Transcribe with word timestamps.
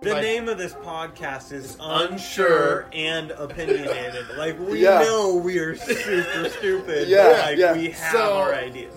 The 0.00 0.10
But- 0.10 0.20
name 0.22 0.48
of 0.48 0.58
this 0.58 0.74
podcast 0.74 1.50
is 1.52 1.76
Unsure. 1.80 2.06
Unsure 2.12 2.86
and 2.92 3.32
Opinionated. 3.32 4.26
Like 4.38 4.56
we 4.60 4.82
Yeah. 4.84 5.00
know 5.00 5.34
we 5.36 5.58
are 5.58 5.74
super 5.74 6.48
stupid. 6.58 7.08
Yeah, 7.08 7.28
but, 7.30 7.38
like 7.46 7.58
yeah. 7.58 7.72
we 7.72 7.90
have 7.90 8.12
So- 8.12 8.34
our 8.38 8.54
ideas. 8.54 8.96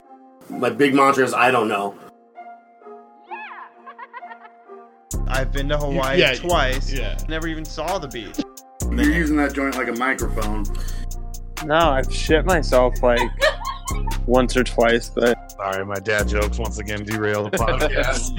My 0.49 0.69
big 0.69 0.93
mantra 0.93 1.23
is 1.23 1.33
I 1.33 1.49
don't 1.49 1.67
know. 1.67 1.95
I've 5.27 5.51
been 5.51 5.69
to 5.69 5.77
Hawaii 5.77 6.19
yeah, 6.19 6.35
twice. 6.35 6.91
yeah. 6.93 7.17
Never 7.27 7.47
even 7.47 7.65
saw 7.65 7.97
the 7.97 8.07
beach. 8.07 8.39
You're 8.91 9.11
using 9.11 9.37
that 9.37 9.53
joint 9.53 9.75
like 9.77 9.87
a 9.87 9.93
microphone. 9.93 10.65
No, 11.65 11.75
I've 11.77 12.13
shit 12.13 12.45
myself 12.45 13.01
like 13.01 13.19
once 14.27 14.55
or 14.57 14.63
twice, 14.63 15.09
but 15.09 15.51
Sorry, 15.51 15.85
my 15.85 15.95
dad 15.99 16.27
jokes 16.27 16.57
once 16.59 16.77
again 16.79 17.03
derail 17.05 17.49
the 17.49 17.57
podcast. 17.57 18.31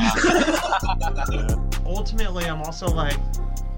Ultimately, 1.96 2.46
I'm 2.46 2.62
also 2.62 2.86
like, 2.88 3.16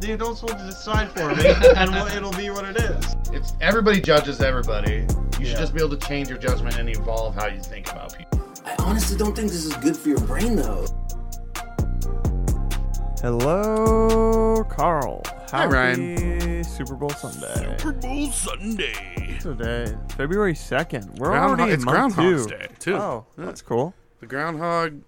the 0.01 0.13
adults 0.13 0.43
will 0.43 0.55
decide 0.55 1.11
for 1.11 1.35
me, 1.35 1.47
and 1.77 1.91
we'll- 1.91 2.07
it'll 2.07 2.33
be 2.33 2.49
what 2.51 2.65
it 2.65 2.77
is. 2.77 3.17
it's 3.33 3.55
everybody 3.61 4.01
judges 4.01 4.41
everybody. 4.41 5.07
You 5.39 5.41
Yeah. 5.41 5.47
should 5.51 5.59
just 5.59 5.75
be 5.75 5.81
able 5.81 5.97
to 5.97 6.07
change 6.07 6.29
your 6.29 6.39
judgment 6.39 6.79
and 6.79 6.89
evolve 6.89 7.35
how 7.35 7.47
you 7.49 7.61
think 7.61 7.91
about 7.91 8.17
people. 8.17 8.41
I 8.65 8.75
honestly 8.79 9.17
don't 9.19 9.35
think 9.35 9.51
this 9.51 9.65
is 9.65 9.75
good 9.77 9.97
for 9.97 10.09
your 10.11 10.21
brain 10.21 10.57
though. 10.57 10.87
hello, 13.21 14.63
Carl. 14.65 15.23
Hi, 15.51 15.67
Ryan. 15.67 16.63
Super 16.65 16.95
Bowl 16.95 17.11
Sunday. 17.11 17.77
Super 17.79 17.93
Bowl 17.93 18.31
Sunday. 18.31 19.39
Today, 19.41 19.95
February 20.17 20.55
second. 20.55 21.19
We're 21.19 21.29
Groundhog- 21.29 21.59
already 21.61 21.73
in 21.73 21.77
it's 21.77 21.85
month 21.85 22.15
Groundhog's 22.15 22.47
two. 22.47 22.57
Day, 22.57 22.67
too. 22.79 22.97
Oh, 22.97 23.27
Yeah. 23.39 23.45
that's 23.47 23.63
cool. 23.63 23.95
The 24.21 24.27
groundhog, 24.27 25.01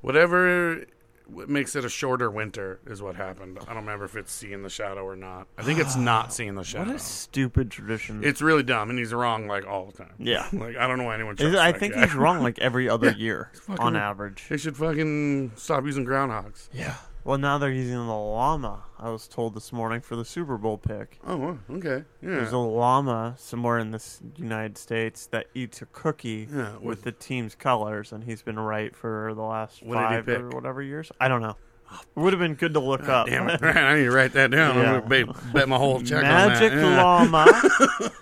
whatever 0.00 0.76
what 0.76 0.88
makes 1.28 1.74
it 1.76 1.84
a 1.84 1.88
shorter 1.88 2.30
winter 2.30 2.80
is 2.86 3.02
what 3.02 3.16
happened. 3.16 3.58
I 3.62 3.66
don't 3.74 3.84
remember 3.84 4.04
if 4.04 4.16
it's 4.16 4.32
seeing 4.32 4.62
the 4.62 4.70
shadow 4.70 5.04
or 5.04 5.16
not. 5.16 5.46
I 5.58 5.62
think 5.62 5.78
it's 5.78 5.96
not 5.96 6.32
seeing 6.32 6.54
the 6.54 6.62
shadow. 6.64 6.86
What 6.90 6.96
a 6.96 6.98
stupid 7.00 7.70
tradition. 7.70 8.22
It's 8.24 8.40
really 8.40 8.62
dumb, 8.62 8.90
and 8.90 8.98
he's 8.98 9.12
wrong 9.12 9.46
like 9.46 9.66
all 9.66 9.86
the 9.86 9.92
time. 9.98 10.14
Yeah. 10.18 10.46
like 10.52 10.76
I 10.76 10.86
don't 10.86 10.98
know 10.98 11.04
why 11.04 11.14
anyone. 11.14 11.34
Is 11.34 11.40
Trusts 11.40 11.56
it- 11.56 11.60
I 11.60 11.72
think 11.72 11.94
guy. 11.94 12.06
he's 12.06 12.14
wrong 12.14 12.42
like 12.42 12.58
every 12.58 12.88
other 12.88 13.10
year 13.10 13.50
fucking- 13.54 13.84
on 13.84 13.96
average. 13.96 14.44
They 14.48 14.56
should 14.56 14.76
fucking 14.76 15.52
stop 15.56 15.84
using 15.84 16.04
groundhogs. 16.06 16.68
Yeah. 16.72 16.94
Well, 17.26 17.38
now 17.38 17.58
they're 17.58 17.72
using 17.72 17.96
the 17.96 18.14
llama. 18.14 18.84
I 19.00 19.10
was 19.10 19.26
told 19.26 19.54
this 19.54 19.72
morning 19.72 20.00
for 20.00 20.14
the 20.14 20.24
Super 20.24 20.56
Bowl 20.56 20.78
pick. 20.78 21.18
Oh, 21.26 21.58
okay. 21.68 22.04
Yeah. 22.22 22.36
There's 22.36 22.52
a 22.52 22.58
llama 22.58 23.34
somewhere 23.36 23.80
in 23.80 23.90
the 23.90 24.00
United 24.36 24.78
States 24.78 25.26
that 25.32 25.48
eats 25.52 25.82
a 25.82 25.86
cookie 25.86 26.46
Yeah, 26.48 26.74
with, 26.74 26.82
with- 26.82 27.02
the 27.02 27.10
team's 27.10 27.56
colors, 27.56 28.12
and 28.12 28.22
he's 28.22 28.42
been 28.42 28.60
right 28.60 28.94
for 28.94 29.32
the 29.34 29.42
last 29.42 29.82
What 29.82 29.96
five 29.96 30.28
or 30.28 30.50
whatever 30.50 30.80
years. 30.80 31.10
I 31.20 31.26
don't 31.26 31.42
know. 31.42 31.56
It 31.90 32.20
would 32.20 32.32
have 32.32 32.38
been 32.38 32.54
good 32.54 32.74
to 32.74 32.80
look 32.80 33.08
ah, 33.08 33.22
up. 33.22 33.26
Damn 33.26 33.48
it! 33.48 33.60
I 33.62 33.96
need 33.96 34.04
to 34.04 34.10
write 34.12 34.32
that 34.34 34.52
down. 34.52 34.76
Yeah. 34.76 34.94
I'm 34.94 35.08
gonna 35.08 35.26
bet, 35.26 35.52
bet 35.52 35.68
my 35.68 35.78
whole 35.78 36.00
check 36.02 36.22
Magic 36.22 36.72
on 36.72 36.78
that. 36.78 37.02
llama, 37.02 37.46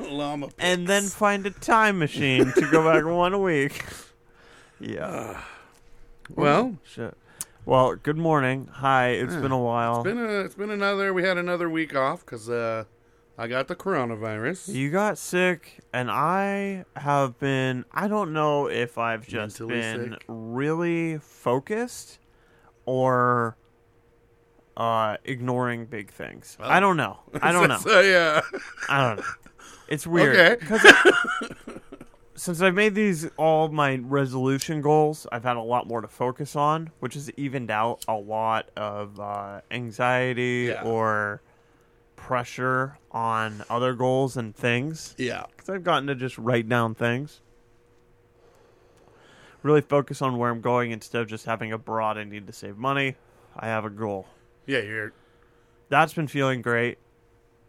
Yeah. 0.00 0.06
llama. 0.06 0.48
and 0.58 0.86
then 0.86 1.02
find 1.02 1.44
a 1.44 1.50
time 1.50 1.98
machine 1.98 2.52
to 2.52 2.70
go 2.70 2.82
back 2.91 3.05
one 3.14 3.42
week. 3.42 3.84
Yeah. 4.80 5.34
Ah. 5.36 5.48
Well, 6.30 6.78
Shit. 6.84 7.14
Well, 7.67 7.95
good 7.97 8.19
morning. 8.19 8.69
Hi. 8.73 9.09
It's 9.11 9.34
Yeah. 9.34 9.41
been 9.41 9.53
a 9.53 9.59
while. 9.59 9.97
it's 9.97 10.05
been 10.05 10.19
a, 10.19 10.41
it's 10.41 10.55
been 10.55 10.70
another. 10.70 11.15
We 11.15 11.23
had 11.25 11.39
another 11.39 11.71
week 11.71 11.95
off 11.97 12.21
because 12.25 12.51
uh, 12.51 12.84
I 13.39 13.47
got 13.48 13.69
the 13.69 13.77
coronavirus. 13.77 14.75
You 14.75 14.91
got 14.91 15.17
sick, 15.17 15.81
and 15.93 16.11
I 16.11 16.84
have 16.97 17.39
been. 17.39 17.84
I 17.93 18.06
don't 18.09 18.33
know 18.33 18.67
if 18.69 18.98
I've 18.98 19.27
just 19.27 19.61
Mentally 19.61 19.81
been 19.81 20.11
sick? 20.12 20.25
really 20.29 21.19
focused 21.19 22.19
or 22.84 23.56
uh, 24.77 25.17
ignoring 25.25 25.87
big 25.87 26.11
things. 26.11 26.59
Well, 26.61 26.71
I 26.71 26.81
don't 26.81 26.99
know. 26.99 27.19
I 27.41 27.51
don't 27.53 27.69
know. 27.69 27.78
So 27.78 28.01
yeah. 28.01 28.43
I 28.91 29.09
don't 29.09 29.17
know. 29.21 29.25
It's 29.89 30.06
weird. 30.06 30.37
Okay. 30.37 30.67
'Cause 30.67 30.81
it- 30.84 31.56
since 32.37 32.61
I've 32.61 32.75
made 32.75 32.95
these 32.95 33.28
all 33.37 33.69
my 33.69 33.97
resolution 33.97 34.81
goals, 34.81 35.27
I've 35.31 35.45
had 35.45 35.56
a 35.56 35.62
lot 35.62 35.87
more 35.87 36.00
to 36.00 36.09
focus 36.09 36.56
on, 36.56 36.91
which 37.00 37.15
has 37.15 37.31
evened 37.37 37.71
out 37.71 38.05
a 38.09 38.15
lot 38.15 38.71
of 38.77 39.19
uh, 39.21 39.61
anxiety 39.71 40.67
Yeah. 40.71 40.83
or 40.83 41.43
pressure 42.17 42.99
on 43.12 43.62
other 43.69 43.93
goals 43.94 44.37
and 44.37 44.55
things 44.56 45.15
Yeah. 45.19 45.44
because 45.50 45.69
I've 45.69 45.84
gotten 45.84 46.06
to 46.09 46.15
just 46.15 46.39
write 46.39 46.69
down 46.69 46.94
things. 46.94 47.41
Really 49.62 49.81
focus 49.81 50.21
on 50.21 50.37
where 50.37 50.50
I'm 50.50 50.61
going 50.61 50.91
instead 50.91 51.23
of 51.23 51.28
just 51.28 51.47
having 51.47 51.73
a 51.73 51.78
broad 51.78 52.19
I 52.19 52.25
need 52.25 52.47
to 52.47 52.53
save 52.53 52.77
money. 52.77 53.17
I 53.56 53.67
have 53.67 53.84
a 53.84 53.91
goal. 53.91 54.27
Yeah. 54.67 54.81
You're. 54.81 55.12
That's 55.89 56.12
been 56.15 56.27
feeling 56.28 56.61
great, 56.62 56.99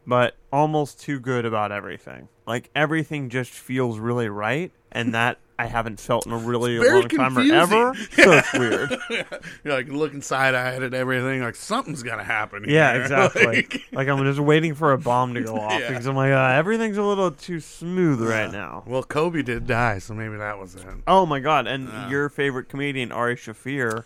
but 0.07 0.35
almost 0.51 0.99
too 1.01 1.19
good 1.19 1.45
about 1.45 1.71
everything. 1.71 2.27
Like 2.47 2.69
everything 2.75 3.29
just 3.29 3.51
feels 3.51 3.97
really 3.99 4.29
right, 4.29 4.71
and 4.91 5.13
that 5.13 5.39
I 5.57 5.65
haven't 5.67 5.99
felt 6.01 6.25
in 6.27 6.33
a 6.33 6.37
really 6.37 6.77
long 6.77 7.07
time 7.09 7.37
or 7.37 7.41
confusing. 7.41 7.55
ever. 7.55 7.93
So 7.95 8.31
it's 8.33 8.53
weird. 8.53 8.97
You're 9.63 9.73
like 9.73 9.87
looking 9.87 10.21
side 10.21 10.53
eyed 10.53 10.83
at 10.83 10.93
everything. 10.93 11.41
Like 11.41 11.55
something's 11.55 12.03
gonna 12.03 12.23
happen. 12.25 12.65
Yeah, 12.67 12.93
exactly. 13.01 13.45
Like, 13.45 13.81
like 13.91 14.07
I'm 14.07 14.23
just 14.25 14.39
waiting 14.39 14.75
for 14.75 14.91
a 14.93 14.97
bomb 14.97 15.33
to 15.35 15.41
go 15.41 15.55
off 15.59 15.79
Yeah. 15.79 15.89
because 15.89 16.05
I'm 16.05 16.15
like, 16.15 16.31
uh, 16.33 16.53
everything's 16.55 16.97
a 16.97 17.03
little 17.03 17.31
too 17.31 17.59
smooth 17.59 18.21
right 18.21 18.51
now. 18.51 18.83
well, 18.85 19.01
Kobe 19.03 19.41
did 19.41 19.65
die, 19.65 19.97
so 19.99 20.13
maybe 20.13 20.37
that 20.37 20.59
was 20.59 20.75
it. 20.75 20.85
Oh 21.07 21.25
my 21.25 21.39
god! 21.39 21.65
And 21.67 21.87
Yeah. 21.87 22.09
your 22.09 22.29
favorite 22.29 22.69
comedian 22.69 23.11
Ari 23.11 23.37
Shaffir. 23.37 24.03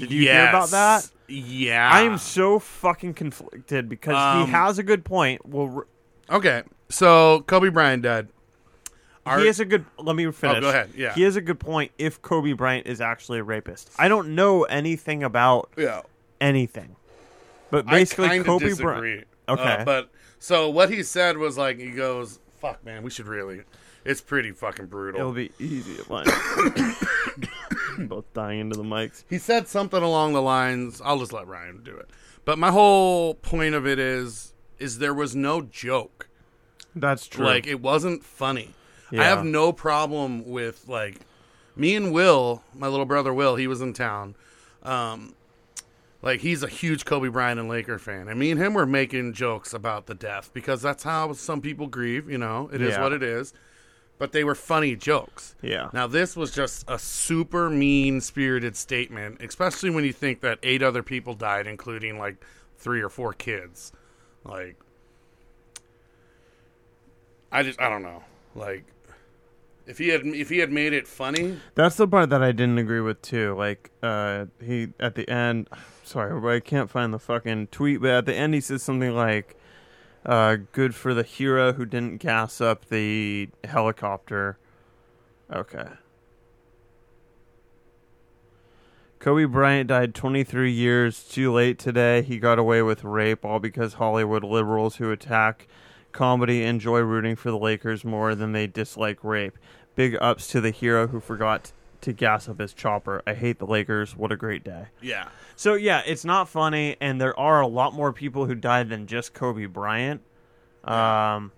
Did 0.00 0.10
you 0.10 0.22
hear 0.22 0.48
about 0.48 0.70
that? 0.70 1.08
Yeah. 1.28 1.88
I 1.92 2.02
am 2.02 2.18
so 2.18 2.58
fucking 2.58 3.14
conflicted 3.14 3.88
because 3.88 4.14
Um, 4.14 4.46
he 4.46 4.52
has 4.52 4.78
a 4.78 4.82
good 4.82 5.04
point. 5.04 5.46
Well, 5.46 5.84
Okay. 6.30 6.62
So 6.88 7.42
Kobe 7.46 7.68
Bryant 7.68 8.02
died. 8.02 8.28
Our- 9.26 9.40
he 9.40 9.46
has 9.46 9.60
a 9.60 9.64
good. 9.64 9.84
Let 9.98 10.16
me 10.16 10.30
finish. 10.32 10.58
Oh, 10.58 10.60
go 10.60 10.68
ahead, 10.70 10.90
yeah. 10.96 11.12
he 11.12 11.22
has 11.22 11.36
a 11.36 11.42
good 11.42 11.60
point. 11.60 11.92
If 11.98 12.22
Kobe 12.22 12.52
Bryant 12.52 12.86
is 12.86 13.00
actually 13.00 13.40
a 13.40 13.42
rapist, 13.44 13.90
I 13.98 14.08
don't 14.08 14.34
know 14.34 14.62
anything 14.64 15.22
about 15.22 15.68
yeah. 15.76 16.00
anything, 16.40 16.96
but 17.70 17.84
basically 17.84 18.42
Kobe. 18.42 18.72
Bryant. 18.74 19.26
Okay. 19.46 19.62
Uh, 19.62 19.84
but 19.84 20.10
so 20.38 20.70
what 20.70 20.90
he 20.90 21.02
said 21.02 21.36
was 21.36 21.58
like 21.58 21.78
he 21.78 21.90
goes, 21.90 22.40
"Fuck, 22.58 22.82
man, 22.84 23.02
we 23.02 23.10
should 23.10 23.26
really." 23.26 23.64
It's 24.04 24.22
pretty 24.22 24.52
fucking 24.52 24.86
brutal. 24.86 25.20
It'll 25.20 25.32
be 25.32 25.50
easy 25.58 25.96
to 25.96 26.04
find. 26.04 26.26
Both 28.08 28.32
dying 28.34 28.60
into 28.60 28.76
the 28.76 28.84
mics. 28.84 29.24
he 29.28 29.38
said 29.38 29.66
something 29.68 30.02
along 30.02 30.32
the 30.32 30.42
lines 30.42 31.00
i'll 31.04 31.18
just 31.18 31.32
let 31.32 31.46
ryan 31.46 31.82
do 31.82 31.96
it. 31.96 32.10
But 32.44 32.58
my 32.58 32.70
whole 32.70 33.34
point 33.34 33.74
of 33.74 33.86
it 33.86 33.98
is 33.98 34.54
is 34.78 34.98
there 34.98 35.12
was 35.14 35.34
no 35.36 35.60
joke. 35.62 36.28
That's 36.94 37.26
true. 37.26 37.44
like 37.44 37.66
it 37.66 37.80
wasn't 37.82 38.24
funny. 38.24 38.74
I 39.12 39.24
have 39.24 39.44
no 39.44 39.72
problem 39.72 40.48
with 40.48 40.84
like 40.88 41.20
me 41.76 41.94
and 41.96 42.12
will 42.12 42.62
my 42.74 42.86
little 42.88 43.04
brother 43.06 43.34
will 43.34 43.56
he 43.56 43.66
was 43.66 43.80
in 43.80 43.92
town. 43.92 44.34
Um 44.82 45.34
like 46.22 46.40
he's 46.40 46.62
a 46.62 46.68
huge 46.68 47.04
kobe 47.04 47.28
bryant 47.28 47.60
and 47.60 47.68
laker 47.68 47.98
fan. 47.98 48.28
And 48.28 48.38
me 48.40 48.50
and 48.50 48.60
him 48.60 48.74
were 48.74 48.86
making 48.86 49.34
jokes 49.34 49.72
about 49.74 50.06
the 50.06 50.14
death 50.14 50.50
because 50.52 50.82
that's 50.82 51.02
how 51.04 51.32
some 51.34 51.60
people 51.60 51.86
grieve 51.86 52.30
you 52.30 52.38
know? 52.38 52.70
It 52.72 52.80
is 52.80 52.94
Yeah. 52.94 53.02
what 53.02 53.12
it 53.12 53.22
is 53.22 53.52
but 54.18 54.32
they 54.32 54.44
were 54.44 54.54
funny 54.54 54.96
jokes 54.96 55.48
yeah. 55.62 55.90
now, 55.92 56.06
this 56.06 56.36
was 56.36 56.50
just 56.52 56.84
a 56.88 56.98
super 56.98 57.68
mean 57.68 58.20
spirited 58.20 58.76
statement, 58.76 59.40
especially 59.42 59.90
when 59.90 60.04
you 60.04 60.12
think 60.12 60.40
that 60.40 60.58
eight 60.62 60.82
other 60.82 61.02
people 61.02 61.34
died, 61.34 61.66
including 61.66 62.18
like 62.18 62.44
three 62.76 63.00
or 63.00 63.08
four 63.08 63.32
kids. 63.32 63.92
Like, 64.44 64.76
I 67.50 67.62
just, 67.62 67.80
I 67.80 67.88
don't 67.88 68.02
know. 68.02 68.22
Like, 68.54 68.84
if 69.86 69.98
he 69.98 70.08
had, 70.08 70.24
if 70.26 70.48
he 70.48 70.58
had 70.58 70.70
made 70.70 70.92
it 70.92 71.08
funny, 71.08 71.58
That's 71.74 71.96
the 71.96 72.06
part 72.06 72.30
that 72.30 72.42
I 72.42 72.52
didn't 72.52 72.78
agree 72.78 73.00
with 73.00 73.20
too. 73.22 73.54
Like, 73.56 73.90
uh, 74.02 74.46
he 74.62 74.88
at 75.00 75.14
the 75.14 75.28
end. 75.28 75.68
Sorry, 76.04 76.38
but 76.40 76.48
I 76.48 76.60
can't 76.60 76.88
find 76.88 77.12
the 77.12 77.18
fucking 77.18 77.68
tweet, 77.68 78.00
but 78.00 78.10
at 78.10 78.26
the 78.26 78.34
end 78.34 78.54
he 78.54 78.60
says 78.60 78.82
something 78.82 79.14
like, 79.14 79.56
uh, 80.28 80.58
"Good 80.70 80.94
for 80.94 81.14
the 81.14 81.24
hero 81.24 81.72
who 81.72 81.84
didn't 81.84 82.18
gas 82.18 82.60
up 82.60 82.88
the 82.88 83.48
helicopter." 83.64 84.58
Okay. 85.52 85.88
Kobe 89.18 89.46
Bryant 89.46 89.88
died 89.88 90.14
23 90.14 90.70
years 90.70 91.24
too 91.24 91.52
late 91.52 91.76
today. 91.78 92.22
He 92.22 92.38
got 92.38 92.60
away 92.60 92.82
with 92.82 93.02
rape, 93.02 93.44
all 93.44 93.58
because 93.58 93.94
Hollywood 93.94 94.44
liberals 94.44 94.96
who 94.96 95.10
attack 95.10 95.66
comedy 96.12 96.62
enjoy 96.62 97.00
rooting 97.00 97.34
for 97.34 97.50
the 97.50 97.58
Lakers 97.58 98.04
more 98.04 98.36
than 98.36 98.52
they 98.52 98.68
dislike 98.68 99.24
rape. 99.24 99.58
Big 99.96 100.16
ups 100.20 100.46
to 100.48 100.60
the 100.60 100.70
hero 100.70 101.08
who 101.08 101.18
forgot 101.18 101.72
to 102.02 102.12
gas 102.12 102.48
up 102.48 102.60
his 102.60 102.72
chopper. 102.72 103.22
I 103.26 103.34
hate 103.34 103.58
the 103.58 103.66
Lakers. 103.66 104.16
What 104.16 104.30
a 104.32 104.36
great 104.36 104.62
day. 104.64 104.86
yeah, 105.02 105.28
So 105.56 105.74
yeah, 105.74 106.02
it's 106.06 106.24
not 106.24 106.48
funny, 106.48 106.96
and 107.00 107.20
there 107.20 107.38
are 107.38 107.60
a 107.60 107.66
lot 107.66 107.92
more 107.94 108.12
people 108.12 108.46
who 108.46 108.54
died 108.54 108.88
than 108.88 109.06
just 109.06 109.34
Kobe 109.34 109.66
Bryant. 109.66 110.20
Um, 110.84 111.52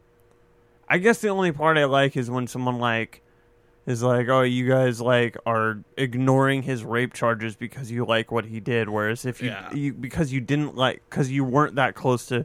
I 0.88 0.98
guess 0.98 1.20
the 1.20 1.28
only 1.28 1.52
part 1.52 1.76
I 1.78 1.84
like 1.84 2.16
is 2.16 2.31
when 2.31 2.46
someone 2.46 2.78
like 2.78 3.22
is 3.87 4.02
like, 4.02 4.28
oh, 4.28 4.42
you 4.42 4.69
guys 4.69 5.00
like 5.00 5.37
are 5.46 5.78
ignoring 5.96 6.62
his 6.62 6.84
rape 6.84 7.12
charges 7.12 7.54
because 7.56 7.90
you 7.90 8.04
like 8.04 8.31
what 8.32 8.46
he 8.46 8.60
did. 8.60 8.88
Whereas 8.88 9.25
if 9.25 9.40
you, 9.42 9.48
Yeah. 9.48 9.72
you 9.72 9.92
because 9.94 10.32
you 10.32 10.40
didn't 10.40 10.75
like 10.76 11.02
because 11.08 11.31
you 11.31 11.44
weren't 11.44 11.75
that 11.76 11.94
close 11.94 12.26
to 12.26 12.44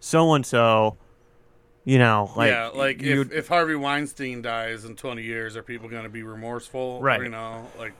so 0.00 0.34
and 0.34 0.44
so, 0.44 0.96
you 1.84 1.98
know, 1.98 2.30
like 2.36 2.50
yeah, 2.50 2.68
like 2.68 3.02
if, 3.02 3.30
if 3.32 3.48
Harvey 3.48 3.74
Weinstein 3.74 4.40
dies 4.42 4.84
in 4.84 4.96
20 4.96 5.22
years, 5.22 5.56
are 5.56 5.62
people 5.62 5.88
going 5.88 6.04
to 6.04 6.08
be 6.08 6.22
remorseful? 6.22 7.00
Right. 7.00 7.22
You 7.22 7.28
know, 7.28 7.66
like 7.78 7.92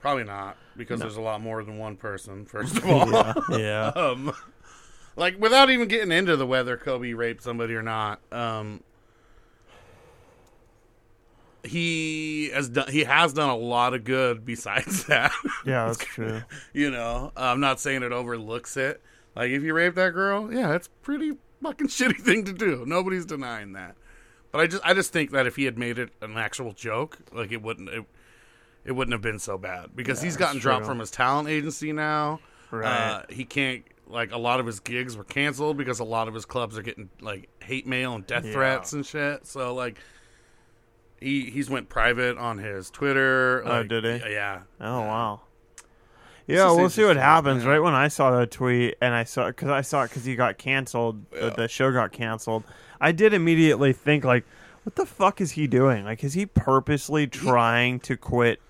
probably 0.00 0.24
not 0.24 0.56
because 0.76 1.00
there's 1.00 1.16
a 1.16 1.20
lot 1.20 1.40
more 1.40 1.64
than 1.64 1.78
one 1.78 1.96
person. 1.96 2.44
First 2.44 2.76
of 2.76 2.86
all, 2.88 3.10
yeah, 3.10 3.34
yeah. 3.50 3.86
um, 3.96 4.32
like 5.16 5.40
without 5.40 5.70
even 5.70 5.88
getting 5.88 6.12
into 6.12 6.36
the 6.36 6.46
whether 6.46 6.76
Kobe 6.76 7.12
raped 7.14 7.42
somebody 7.42 7.74
or 7.74 7.82
not, 7.82 8.20
um, 8.30 8.82
he 11.64 12.50
has 12.50 12.68
done 12.68 12.88
he 12.90 13.04
has 13.04 13.32
done 13.32 13.48
a 13.48 13.56
lot 13.56 13.94
of 13.94 14.04
good 14.04 14.44
besides 14.44 15.04
that. 15.06 15.32
Yeah, 15.66 15.86
that's 15.86 15.98
true. 15.98 16.42
you 16.72 16.90
know, 16.90 17.32
I'm 17.36 17.60
not 17.60 17.80
saying 17.80 18.02
it 18.02 18.12
overlooks 18.12 18.76
it. 18.76 19.00
Like 19.34 19.50
if 19.50 19.62
you 19.62 19.74
rape 19.74 19.94
that 19.96 20.10
girl, 20.10 20.52
yeah, 20.52 20.74
it's 20.74 20.88
pretty 21.02 21.32
fucking 21.64 21.86
shitty 21.88 22.18
thing 22.20 22.44
to 22.44 22.52
do. 22.52 22.84
Nobody's 22.86 23.26
denying 23.26 23.72
that. 23.72 23.96
But 24.52 24.60
I 24.60 24.66
just 24.68 24.84
I 24.86 24.94
just 24.94 25.12
think 25.12 25.32
that 25.32 25.46
if 25.48 25.56
he 25.56 25.64
had 25.64 25.76
made 25.76 25.98
it 25.98 26.10
an 26.22 26.36
actual 26.36 26.72
joke, 26.72 27.18
like 27.32 27.50
it 27.50 27.60
wouldn't 27.60 27.88
it, 27.88 28.04
it 28.84 28.92
wouldn't 28.92 29.12
have 29.12 29.22
been 29.22 29.40
so 29.40 29.58
bad 29.58 29.96
because 29.96 30.22
he's 30.22 30.36
gotten 30.36 30.60
dropped 30.60 30.86
from 30.86 31.00
his 31.00 31.10
talent 31.10 31.48
agency 31.48 31.92
now. 31.92 32.38
Right. 32.70 32.86
Uh, 32.86 33.22
he 33.30 33.44
can't 33.44 33.82
like 34.06 34.30
a 34.32 34.38
lot 34.38 34.60
of 34.60 34.66
his 34.66 34.78
gigs 34.78 35.16
were 35.16 35.24
canceled 35.24 35.76
because 35.76 35.98
a 35.98 36.04
lot 36.04 36.28
of 36.28 36.34
his 36.34 36.44
clubs 36.44 36.78
are 36.78 36.82
getting 36.82 37.08
like 37.20 37.48
hate 37.62 37.86
mail 37.86 38.14
and 38.14 38.26
death 38.26 38.44
Yeah. 38.44 38.52
threats 38.52 38.92
and 38.92 39.04
shit. 39.04 39.46
So 39.46 39.74
like 39.74 39.98
he 41.20 41.50
he's 41.50 41.68
went 41.70 41.88
private 41.88 42.36
on 42.38 42.58
his 42.58 42.90
Twitter. 42.90 43.62
Oh, 43.64 43.68
like, 43.80 43.88
did 43.88 44.04
he? 44.04 44.30
Yeah. 44.32 44.62
Oh 44.80 45.00
wow. 45.00 45.40
Yeah, 46.46 46.70
we'll 46.72 46.90
see 46.90 47.04
what 47.04 47.16
happens. 47.16 47.64
Right 47.64 47.78
when 47.78 47.94
I 47.94 48.08
saw 48.08 48.38
the 48.38 48.46
tweet, 48.46 48.96
and 49.00 49.14
I 49.14 49.24
saw 49.24 49.46
because 49.46 49.70
I 49.70 49.80
saw 49.80 50.02
it 50.04 50.08
because 50.10 50.24
he 50.24 50.36
got 50.36 50.58
canceled, 50.58 51.30
the, 51.30 51.38
Yeah. 51.38 51.50
the 51.50 51.68
show 51.68 51.90
got 51.92 52.12
canceled. 52.12 52.64
I 53.00 53.12
did 53.12 53.32
immediately 53.34 53.92
think 53.92 54.24
like, 54.24 54.44
what 54.82 54.94
the 54.96 55.06
fuck 55.06 55.40
is 55.40 55.52
he 55.52 55.66
doing? 55.66 56.04
Like, 56.04 56.22
is 56.22 56.34
he 56.34 56.44
purposely 56.46 57.26
trying 57.26 58.00
to 58.00 58.16
quit? 58.16 58.60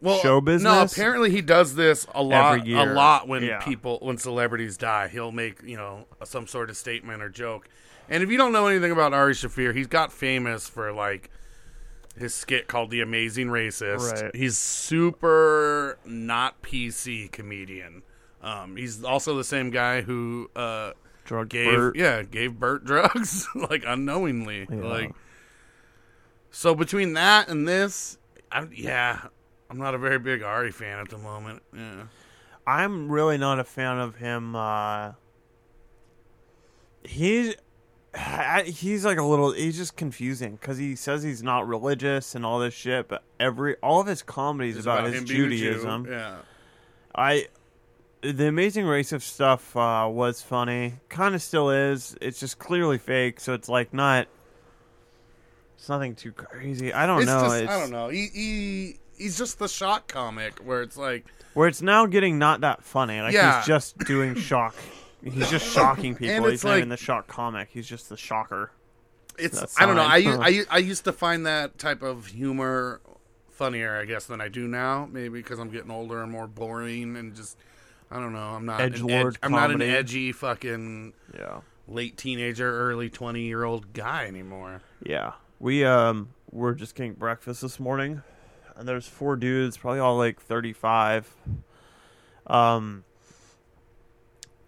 well, 0.00 0.20
show 0.20 0.40
business? 0.40 0.62
No, 0.62 0.82
apparently 1.02 1.30
he 1.32 1.40
does 1.42 1.74
this 1.74 2.06
a 2.14 2.22
lot. 2.22 2.64
A 2.68 2.84
lot 2.92 3.26
when 3.26 3.42
Yeah. 3.42 3.58
people 3.60 3.98
when 4.00 4.16
celebrities 4.16 4.76
die, 4.76 5.08
he'll 5.08 5.32
make 5.32 5.60
you 5.64 5.76
know 5.76 6.06
some 6.24 6.46
sort 6.46 6.70
of 6.70 6.76
statement 6.76 7.20
or 7.20 7.28
joke. 7.28 7.68
And 8.08 8.22
if 8.22 8.30
you 8.30 8.38
don't 8.38 8.52
know 8.52 8.68
anything 8.68 8.92
about 8.92 9.12
Ari 9.12 9.34
Shaffir, 9.34 9.74
he's 9.74 9.88
got 9.88 10.12
famous 10.12 10.68
for 10.68 10.92
like 10.92 11.30
his 12.20 12.34
skit 12.34 12.66
called 12.68 12.90
"The 12.90 13.00
Amazing 13.00 13.48
Racist." 13.48 14.12
Right. 14.22 14.34
He's 14.36 14.56
super 14.58 15.98
not 16.04 16.62
PC 16.62 17.30
comedian. 17.32 18.02
Um, 18.42 18.76
he's 18.76 19.02
also 19.02 19.36
the 19.36 19.44
same 19.44 19.70
guy 19.70 20.02
who 20.02 20.50
uh, 20.54 20.92
Drug 21.24 21.48
gave 21.48 21.74
Bert? 21.74 21.96
yeah 21.96 22.22
gave 22.22 22.58
Bert 22.58 22.84
drugs 22.86 23.46
like 23.54 23.82
unknowingly 23.86 24.66
Yeah. 24.70 24.76
like 24.76 25.12
so 26.50 26.74
between 26.74 27.14
that 27.14 27.48
and 27.48 27.66
this 27.68 28.16
I, 28.50 28.66
yeah 28.72 29.26
i'm 29.68 29.76
not 29.76 29.94
a 29.94 29.98
very 29.98 30.18
big 30.18 30.42
ari 30.42 30.70
fan 30.70 30.98
at 31.00 31.08
the 31.10 31.18
moment 31.18 31.62
yeah 31.74 32.04
I'm 32.66 33.10
really 33.10 33.38
not 33.38 33.58
a 33.58 33.64
fan 33.64 33.98
of 33.98 34.16
him. 34.16 34.54
Uh, 34.54 35.12
he's 37.02 37.54
I- 38.18 38.62
he's 38.62 39.04
like 39.04 39.18
a 39.18 39.22
little. 39.22 39.52
He's 39.52 39.76
just 39.76 39.96
confusing 39.96 40.52
because 40.56 40.78
he 40.78 40.96
says 40.96 41.22
he's 41.22 41.42
not 41.42 41.66
religious 41.68 42.34
and 42.34 42.44
all 42.44 42.58
this 42.58 42.74
shit, 42.74 43.08
but 43.08 43.22
every 43.38 43.76
all 43.76 44.00
of 44.00 44.06
his 44.06 44.22
comedy 44.22 44.70
is 44.70 44.76
It's 44.78 44.86
about, 44.86 45.04
his 45.06 45.24
Jew. 45.24 45.48
Judaism. 45.48 46.06
yeah 46.10 46.36
I 47.14 47.46
the 48.22 48.46
amazing 48.48 48.84
race 48.86 49.12
of 49.12 49.22
stuff 49.22 49.76
uh, 49.76 50.08
was 50.10 50.42
funny, 50.42 50.94
kind 51.08 51.34
of 51.34 51.42
still 51.42 51.70
is. 51.70 52.16
It's 52.20 52.40
just 52.40 52.58
clearly 52.58 52.98
fake, 52.98 53.38
so 53.40 53.54
it's 53.54 53.68
like 53.68 53.94
not. 53.94 54.26
It's 55.76 55.88
nothing 55.88 56.14
too 56.16 56.32
crazy. 56.32 56.92
I 56.92 57.06
don't 57.06 57.18
it's 57.22 57.26
know. 57.28 57.40
just 57.42 57.56
it's, 57.62 57.70
i 57.72 57.78
don't 57.78 57.90
know 57.92 58.08
he, 58.08 58.26
he 58.34 58.96
he's 59.16 59.38
just 59.38 59.60
the 59.60 59.68
shock 59.68 60.08
comic 60.08 60.58
where 60.58 60.82
it's 60.82 60.96
like 60.96 61.24
Where 61.54 61.68
it's 61.68 61.80
now 61.82 62.06
getting 62.06 62.38
not 62.38 62.62
that 62.62 62.82
funny. 62.82 63.20
Like 63.20 63.32
Yeah. 63.34 63.58
he's 63.58 63.66
just 63.66 63.98
doing 63.98 64.34
shock. 64.34 64.74
He's 65.22 65.50
just 65.50 65.72
shocking 65.72 66.14
people. 66.16 66.48
He's 66.48 66.62
not 66.64 66.70
like- 66.70 66.78
even 66.78 66.88
the 66.90 66.96
shock 66.96 67.26
comic. 67.26 67.68
He's 67.72 67.86
just 67.88 68.08
the 68.08 68.16
shocker. 68.16 68.70
it's 69.38 69.80
i 69.80 69.86
don't 69.86 69.94
know 69.96 70.02
I, 70.02 70.16
I, 70.40 70.64
I 70.70 70.78
used 70.78 71.04
to 71.04 71.12
find 71.12 71.46
that 71.46 71.78
type 71.78 72.02
of 72.02 72.26
humor 72.26 73.00
funnier 73.50 73.96
i 73.96 74.04
guess 74.04 74.26
than 74.26 74.40
i 74.40 74.48
do 74.48 74.66
now 74.66 75.08
maybe 75.10 75.38
because 75.40 75.58
i'm 75.60 75.70
getting 75.70 75.90
older 75.92 76.22
and 76.22 76.30
more 76.32 76.46
boring 76.48 77.16
and 77.16 77.34
just 77.36 77.56
i 78.10 78.16
don't 78.16 78.32
know 78.32 78.38
i'm 78.38 78.66
not 78.66 78.80
edge, 78.80 79.00
i'm 79.00 79.52
not 79.52 79.70
an 79.70 79.80
edgy 79.82 80.32
fucking 80.32 81.12
Yeah. 81.36 81.60
late 81.86 82.16
teenager 82.16 82.68
early 82.90 83.10
20 83.10 83.42
year 83.42 83.62
old 83.64 83.92
guy 83.92 84.26
anymore 84.26 84.82
Yeah. 85.04 85.32
We 85.60 85.84
um 85.84 86.30
were 86.50 86.74
just 86.74 86.94
getting 86.96 87.12
breakfast 87.14 87.62
this 87.62 87.78
morning 87.78 88.22
and 88.76 88.88
there's 88.88 89.06
four 89.08 89.34
dudes, 89.36 89.76
probably 89.76 89.98
all 90.00 90.16
like 90.16 90.40
35. 90.40 91.32
Um 92.46 93.04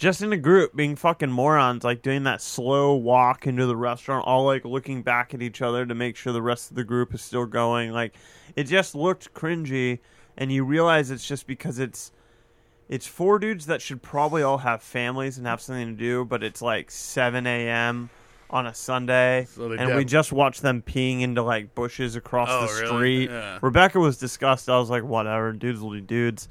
just 0.01 0.23
in 0.23 0.33
a 0.33 0.37
group 0.39 0.75
being 0.75 0.97
fucking 0.97 1.31
morons 1.31 1.85
like 1.85 2.01
doing 2.01 2.23
that 2.25 2.41
slow 2.41 2.95
walk 2.95 3.47
into 3.47 3.67
the 3.67 3.77
restaurant 3.77 4.27
all 4.27 4.47
like 4.47 4.65
looking 4.65 5.03
back 5.03 5.35
at 5.35 5.43
each 5.43 5.61
other 5.61 5.85
to 5.85 5.95
make 5.95 6.17
sure 6.17 6.33
the 6.33 6.41
rest 6.41 6.71
of 6.71 6.77
the 6.77 6.85
group 6.85 7.13
is 7.15 7.21
still 7.21 7.45
going. 7.45 7.93
Like 7.93 8.15
it 8.57 8.65
just 8.65 8.95
looked 8.95 9.35
cringy 9.35 9.99
and 10.39 10.51
you 10.51 10.65
realize 10.65 11.11
it's 11.11 11.29
just 11.29 11.47
because 11.47 11.79
it's 11.79 12.13
it's 12.89 13.07
four 13.07 13.39
dudes 13.39 13.67
that 13.67 13.83
should 13.83 14.01
probably 14.03 14.43
all 14.43 14.59
have 14.59 14.83
families 14.83 15.37
and 15.37 15.47
have 15.47 15.61
something 15.61 15.89
to 15.89 15.93
do 16.03 16.25
but 16.25 16.43
it's 16.43 16.63
like 16.63 16.91
7 16.91 17.47
a.m 17.47 18.09
on 18.49 18.67
a 18.67 18.75
sunday 18.75 19.47
So 19.49 19.71
and 19.71 19.95
we 19.95 20.05
just 20.07 20.33
watched 20.33 20.63
them 20.63 20.83
peeing 20.83 21.21
into 21.21 21.43
like 21.43 21.75
bushes 21.75 22.17
across 22.17 22.49
Oh, 22.51 22.67
the 22.67 22.83
really? 22.83 22.87
street. 23.27 23.31
Yeah. 23.31 23.59
rebecca 23.61 24.01
was 24.01 24.17
disgusted. 24.17 24.73
I 24.73 24.79
was 24.79 24.89
like 24.91 25.05
whatever 25.05 25.53
dudes 25.53 25.81
will 25.81 25.93
be 25.93 26.01
dudes. 26.01 26.49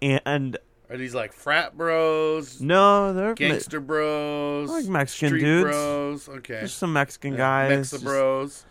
And 0.00 0.56
Are 0.90 0.96
these 0.96 1.14
like 1.14 1.32
frat 1.32 1.76
bros, 1.76 2.60
no 2.60 3.12
they're 3.12 3.34
gangster 3.34 3.80
bros, 3.80 4.70
like 4.70 4.86
Mexican 4.86 5.28
street 5.28 5.40
dudes. 5.40 5.64
bros? 5.64 6.28
Okay, 6.28 6.60
Just 6.62 6.78
some 6.78 6.92
Mexican 6.92 7.32
Yeah, 7.32 7.68
guys, 7.68 7.92
Mexa 7.92 8.02
bros. 8.02 8.64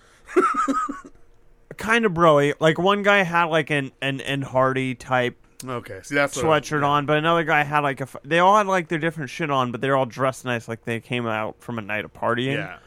kind 1.77 2.05
of 2.05 2.13
broy. 2.13 2.53
Like 2.59 2.77
one 2.79 3.03
guy 3.03 3.17
had 3.23 3.45
like 3.45 3.69
an 3.69 3.91
Ed 4.01 4.43
Hardy 4.43 4.95
type 4.95 5.37
Okay, 5.65 6.01
see 6.03 6.13
that's 6.13 6.37
sweatshirt 6.37 6.83
on, 6.83 7.07
but 7.07 7.17
another 7.17 7.43
guy 7.43 7.63
had 7.63 7.79
like 7.79 7.99
a. 7.99 8.07
They 8.23 8.37
all 8.39 8.57
had 8.57 8.67
like 8.67 8.89
their 8.89 8.99
different 8.99 9.31
shit 9.31 9.49
on, 9.49 9.71
but 9.71 9.81
they're 9.81 9.97
all 9.97 10.05
dressed 10.05 10.45
nice, 10.45 10.67
like 10.67 10.85
they 10.85 10.99
came 10.99 11.25
out 11.25 11.55
from 11.59 11.79
a 11.79 11.81
night 11.81 12.05
of 12.05 12.13
partying. 12.13 12.53
Yeah, 12.57 12.77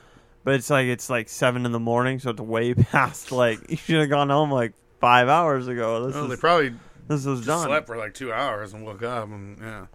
But 0.45 0.55
it's 0.55 0.71
like 0.71 0.87
it's 0.87 1.11
like 1.11 1.29
seven 1.29 1.67
in 1.67 1.73
the 1.73 1.81
morning, 1.81 2.21
so 2.21 2.31
it's 2.31 2.41
way 2.41 2.75
past. 2.75 3.33
Like 3.33 3.69
you 3.71 3.77
should 3.77 4.01
have 4.01 4.09
gone 4.09 4.31
home 4.31 4.53
like 4.53 4.73
five 5.01 5.29
hours 5.29 5.67
ago. 5.67 6.07
This 6.07 6.15
well, 6.15 6.29
they 6.29 6.35
is 6.35 6.41
probably 6.41 6.75
this 7.11 7.27
was 7.27 7.45
done. 7.45 7.67
slept 7.67 7.87
for 7.89 7.97
like 7.97 8.15
two 8.15 8.33
hours 8.33 8.73
and 8.73 8.85
woke 8.85 9.03
up 9.03 9.29
and 9.29 9.59
yeah, 9.61 9.87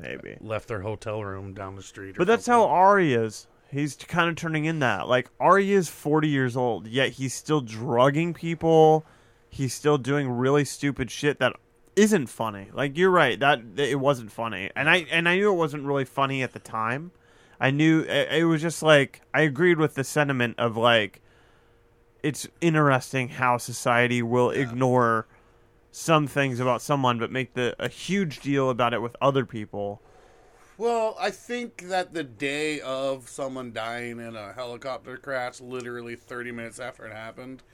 Maybe. 0.00 0.36
left 0.40 0.66
their 0.68 0.80
hotel 0.80 1.22
room 1.22 1.52
down 1.52 1.76
the 1.76 1.82
street. 1.82 2.14
But 2.16 2.26
that's 2.26 2.46
how 2.46 2.62
something. 2.62 2.74
Ari 2.74 3.14
is. 3.14 3.46
He's 3.70 3.96
kind 3.96 4.30
of 4.30 4.36
turning 4.36 4.64
in 4.64 4.78
that. 4.78 5.08
Like 5.08 5.28
Ari 5.38 5.72
is 5.72 5.88
40 5.88 6.26
years 6.26 6.56
old, 6.56 6.86
yet 6.86 7.10
he's 7.10 7.34
still 7.34 7.60
drugging 7.60 8.32
people. 8.32 9.04
He's 9.50 9.74
still 9.74 9.98
doing 9.98 10.30
really 10.30 10.64
stupid 10.64 11.10
shit 11.10 11.38
that 11.38 11.54
isn't 11.94 12.28
funny. 12.28 12.68
Like 12.72 12.96
you're 12.96 13.10
right, 13.10 13.38
that 13.40 13.60
it 13.76 14.00
wasn't 14.00 14.32
funny. 14.32 14.70
And 14.74 14.88
I 14.88 15.06
and 15.10 15.28
I 15.28 15.36
knew 15.36 15.52
it 15.52 15.56
wasn't 15.56 15.84
really 15.84 16.06
funny 16.06 16.42
at 16.42 16.54
the 16.54 16.60
time. 16.60 17.10
I 17.60 17.70
knew 17.70 18.00
it, 18.02 18.28
it 18.32 18.44
was 18.44 18.62
just 18.62 18.82
like 18.82 19.20
I 19.34 19.42
agreed 19.42 19.78
with 19.78 19.96
the 19.96 20.04
sentiment 20.04 20.58
of 20.58 20.76
like 20.78 21.20
it's 22.22 22.48
interesting 22.60 23.28
how 23.28 23.58
society 23.58 24.22
will 24.22 24.50
ignore 24.50 25.26
some 25.90 26.26
things 26.26 26.60
about 26.60 26.82
someone 26.82 27.18
but 27.18 27.30
make 27.30 27.54
the 27.54 27.74
a 27.78 27.88
huge 27.88 28.40
deal 28.40 28.70
about 28.70 28.92
it 28.94 29.02
with 29.02 29.16
other 29.20 29.44
people. 29.44 30.00
Well, 30.76 31.16
I 31.18 31.30
think 31.30 31.88
that 31.88 32.14
the 32.14 32.22
day 32.22 32.80
of 32.80 33.28
someone 33.28 33.72
dying 33.72 34.20
in 34.20 34.36
a 34.36 34.52
helicopter 34.52 35.16
crash, 35.16 35.60
literally 35.60 36.14
30 36.14 36.52
minutes 36.52 36.78
after 36.78 37.04
it 37.06 37.12
happened, 37.12 37.64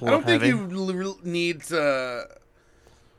I 0.00 0.10
don't 0.10 0.24
little 0.24 0.40
think 0.40 0.70
you 0.72 1.02
l- 1.02 1.18
need 1.24 1.62
to 1.64 2.28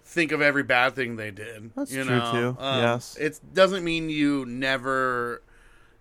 think 0.05 0.31
of 0.31 0.41
every 0.41 0.63
bad 0.63 0.95
thing 0.95 1.17
they 1.17 1.31
did. 1.31 1.71
That's 1.75 1.91
you 1.91 2.05
true, 2.05 2.15
know? 2.15 2.31
too. 2.31 2.63
Um, 2.63 2.81
Yes. 2.81 3.17
it 3.19 3.39
doesn't 3.53 3.83
mean 3.83 4.09
you 4.09 4.45
never, 4.45 5.41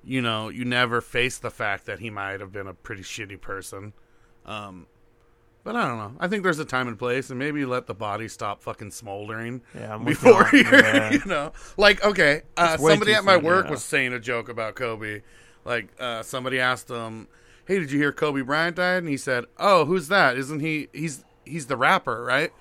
you 0.04 0.22
know, 0.22 0.48
you 0.48 0.64
never 0.64 1.00
face 1.00 1.38
the 1.38 1.50
fact 1.50 1.86
that 1.86 1.98
he 1.98 2.10
might 2.10 2.38
have 2.40 2.52
been 2.52 2.68
a 2.68 2.74
pretty 2.74 3.02
shitty 3.02 3.40
person. 3.40 3.94
Um, 4.46 4.86
but 5.64 5.74
I 5.74 5.88
don't 5.88 5.96
know. 5.96 6.12
I 6.20 6.28
think 6.28 6.42
there's 6.42 6.58
a 6.58 6.64
time 6.64 6.88
and 6.88 6.98
place, 6.98 7.30
and 7.30 7.38
maybe 7.38 7.64
let 7.64 7.86
the 7.86 7.94
body 7.94 8.28
stop 8.28 8.62
fucking 8.62 8.90
smoldering 8.90 9.62
Yeah, 9.74 9.96
before 9.96 10.48
you. 10.52 10.62
Yeah. 10.62 11.10
you 11.12 11.22
know, 11.24 11.52
like 11.78 12.04
okay. 12.04 12.42
Uh, 12.56 12.76
somebody 12.76 13.14
at 13.14 13.24
my 13.24 13.38
work 13.38 13.64
yeah. 13.64 13.70
was 13.70 13.82
saying 13.82 14.12
a 14.12 14.20
joke 14.20 14.50
about 14.50 14.74
Kobe. 14.74 15.22
Like 15.64 15.88
uh, 15.98 16.22
somebody 16.22 16.60
asked 16.60 16.90
him, 16.90 17.28
"Hey, 17.64 17.78
did 17.78 17.90
you 17.90 17.98
hear 17.98 18.12
Kobe 18.12 18.42
Bryant 18.42 18.76
died?" 18.76 18.98
And 18.98 19.08
he 19.08 19.16
said, 19.16 19.46
"Oh, 19.58 19.86
who's 19.86 20.08
that? 20.08 20.36
Isn't 20.36 20.60
he? 20.60 20.88
He's 20.92 21.24
he's 21.46 21.66
the 21.66 21.78
rapper, 21.78 22.22
right?" 22.22 22.52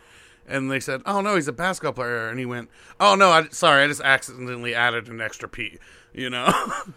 And 0.48 0.72
they 0.72 0.80
said, 0.80 1.02
"Oh 1.06 1.20
no, 1.20 1.36
he's 1.36 1.50
a 1.50 1.54
basketball 1.54 1.94
player." 1.94 2.30
And 2.30 2.40
he 2.40 2.46
went, 2.46 2.70
"Oh 3.02 3.16
no, 3.16 3.32
I, 3.32 3.48
sorry, 3.50 3.84
I 3.84 3.88
just 3.88 4.02
accidentally 4.02 4.74
added 4.74 5.10
an 5.10 5.20
extra 5.20 5.50
P." 5.50 5.78
You 6.14 6.30
know, 6.30 6.54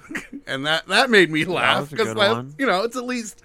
and 0.46 0.66
that 0.66 0.86
that 0.86 1.10
made 1.10 1.32
me 1.32 1.44
laugh 1.44 1.90
because 1.90 2.08
you 2.58 2.66
know 2.66 2.82
it's 2.84 2.96
at 2.96 3.04
least 3.04 3.42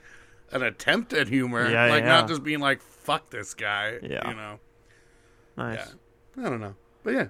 an 0.52 0.64
attempt 0.64 1.14
at 1.14 1.28
humor, 1.28 1.70
Yeah, 1.70 1.88
like 1.88 2.04
yeah. 2.04 2.10
not 2.10 2.28
just 2.28 2.44
being 2.44 2.60
like 2.60 2.82
"fuck 2.82 3.30
this 3.30 3.54
guy." 3.54 4.00
Yeah. 4.02 4.28
you 4.30 4.36
know. 4.36 4.60
Nice. 5.58 5.94
Yeah, 6.38 6.46
I 6.46 6.50
don't 6.50 6.62
know, 6.62 6.76
but 7.04 7.14
yeah, 7.14 7.28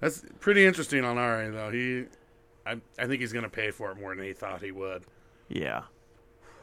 that's 0.00 0.24
pretty 0.40 0.64
interesting 0.64 1.04
on 1.04 1.18
our 1.18 1.42
end 1.42 1.54
though. 1.54 1.70
He, 1.70 2.04
I, 2.66 2.80
I 2.98 3.06
think 3.06 3.20
he's 3.20 3.32
gonna 3.32 3.48
pay 3.50 3.70
for 3.70 3.90
it 3.90 3.98
more 3.98 4.14
than 4.14 4.24
he 4.24 4.32
thought 4.32 4.62
he 4.62 4.70
would. 4.72 5.04
Yeah. 5.48 5.82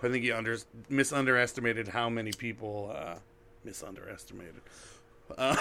I 0.03 0.09
think 0.09 0.23
he 0.23 0.31
under 0.31 0.57
misunderestimated 0.89 1.89
how 1.89 2.09
many 2.09 2.31
people 2.31 2.91
uh, 2.95 3.15
misunderestimated. 3.63 4.61
Uh, 5.37 5.55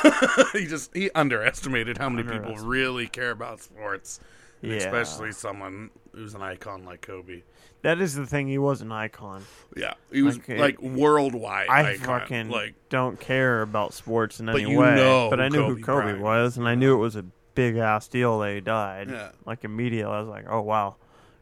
he 0.54 0.66
just 0.66 0.94
he 0.96 1.10
underestimated 1.10 1.98
how 1.98 2.08
many 2.08 2.26
people 2.28 2.56
really 2.56 3.06
care 3.06 3.30
about 3.32 3.60
sports, 3.60 4.18
Yeah. 4.62 4.76
especially 4.76 5.32
someone 5.32 5.90
who's 6.14 6.34
an 6.34 6.42
icon 6.42 6.84
like 6.84 7.00
Kobe. 7.02 7.42
That 7.82 8.00
is 8.00 8.14
the 8.14 8.26
thing. 8.26 8.46
He 8.48 8.58
was 8.58 8.82
an 8.82 8.92
icon. 8.92 9.44
Yeah, 9.76 9.94
he 10.12 10.22
was 10.22 10.36
Okay. 10.38 10.58
like 10.58 10.80
worldwide. 10.82 11.68
I 11.68 11.92
icon. 11.92 12.04
fucking 12.20 12.50
like 12.50 12.74
don't 12.88 13.18
care 13.18 13.62
about 13.62 13.94
sports 13.94 14.40
in 14.40 14.48
any 14.48 14.66
way. 14.66 14.94
know 14.96 15.28
but 15.30 15.40
I 15.40 15.48
knew 15.48 15.60
Kobe 15.68 15.80
who 15.80 15.84
Kobe 15.86 16.02
Bryant 16.02 16.20
was, 16.20 16.56
and 16.58 16.68
I 16.68 16.74
knew 16.74 16.94
it 16.94 16.98
was 16.98 17.16
a 17.16 17.24
big 17.54 17.76
ass 17.76 18.06
deal 18.08 18.38
that 18.40 18.54
he 18.54 18.60
died. 18.60 19.08
Yeah. 19.10 19.30
Like 19.46 19.64
immediately, 19.64 20.12
I 20.12 20.20
was 20.20 20.28
like, 20.28 20.44
"Oh 20.48 20.60
wow, 20.60 20.96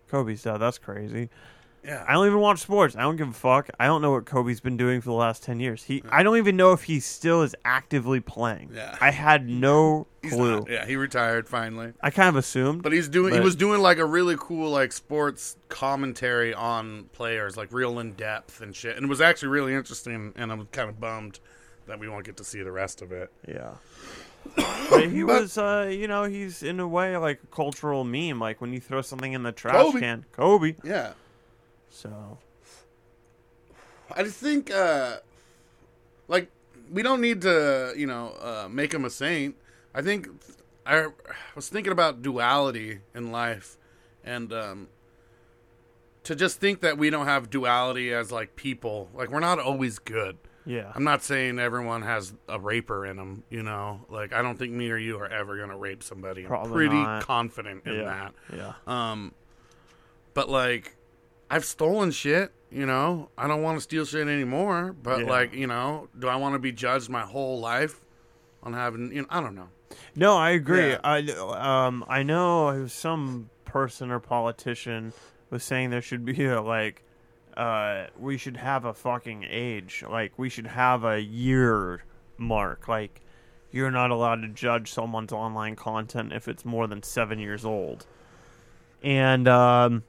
Kobe's 0.09 0.43
dead. 0.43 0.59
That's 0.59 0.79
crazy." 0.79 1.29
Yeah, 1.89 2.05
I 2.07 2.13
don't 2.13 2.27
even 2.27 2.39
watch 2.41 2.59
sports. 2.61 2.95
I 2.97 3.01
don't 3.01 3.17
give 3.17 3.29
a 3.29 3.33
fuck. 3.33 3.71
I 3.81 3.87
don't 3.87 4.03
know 4.03 4.13
what 4.13 4.27
Kobe's 4.27 4.61
been 4.61 4.77
doing 4.77 5.01
for 5.01 5.07
the 5.09 5.15
last 5.17 5.43
ten 5.43 5.59
years. 5.59 5.83
He, 5.85 6.03
I 6.11 6.23
don't 6.23 6.37
even 6.37 6.55
know 6.57 6.73
if 6.73 6.83
he 6.85 7.01
still 7.01 7.43
is 7.43 7.57
actively 7.65 8.21
playing. 8.21 8.71
Yeah. 8.75 8.97
I 9.01 9.11
had 9.11 9.49
no 9.49 10.07
He's 10.23 10.33
clue. 10.35 10.59
not- 10.61 10.71
yeah, 10.71 10.85
he 10.87 10.97
retired 10.97 11.49
finally. 11.49 11.93
I 12.03 12.11
kind 12.11 12.29
of 12.29 12.37
assumed, 12.37 12.83
But 12.83 12.93
he's 12.93 13.09
doing. 13.09 13.33
he 13.33 13.39
But- 13.39 13.45
was 13.45 13.57
doing 13.57 13.81
like 13.81 13.99
a 13.99 14.05
really 14.05 14.37
cool 14.39 14.71
like 14.71 14.93
sports 14.93 15.57
commentary 15.71 16.53
on 16.53 17.05
players, 17.13 17.57
like 17.57 17.73
real 17.73 17.99
in 18.01 18.13
depth 18.13 18.61
and 18.61 18.77
shit. 18.77 18.97
And 18.97 19.07
it 19.07 19.09
was 19.09 19.21
actually 19.21 19.49
really 19.49 19.73
interesting. 19.75 20.33
And 20.37 20.53
I'm 20.53 20.67
kind 20.67 20.89
of 20.91 21.01
bummed 21.01 21.41
that 21.87 21.99
we 21.99 22.09
won't 22.09 22.27
get 22.27 22.37
to 22.37 22.45
see 22.45 22.63
the 22.63 22.71
rest 22.73 23.01
of 23.01 23.13
it. 23.13 23.33
Yeah. 23.49 23.71
But 24.91 25.11
he 25.11 25.23
But- 25.23 25.43
was, 25.43 25.59
uh, 25.59 25.89
you 25.91 26.09
know, 26.09 26.25
he's 26.25 26.63
in 26.63 26.81
a 26.81 26.89
way 26.89 27.17
like 27.17 27.41
a 27.43 27.47
cultural 27.55 28.05
meme. 28.05 28.39
Like 28.41 28.61
when 28.61 28.73
you 28.73 28.81
throw 28.81 29.03
something 29.03 29.33
in 29.33 29.43
the 29.43 29.53
trash 29.53 29.75
Kobe. 29.77 30.01
can, 30.01 30.25
Kobe. 30.33 30.77
Yeah, 30.83 31.13
So 31.91 32.39
I 34.15 34.23
just 34.23 34.39
think 34.39 34.71
uh, 34.71 35.19
like 36.29 36.51
we 36.91 37.03
don't 37.03 37.21
need 37.21 37.43
to, 37.43 37.93
you 37.97 38.07
know, 38.07 38.35
uh, 38.41 38.69
make 38.71 38.93
him 38.93 39.05
a 39.05 39.11
saint. 39.11 39.57
I 39.95 40.03
think 40.03 40.29
I 40.87 41.09
was 41.55 41.69
thinking 41.69 41.93
about 41.93 42.23
duality 42.23 43.01
in 43.15 43.31
life, 43.33 43.77
and 44.25 44.53
um, 44.53 44.89
to 46.25 46.35
just 46.35 46.61
think 46.61 46.81
that 46.81 46.99
we 46.99 47.11
don't 47.11 47.27
have 47.27 47.51
duality 47.51 48.13
as 48.13 48.31
like 48.33 48.57
people, 48.57 49.09
like 49.15 49.31
we're 49.31 49.41
not 49.41 49.59
always 49.59 49.99
good. 49.99 50.37
yeah, 50.65 50.93
I'm 50.95 51.05
not 51.05 51.23
saying 51.23 51.59
everyone 51.59 52.03
has 52.03 52.33
a 52.49 52.59
raper 52.61 53.07
in 53.07 53.17
them, 53.17 53.43
you 53.51 53.63
know. 53.63 54.01
Like 54.09 54.33
I 54.33 54.41
don't 54.43 54.59
think 54.59 54.73
me 54.73 54.91
or 54.91 54.97
you 54.99 55.19
are 55.19 55.29
ever 55.29 55.59
gonna 55.59 55.77
rape 55.77 56.03
somebody. 56.03 56.47
I'm 56.47 56.71
pretty 56.71 56.95
not. 56.95 57.23
confident 57.25 57.83
in 57.87 57.95
yeah, 57.97 58.05
that. 58.05 58.35
yeah, 58.57 58.73
Um, 58.87 59.33
but 60.35 60.49
like, 60.49 60.95
I've 61.51 61.65
stolen 61.65 62.11
shit. 62.11 62.53
You 62.71 62.85
know, 62.85 63.31
I 63.39 63.47
don't 63.49 63.63
want 63.63 63.79
to 63.79 63.81
steal 63.81 64.05
shit 64.05 64.29
anymore. 64.29 64.95
But 65.03 65.21
Yeah. 65.21 65.27
like, 65.31 65.55
you 65.55 65.67
know, 65.67 66.09
do 66.19 66.29
I 66.29 66.37
want 66.37 66.55
to 66.55 66.59
be 66.59 66.71
judged 66.73 67.09
my 67.09 67.23
whole 67.23 67.59
life 67.61 68.01
on 68.63 68.75
having? 68.75 69.11
You 69.13 69.23
know, 69.23 69.29
I 69.31 69.41
don't 69.41 69.55
know. 69.55 69.69
No, 70.15 70.37
I 70.37 70.51
agree. 70.51 70.91
Yeah. 70.91 71.01
I 71.03 71.21
um 71.87 72.05
I 72.09 72.23
know 72.23 72.87
some 72.89 73.49
person 73.65 74.11
or 74.11 74.21
politician 74.21 75.13
was 75.51 75.63
saying 75.65 75.91
there 75.91 76.03
should 76.03 76.25
be 76.27 76.45
a 76.45 76.61
like 76.61 77.03
uh 77.57 78.07
we 78.19 78.37
should 78.37 78.59
have 78.59 78.85
a 78.85 78.93
fucking 78.93 79.47
age. 79.49 80.05
Like 80.09 80.39
we 80.39 80.51
should 80.51 80.67
have 80.67 81.05
a 81.05 81.21
year 81.23 82.03
mark. 82.37 82.87
Like 82.87 83.23
you're 83.71 83.91
not 83.91 84.11
allowed 84.11 84.43
to 84.43 84.49
judge 84.49 84.93
someone's 84.93 85.33
online 85.33 85.75
content 85.77 86.33
if 86.35 86.49
it's 86.49 86.65
more 86.67 86.87
than 86.87 87.03
7 87.03 87.39
years 87.39 87.65
old. 87.65 88.07
And 89.03 89.49
um 89.49 90.03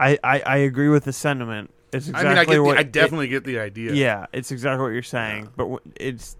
I 0.00 0.18
I, 0.24 0.40
I 0.40 0.56
agree 0.58 0.88
with 0.88 1.04
the 1.04 1.12
sentiment. 1.12 1.70
It's 1.92 2.08
exactly 2.08 2.26
I 2.26 2.28
mean, 2.30 2.38
I 2.38 2.44
get. 2.44 2.62
what 2.62 2.72
The, 2.72 2.78
I 2.78 2.80
it- 2.82 2.92
definitely 2.92 3.28
get 3.28 3.44
the 3.44 3.58
idea. 3.58 3.92
yeah, 3.92 4.26
it's 4.32 4.50
exactly 4.52 4.82
what 4.82 4.92
you're 4.92 5.02
saying, 5.02 5.50
but 5.56 5.64
w- 5.64 5.80
it's 5.96 6.36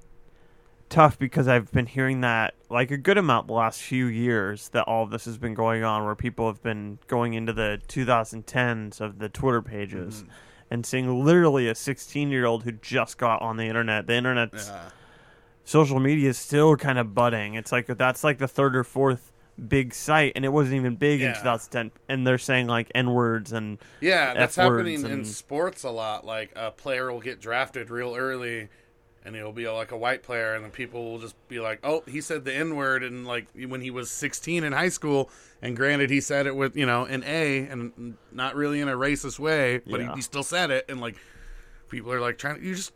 tough 0.88 1.19
because 1.19 1.47
I've 1.49 1.71
been 1.73 1.87
hearing 1.87 2.21
that 2.23 2.55
like 2.69 2.90
a 2.90 2.97
good 2.97 3.19
amount 3.19 3.47
the 3.49 3.52
last 3.52 3.81
few 3.81 4.07
years 4.07 4.69
that 4.71 4.85
all 4.85 5.05
of 5.05 5.11
this 5.11 5.25
has 5.25 5.38
been 5.38 5.55
going 5.55 5.83
on, 5.85 6.05
where 6.05 6.14
people 6.17 6.47
have 6.47 6.62
been 6.62 6.99
going 7.09 7.35
into 7.35 7.52
the 7.52 7.81
2010s 7.88 9.00
of 9.00 9.19
the 9.19 9.29
Twitter 9.29 9.62
pages 9.62 10.23
Mm-hmm. 10.23 10.31
and 10.73 10.87
seeing 10.87 11.25
literally 11.25 11.69
a 11.69 11.75
16 11.75 12.31
year 12.31 12.47
old 12.47 12.62
who 12.64 12.73
just 12.73 13.19
got 13.19 13.43
on 13.43 13.57
the 13.57 13.64
internet. 13.64 14.07
The 14.07 14.14
internet's 14.14 14.69
Yeah. 14.69 14.83
social 15.64 16.00
media 16.00 16.31
is 16.31 16.38
still 16.38 16.76
kind 16.76 16.99
of 16.99 17.14
budding. 17.14 17.55
It's 17.55 17.73
like 17.73 17.87
that's 17.87 18.23
like 18.25 18.38
the 18.38 18.49
third 18.49 18.75
or 18.76 18.85
fourth 18.85 19.33
big 19.69 19.93
site, 19.95 20.33
and 20.37 20.45
it 20.45 20.49
wasn't 20.49 20.76
even 20.76 20.97
big 20.97 21.21
in 21.21 21.35
2010. 21.35 21.90
And 22.09 22.26
they're 22.26 22.38
saying 22.38 22.67
like 22.67 22.90
n 22.95 23.12
words 23.12 23.52
and 23.52 23.79
Yeah, 24.00 24.35
that's 24.35 24.57
happening 24.57 25.05
in 25.05 25.25
sports 25.25 25.83
a 25.85 25.90
lot. 25.90 26.25
Like 26.25 26.52
a 26.57 26.71
player 26.71 27.12
will 27.12 27.21
get 27.21 27.40
drafted 27.40 27.90
real 27.90 28.14
early, 28.17 28.69
and 29.25 29.37
he'll 29.37 29.52
be 29.52 29.69
like 29.69 29.93
a 29.93 29.97
white 29.97 30.23
player, 30.23 30.55
and 30.55 30.64
then 30.64 30.71
people 30.71 31.11
will 31.11 31.19
just 31.19 31.37
be 31.49 31.61
like, 31.61 31.81
"Oh, 31.85 32.02
he 32.07 32.21
said 32.21 32.45
the 32.45 32.55
N 32.55 32.75
word," 32.76 33.02
and 33.02 33.26
like 33.26 33.47
when 33.55 33.81
he 33.81 33.90
was 33.90 34.11
16 34.11 34.64
in 34.64 34.73
high 34.73 34.88
school, 34.88 35.31
and 35.61 35.76
granted 35.76 36.11
he 36.11 36.21
said 36.21 36.47
it 36.47 36.57
with 36.57 36.76
you 36.76 36.87
know 36.87 37.05
an 37.05 37.23
A 37.26 37.67
and 37.67 38.17
not 38.33 38.55
really 38.57 38.81
in 38.81 38.88
a 38.88 38.97
racist 38.97 39.38
way, 39.38 39.79
but 39.87 40.00
Yeah. 40.00 40.09
he, 40.11 40.14
he 40.17 40.21
still 40.23 40.43
said 40.43 40.71
it, 40.71 40.87
and 40.88 41.00
like 41.00 41.17
people 41.90 42.12
are 42.12 42.21
like 42.21 42.38
trying 42.38 42.61
to 42.61 42.67
you 42.67 42.75
just 42.75 42.93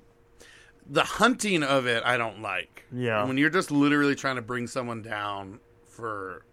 the 0.88 1.04
hunting 1.04 1.62
of 1.62 1.86
it. 1.86 2.02
I 2.04 2.16
don't 2.16 2.40
like. 2.42 2.84
Yeah. 2.92 3.24
when 3.24 3.36
you're 3.38 3.50
just 3.50 3.70
literally 3.70 4.14
trying 4.14 4.36
to 4.36 4.42
bring 4.42 4.66
someone 4.66 5.02
down 5.02 5.58
for 5.84 6.44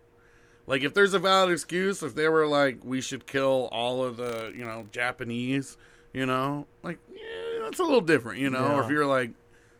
like 0.68 0.84
if 0.84 0.94
there's 0.94 1.14
a 1.14 1.20
valid 1.20 1.52
excuse, 1.52 2.04
if 2.04 2.16
they 2.16 2.28
were 2.30 2.48
like, 2.48 2.80
we 2.84 3.02
should 3.02 3.26
kill 3.28 3.70
all 3.72 4.04
of 4.04 4.18
the, 4.18 4.54
you 4.56 4.64
know, 4.64 4.88
Japanese, 4.92 5.78
you 6.14 6.26
know, 6.26 6.68
like 6.84 7.00
yeah, 7.14 7.64
that's 7.64 7.80
a 7.80 7.84
little 7.84 8.02
different, 8.02 8.40
you 8.40 8.50
know. 8.50 8.76
Or 8.78 8.84
if 8.84 8.90
you're 8.90 9.06
like, 9.06 9.32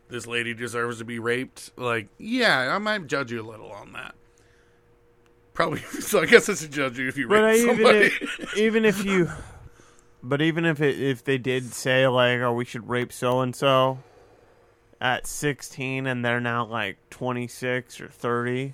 this 0.10 0.28
lady 0.28 0.54
deserves 0.54 0.98
to 1.00 1.06
be 1.06 1.20
raped, 1.20 1.72
like, 1.78 2.08
yeah, 2.18 2.74
I 2.76 2.78
might 2.78 3.08
judge 3.08 3.32
you 3.32 3.42
a 3.42 3.48
little 3.50 3.72
on 3.72 3.94
that. 3.94 4.16
Probably. 5.54 5.80
So 6.02 6.22
I 6.22 6.26
guess 6.26 6.50
I 6.50 6.56
should 6.56 6.72
judge 6.72 6.98
you 6.98 7.08
if 7.08 7.18
you 7.18 7.28
But 7.28 7.40
uh, 7.40 7.48
rape 7.48 7.58
even 7.58 7.76
somebody. 7.76 8.06
if, 8.06 8.58
even 8.58 8.86
if 8.86 9.06
you, 9.06 9.30
but 10.24 10.42
even 10.42 10.66
if 10.66 10.82
it, 10.82 11.00
if 11.00 11.24
they 11.24 11.38
did 11.38 11.74
say 11.74 12.08
like, 12.08 12.40
oh, 12.40 12.54
we 12.54 12.66
should 12.66 12.90
rape 12.90 13.12
so 13.14 13.42
and 13.42 13.56
so 13.56 14.00
at 15.00 15.26
sixteen, 15.28 16.06
and 16.08 16.24
they're 16.24 16.40
now 16.42 16.66
like 16.66 16.98
twenty 17.10 17.48
six 17.48 18.00
or 18.00 18.08
thirty, 18.08 18.74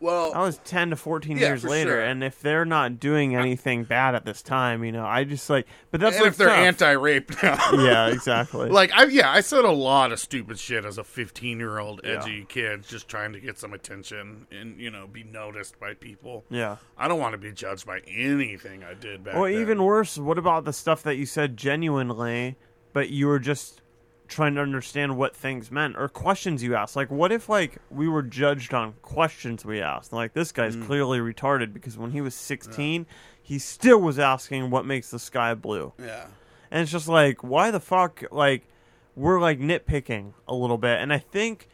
well, 0.00 0.32
that 0.32 0.38
was 0.40 0.58
ten 0.64 0.90
to 0.90 0.96
fourteen 0.96 1.36
Yeah, 1.38 1.48
years 1.48 1.64
later. 1.64 1.90
sure. 1.92 2.00
And 2.04 2.22
if 2.22 2.40
they're 2.40 2.64
not 2.64 3.00
doing 3.00 3.34
anything 3.34 3.84
bad 3.84 4.14
at 4.14 4.24
this 4.24 4.42
time, 4.42 4.84
you 4.84 4.92
know, 4.92 5.04
I 5.04 5.24
just 5.24 5.48
like, 5.50 5.66
but 5.90 6.00
that's 6.00 6.16
and 6.16 6.24
like 6.24 6.32
if 6.32 6.38
they're 6.38 6.48
tough. 6.48 6.56
anti-rape 6.58 7.42
now, 7.42 7.58
yeah, 7.72 8.06
exactly. 8.12 8.68
like 8.70 8.92
I 8.94 9.04
yeah, 9.06 9.30
I 9.30 9.40
said 9.40 9.64
a 9.64 9.72
lot 9.72 10.12
of 10.12 10.20
stupid 10.20 10.58
shit 10.58 10.84
as 10.84 10.98
a 10.98 11.04
15 11.04 11.58
year 11.58 11.78
old 11.78 12.00
Yeah. 12.04 12.20
edgy 12.22 12.44
kid, 12.48 12.84
just 12.86 13.08
trying 13.08 13.32
to 13.32 13.40
get 13.40 13.58
some 13.58 13.72
attention 13.72 14.46
and 14.50 14.80
you 14.80 14.90
know 14.90 15.06
be 15.06 15.24
noticed 15.24 15.78
by 15.80 15.94
people. 15.94 16.44
yeah. 16.50 16.76
I 16.96 17.08
don't 17.08 17.18
want 17.20 17.32
to 17.32 17.38
be 17.38 17.52
judged 17.52 17.86
by 17.86 18.00
anything 18.08 18.84
I 18.84 18.94
did 18.94 19.24
back 19.24 19.34
Or 19.36 19.50
then. 19.50 19.60
even 19.60 19.82
worse, 19.82 20.18
what 20.18 20.38
about 20.38 20.64
the 20.64 20.72
stuff 20.72 21.02
that 21.04 21.16
you 21.16 21.26
said 21.26 21.56
genuinely, 21.56 22.56
but 22.92 23.10
you 23.10 23.26
were 23.26 23.38
just 23.38 23.82
trying 24.28 24.54
to 24.54 24.60
understand 24.60 25.16
what 25.16 25.34
things 25.34 25.70
meant 25.70 25.96
or 25.96 26.08
questions 26.08 26.62
you 26.62 26.74
asked? 26.76 26.94
Like, 26.96 27.10
what 27.10 27.32
if 27.32 27.48
like 27.48 27.78
we 27.90 28.08
were 28.08 28.22
judged 28.22 28.72
on 28.74 28.92
questions 29.02 29.64
we 29.64 29.80
asked? 29.80 30.12
Like, 30.12 30.34
this 30.34 30.52
guy's 30.52 30.76
Mm. 30.76 30.86
clearly 30.86 31.18
retarded 31.18 31.72
because 31.72 31.96
when 31.98 32.10
he 32.12 32.20
was 32.20 32.34
sixteen, 32.34 33.06
he 33.42 33.58
still 33.58 34.00
was 34.00 34.18
asking 34.18 34.70
what 34.70 34.84
makes 34.86 35.10
the 35.10 35.18
sky 35.18 35.54
blue, 35.54 35.92
yeah, 35.98 36.26
and 36.70 36.82
it's 36.82 36.92
just 36.92 37.08
like, 37.08 37.42
why 37.42 37.70
the 37.70 37.80
fuck? 37.80 38.22
Like, 38.30 38.68
we're 39.16 39.40
like 39.40 39.58
nitpicking 39.58 40.34
a 40.46 40.54
little 40.54 40.78
bit, 40.78 41.00
and 41.00 41.12
I 41.12 41.18
think, 41.18 41.68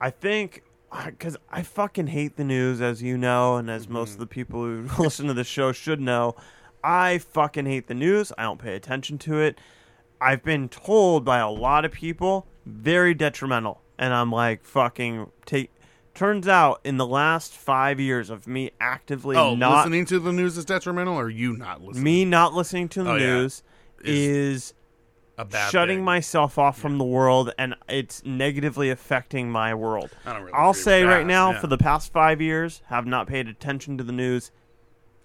I 0.00 0.10
think. 0.10 0.62
Because 1.04 1.36
I 1.50 1.62
fucking 1.62 2.06
hate 2.06 2.36
the 2.36 2.44
news, 2.44 2.80
as 2.80 3.02
you 3.02 3.18
know, 3.18 3.56
and 3.56 3.68
as 3.68 3.88
most 3.88 4.12
of 4.12 4.18
the 4.18 4.26
people 4.26 4.60
who 4.62 4.88
listen 5.02 5.26
to 5.26 5.34
the 5.34 5.42
show 5.44 5.72
should 5.72 6.00
know. 6.00 6.36
I 6.82 7.18
fucking 7.18 7.66
hate 7.66 7.88
the 7.88 7.92
news. 7.94 8.32
I 8.38 8.44
don't 8.44 8.60
pay 8.60 8.76
attention 8.76 9.18
to 9.18 9.40
it. 9.40 9.58
I've 10.20 10.42
been 10.42 10.68
told 10.68 11.24
by 11.24 11.38
a 11.38 11.48
lot 11.50 11.84
of 11.84 11.92
people 11.92 12.46
very 12.64 13.14
detrimental, 13.14 13.82
and 13.98 14.12
I'm 14.14 14.30
like 14.32 14.64
fucking 14.64 15.30
take 15.44 15.70
Turns 16.14 16.48
out, 16.48 16.80
in 16.82 16.96
the 16.96 17.06
last 17.06 17.52
five 17.52 18.00
years 18.00 18.30
of 18.30 18.46
me 18.46 18.70
actively 18.80 19.36
Oh, 19.36 19.54
not 19.54 19.80
listening 19.84 20.06
to 20.06 20.18
the 20.18 20.32
news 20.32 20.56
is 20.56 20.64
detrimental, 20.64 21.14
or 21.14 21.28
you 21.28 21.54
not 21.58 21.82
listening? 21.82 22.04
me 22.04 22.24
not 22.24 22.54
listening 22.54 22.88
to 22.88 23.02
the 23.02 23.10
Oh, 23.10 23.16
yeah. 23.16 23.26
news 23.26 23.62
is 24.02 24.72
a 25.36 25.44
bad 25.44 25.70
shutting 25.70 25.98
thing. 25.98 26.04
myself 26.06 26.56
off 26.56 26.78
from 26.78 26.96
the 26.96 27.04
world, 27.04 27.52
and 27.58 27.74
it's 27.86 28.24
negatively 28.24 28.88
affecting 28.88 29.50
my 29.50 29.74
world. 29.74 30.08
I 30.24 30.32
don't 30.32 30.40
really 30.44 30.54
I'll 30.54 30.72
say 30.72 31.02
right 31.04 31.18
that, 31.18 31.26
now, 31.26 31.50
yeah. 31.50 31.60
for 31.60 31.66
the 31.66 31.76
past 31.76 32.10
five 32.10 32.40
years, 32.40 32.80
have 32.86 33.04
not 33.04 33.26
paid 33.26 33.46
attention 33.46 33.98
to 33.98 34.04
the 34.04 34.12
news 34.12 34.50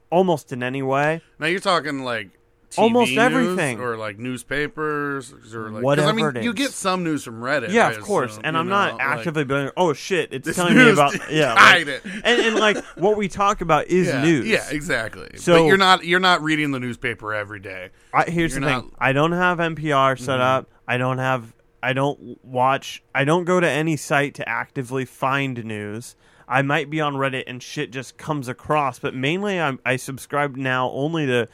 almost 0.09 0.51
in 0.51 0.61
any 0.61 0.81
way. 0.81 1.21
Now 1.39 1.47
you're 1.47 1.61
talking 1.61 2.03
like 2.03 2.31
TV 2.71 2.79
Almost 2.79 3.11
everything. 3.17 3.79
or 3.79 3.97
like 3.97 4.17
newspapers 4.17 5.33
or 5.53 5.69
like 5.69 5.83
Whatever 5.83 6.29
I 6.29 6.31
mean, 6.33 6.43
you 6.43 6.53
get 6.53 6.71
some 6.71 7.03
news 7.03 7.23
from 7.23 7.41
Reddit. 7.41 7.69
Yeah, 7.71 7.89
of 7.91 8.01
course. 8.01 8.39
And 8.43 8.57
I'm 8.57 8.67
know, 8.67 8.75
not 8.75 8.93
like- 8.93 9.01
actively 9.05 9.43
being, 9.43 9.69
oh 9.77 9.93
shit, 9.93 10.33
it's 10.33 10.55
telling 10.55 10.75
me 10.77 10.89
about 10.89 11.13
yeah, 11.31 11.55
hide 11.55 11.87
like- 11.87 12.05
it. 12.05 12.11
and, 12.23 12.41
and 12.41 12.55
like 12.55 12.77
what 12.97 13.17
we 13.17 13.27
talk 13.27 13.61
about 13.61 13.87
is 13.87 14.07
yeah, 14.07 14.21
news. 14.23 14.47
Yeah, 14.47 14.65
exactly. 14.69 15.37
So- 15.37 15.59
but 15.59 15.65
you're 15.67 15.77
not 15.77 16.05
you're 16.05 16.19
not 16.19 16.41
reading 16.41 16.71
the 16.71 16.79
newspaper 16.79 17.33
every 17.33 17.59
day. 17.59 17.89
I, 18.13 18.23
here's 18.25 18.53
You're 18.53 18.61
the 18.61 18.67
thing: 18.67 18.75
not- 18.75 18.85
Mm-hmm. 18.85 18.95
I 19.03 19.13
don't 19.13 19.31
have 19.33 19.57
NPR 19.59 20.17
set 20.19 20.39
up. 20.39 20.69
I 20.87 20.97
don't 20.97 21.17
have. 21.17 21.53
I 21.83 21.93
don't 21.93 22.37
watch. 22.43 23.03
I 23.15 23.23
don't 23.25 23.43
go 23.45 23.59
to 23.59 23.69
any 23.69 23.97
site 23.97 24.35
to 24.35 24.47
actively 24.47 25.03
find 25.05 25.63
news. 25.65 26.15
I 26.47 26.61
might 26.63 26.89
be 26.89 26.99
on 26.99 27.13
Reddit 27.15 27.45
and 27.47 27.63
shit 27.63 27.91
just 27.91 28.17
comes 28.17 28.49
across, 28.49 28.99
but 28.99 29.15
mainly 29.15 29.57
I'm, 29.59 29.79
I 29.85 29.95
subscribe 29.95 30.57
now 30.57 30.89
only 30.91 31.25
to 31.25 31.47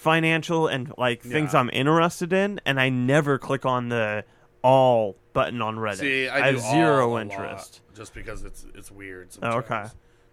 financial 0.00 0.66
and 0.66 0.92
like 0.96 1.22
things 1.22 1.52
Yeah. 1.52 1.60
I'm 1.60 1.70
interested 1.72 2.32
in, 2.32 2.60
and 2.64 2.80
I 2.80 2.88
never 2.88 3.38
click 3.38 3.66
on 3.66 3.88
the 3.90 4.24
all 4.62 5.16
button 5.34 5.60
on 5.62 5.76
Reddit. 5.76 5.96
See, 5.98 6.28
I, 6.28 6.46
have 6.46 6.54
do 6.56 6.60
zero 6.62 7.10
all 7.10 7.18
a 7.18 7.20
interest. 7.22 7.80
lot, 7.88 7.96
just 7.96 8.14
because 8.14 8.42
it's 8.44 8.66
it's 8.74 8.90
weird. 8.90 9.28
Oh, 9.42 9.50
Sometimes. 9.60 9.64
okay. 9.64 9.88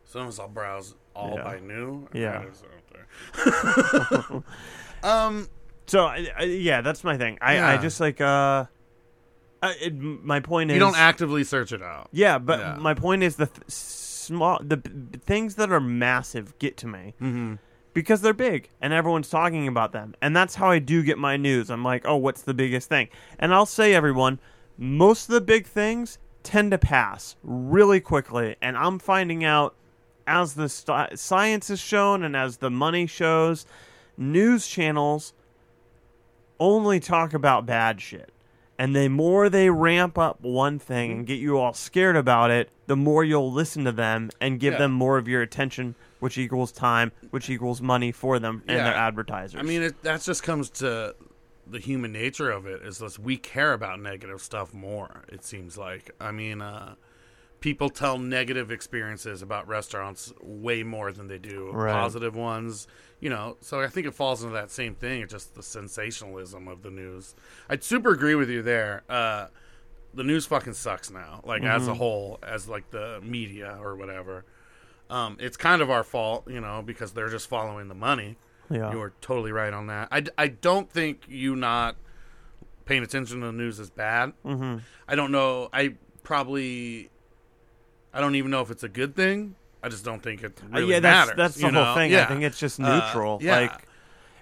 Sometimes 0.06 0.40
I'll 0.40 0.48
browse 0.48 0.96
all 1.14 1.34
Yeah. 1.36 1.44
by 1.44 1.60
new. 1.60 2.08
Yeah. 2.14 2.44
Reddit's 2.44 2.64
out 2.64 4.44
there. 5.04 5.10
um. 5.10 5.48
So 5.88 6.04
I, 6.06 6.28
I, 6.38 6.44
yeah, 6.44 6.82
that's 6.82 7.04
my 7.04 7.18
thing. 7.18 7.38
I, 7.42 7.52
I 7.54 7.74
Yeah. 7.76 7.82
just 7.82 8.00
like 8.02 8.20
uh, 8.20 8.66
I, 9.62 9.74
it, 9.82 9.96
my 9.96 10.40
point 10.42 10.70
is 10.72 10.76
You 10.76 10.80
don't 10.80 10.98
actively 10.98 11.44
search 11.46 11.72
it 11.72 11.82
out. 11.82 12.10
Yeah, 12.12 12.40
but 12.40 12.60
Yeah. 12.60 12.76
my 12.80 12.94
point 12.94 13.24
is 13.24 13.36
the 13.38 13.46
th- 13.48 13.70
small 13.70 14.60
the 14.62 14.78
b- 14.78 15.18
things 15.20 15.56
that 15.56 15.72
are 15.72 15.80
massive 15.80 16.58
get 16.60 16.76
to 16.78 16.88
me 16.88 17.14
Mm-hmm. 17.22 17.56
Because 17.98 18.22
they're 18.22 18.32
big 18.32 18.70
and 18.80 18.94
everyone's 18.94 19.28
talking 19.28 19.68
about 19.68 19.92
them, 19.92 20.14
and 20.22 20.36
that's 20.36 20.54
how 20.54 20.70
I 20.70 20.78
do 20.78 21.02
get 21.02 21.18
my 21.18 21.36
news. 21.36 21.72
I'm 21.72 21.84
like, 21.84 22.04
oh, 22.06 22.16
what's 22.18 22.44
the 22.44 22.54
biggest 22.54 22.88
thing? 22.90 23.10
And 23.40 23.52
I'll 23.52 23.66
say, 23.66 23.96
everyone, 23.96 24.40
most 24.78 25.30
of 25.30 25.34
the 25.34 25.42
big 25.42 25.66
things 25.66 26.20
tend 26.44 26.70
to 26.70 26.78
pass 26.78 27.38
really 27.42 28.00
quickly, 28.00 28.56
and 28.62 28.78
I'm 28.78 29.00
finding 29.00 29.44
out 29.44 29.74
as 30.28 30.54
the 30.54 30.70
st- 30.70 31.18
science 31.18 31.72
is 31.72 31.80
shown 31.80 32.22
and 32.22 32.36
as 32.36 32.58
the 32.58 32.70
money 32.70 33.08
shows, 33.08 33.66
news 34.16 34.68
channels 34.68 35.34
only 36.60 37.00
talk 37.00 37.34
about 37.34 37.66
bad 37.66 38.00
shit. 38.00 38.32
And 38.78 38.96
the 38.96 39.08
more 39.10 39.50
they 39.50 39.72
ramp 39.72 40.20
up 40.20 40.40
one 40.42 40.78
thing 40.78 41.12
and 41.12 41.26
get 41.26 41.40
you 41.40 41.58
all 41.58 41.74
scared 41.74 42.16
about 42.16 42.52
it, 42.52 42.70
the 42.86 42.96
more 42.96 43.24
you'll 43.24 43.52
listen 43.52 43.86
to 43.86 43.92
them 43.92 44.30
and 44.40 44.60
give 44.60 44.74
Yeah. 44.74 44.78
them 44.82 44.92
more 44.92 45.18
of 45.18 45.28
your 45.28 45.42
attention, 45.42 45.96
which 46.20 46.38
equals 46.38 46.72
time, 46.72 47.12
which 47.32 47.50
equals 47.50 47.82
money 47.82 48.12
for 48.12 48.40
them 48.40 48.64
and 48.68 48.78
Yeah. 48.78 48.84
their 48.86 48.96
advertisers. 48.96 49.60
I 49.60 49.64
mean, 49.64 49.82
it, 49.84 50.02
that 50.04 50.22
just 50.22 50.44
comes 50.44 50.70
to 50.72 51.16
the 51.70 51.80
human 51.80 52.12
nature 52.14 52.50
of 52.50 52.66
it. 52.66 52.82
Is 52.82 52.98
that 53.00 53.20
we 53.20 53.38
care 53.38 53.74
about 53.74 54.00
negative 54.00 54.42
stuff 54.42 54.74
more. 54.74 55.24
It 55.28 55.44
seems 55.44 55.78
like. 55.78 56.12
I 56.20 56.32
mean, 56.32 56.62
uh, 56.62 56.96
people 57.60 57.90
tell 57.90 58.18
negative 58.20 58.72
experiences 58.72 59.42
about 59.42 59.68
restaurants 59.68 60.32
way 60.42 60.84
more 60.84 61.12
than 61.12 61.28
they 61.28 61.40
do 61.40 61.72
Right. 61.72 61.92
positive 61.92 62.36
ones. 62.36 62.88
You 63.20 63.32
know, 63.32 63.58
so 63.62 63.82
I 63.82 63.88
think 63.88 64.06
it 64.06 64.14
falls 64.14 64.44
into 64.44 64.54
that 64.54 64.70
same 64.70 64.94
thing. 64.94 65.24
It's 65.24 65.34
just 65.34 65.56
the 65.56 65.64
sensationalism 65.64 66.68
of 66.68 66.84
the 66.84 66.92
news. 66.92 67.34
I'd 67.68 67.84
super 67.84 68.12
agree 68.12 68.36
with 68.36 68.50
you 68.50 68.62
there. 68.62 69.02
Uh, 69.10 69.48
the 70.14 70.24
news 70.24 70.46
fucking 70.46 70.74
sucks 70.74 71.10
now. 71.10 71.42
Like 71.44 71.64
as 71.64 71.82
Mm-hmm. 71.84 71.92
a 71.92 71.96
whole, 71.96 72.40
as 72.44 72.70
like 72.70 72.92
the 72.92 73.20
media 73.24 73.78
or 73.82 73.96
whatever. 73.96 74.46
Um, 75.10 75.38
it's 75.40 75.56
kind 75.58 75.82
of 75.82 75.90
our 75.90 76.04
fault, 76.04 76.50
you 76.50 76.60
know, 76.60 76.82
because 76.86 77.14
they're 77.14 77.30
just 77.30 77.48
following 77.48 77.88
the 77.88 77.96
money. 77.96 78.36
Yeah. 78.70 78.92
You 78.92 79.00
are 79.02 79.14
totally 79.22 79.52
right 79.54 79.72
on 79.74 79.88
that. 79.88 80.10
I, 80.12 80.24
I 80.38 80.48
don't 80.50 80.90
think 80.92 81.22
you 81.30 81.56
not 81.56 81.96
paying 82.86 83.04
attention 83.04 83.40
to 83.40 83.46
the 83.48 83.52
news 83.54 83.80
is 83.80 83.90
bad. 83.90 84.34
mm-hmm. 84.46 84.78
I 85.08 85.16
don't 85.16 85.32
know. 85.32 85.70
I 85.72 85.94
probably. 86.24 87.10
I 88.14 88.20
don't 88.20 88.36
even 88.36 88.52
know 88.52 88.62
if 88.62 88.72
it's 88.72 88.84
a 88.84 88.90
good 88.90 89.16
thing. 89.16 89.56
I 89.84 89.90
just 89.90 90.04
don't 90.04 90.22
think 90.24 90.44
it 90.44 90.60
really 90.72 90.84
Uh, 90.84 90.88
yeah, 90.88 91.00
that's 91.00 91.28
matters. 91.28 91.38
that's 91.38 91.56
the 91.56 91.68
you 91.68 91.72
whole 91.74 91.96
thing. 91.96 92.12
Yeah. 92.12 92.24
I 92.24 92.26
think 92.26 92.44
it's 92.44 92.60
just 92.60 92.80
Uh, 92.80 93.00
neutral. 93.06 93.40
yeah. 93.42 93.60
Like, 93.60 93.88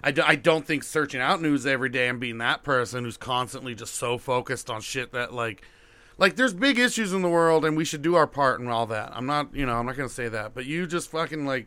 I, 0.02 0.10
d- 0.12 0.22
I 0.24 0.34
don't 0.36 0.66
think 0.66 0.82
searching 0.82 1.20
out 1.20 1.42
news 1.42 1.66
every 1.66 1.88
day 1.90 2.08
and 2.08 2.18
being 2.18 2.38
that 2.38 2.62
person 2.62 3.04
who's 3.04 3.16
constantly 3.16 3.74
just 3.74 3.94
so 3.94 4.18
focused 4.18 4.70
on 4.70 4.80
shit 4.80 5.12
that 5.12 5.34
like 5.34 5.62
like 6.18 6.36
there's 6.36 6.54
big 6.54 6.78
issues 6.78 7.12
in 7.12 7.22
the 7.22 7.28
world 7.28 7.64
and 7.64 7.76
we 7.76 7.84
should 7.84 8.02
do 8.02 8.14
our 8.14 8.26
part 8.26 8.60
and 8.60 8.68
all 8.68 8.86
that. 8.86 9.10
I'm 9.14 9.26
not, 9.26 9.54
you 9.54 9.66
know, 9.66 9.74
I'm 9.76 9.86
not 9.86 9.96
going 9.96 10.08
to 10.08 10.14
say 10.14 10.28
that, 10.28 10.54
but 10.54 10.64
you 10.66 10.86
just 10.86 11.10
fucking 11.10 11.44
like 11.46 11.66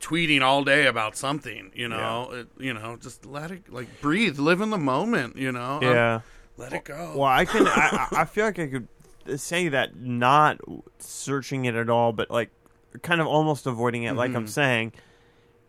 tweeting 0.00 0.42
all 0.42 0.62
day 0.64 0.86
about 0.86 1.16
something, 1.16 1.70
you 1.74 1.88
know, 1.88 2.30
it, 2.32 2.48
you 2.58 2.72
know, 2.74 2.96
just 3.00 3.24
let 3.26 3.50
it 3.50 3.72
like 3.72 4.00
breathe, 4.00 4.38
live 4.38 4.60
in 4.60 4.70
the 4.70 4.78
moment, 4.78 5.36
you 5.36 5.50
know. 5.52 5.76
Um, 5.76 5.82
yeah. 5.82 6.20
let 6.56 6.72
it 6.72 6.84
go. 6.84 7.12
Well, 7.16 7.24
I 7.28 7.44
can. 7.44 7.66
I, 7.66 8.08
I 8.12 8.24
feel 8.26 8.44
like 8.46 8.58
I 8.58 8.66
could 8.68 8.88
say 9.40 9.68
that 9.68 9.96
not 9.96 10.58
searching 10.98 11.64
it 11.64 11.74
at 11.74 11.88
all, 11.90 12.12
but 12.12 12.30
like 12.30 12.50
kind 13.02 13.20
of 13.20 13.26
almost 13.26 13.66
avoiding 13.66 14.04
it, 14.04 14.12
like 14.14 14.28
Mm-hmm. 14.30 14.36
I'm 14.38 14.46
saying, 14.46 14.92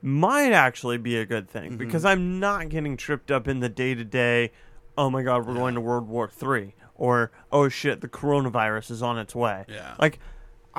might 0.02 0.52
actually 0.52 0.98
be 0.98 1.18
a 1.18 1.26
good 1.26 1.50
thing 1.50 1.72
Mm-hmm. 1.72 1.78
because 1.78 2.06
I'm 2.06 2.40
not 2.40 2.70
getting 2.70 2.98
tripped 2.98 3.32
up 3.32 3.48
in 3.48 3.60
the 3.62 3.70
day 3.70 3.96
to 3.96 4.04
day. 4.04 4.52
Oh 4.98 5.10
my 5.10 5.24
God, 5.24 5.46
we're 5.46 5.54
going 5.54 5.76
to 5.76 5.82
World 5.82 6.08
War 6.08 6.28
Three, 6.28 6.74
or 6.98 7.32
oh 7.52 7.70
shit, 7.70 8.02
the 8.02 8.08
coronavirus 8.08 8.92
is 8.92 9.02
on 9.02 9.18
its 9.18 9.36
way. 9.36 9.66
Yeah. 9.68 9.96
Like. 10.00 10.20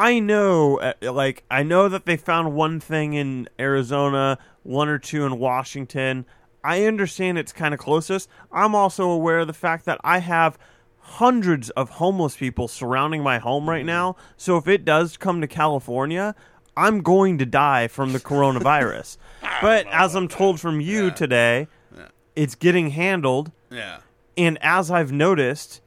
I 0.00 0.20
know, 0.20 0.78
uh, 0.78 0.92
like 1.12 1.42
I 1.50 1.64
know 1.64 1.88
that 1.88 2.06
they 2.06 2.16
found 2.16 2.54
one 2.54 2.78
thing 2.78 3.14
in 3.14 3.48
Arizona, 3.58 4.38
one 4.62 4.88
or 4.88 4.96
two 5.00 5.26
in 5.26 5.40
Washington. 5.40 6.24
I 6.62 6.84
understand 6.84 7.36
it's 7.36 7.52
kind 7.52 7.74
of 7.74 7.80
closest. 7.80 8.28
I'm 8.52 8.76
also 8.76 9.10
aware 9.10 9.40
of 9.40 9.48
the 9.48 9.52
fact 9.52 9.86
that 9.86 9.98
I 10.04 10.18
have 10.18 10.56
hundreds 11.00 11.70
of 11.70 11.90
homeless 11.90 12.36
people 12.36 12.68
surrounding 12.68 13.24
my 13.24 13.38
home 13.38 13.68
right 13.68 13.84
now. 13.84 14.14
So 14.36 14.56
if 14.56 14.68
it 14.68 14.84
does 14.84 15.16
come 15.16 15.40
to 15.40 15.48
California, 15.48 16.36
I'm 16.76 17.00
going 17.00 17.38
to 17.38 17.46
die 17.46 17.88
from 17.88 18.12
the 18.12 18.20
coronavirus. 18.20 19.16
but 19.60 19.84
as 19.88 20.14
I'm 20.14 20.28
told 20.28 20.60
from 20.60 20.80
you 20.80 21.06
Yeah. 21.06 21.10
today, 21.14 21.68
Yeah. 21.96 22.08
it's 22.36 22.54
getting 22.54 22.90
handled. 22.90 23.50
yeah. 23.68 23.98
And 24.36 24.58
as 24.62 24.92
I've 24.92 25.10
noticed, 25.10 25.80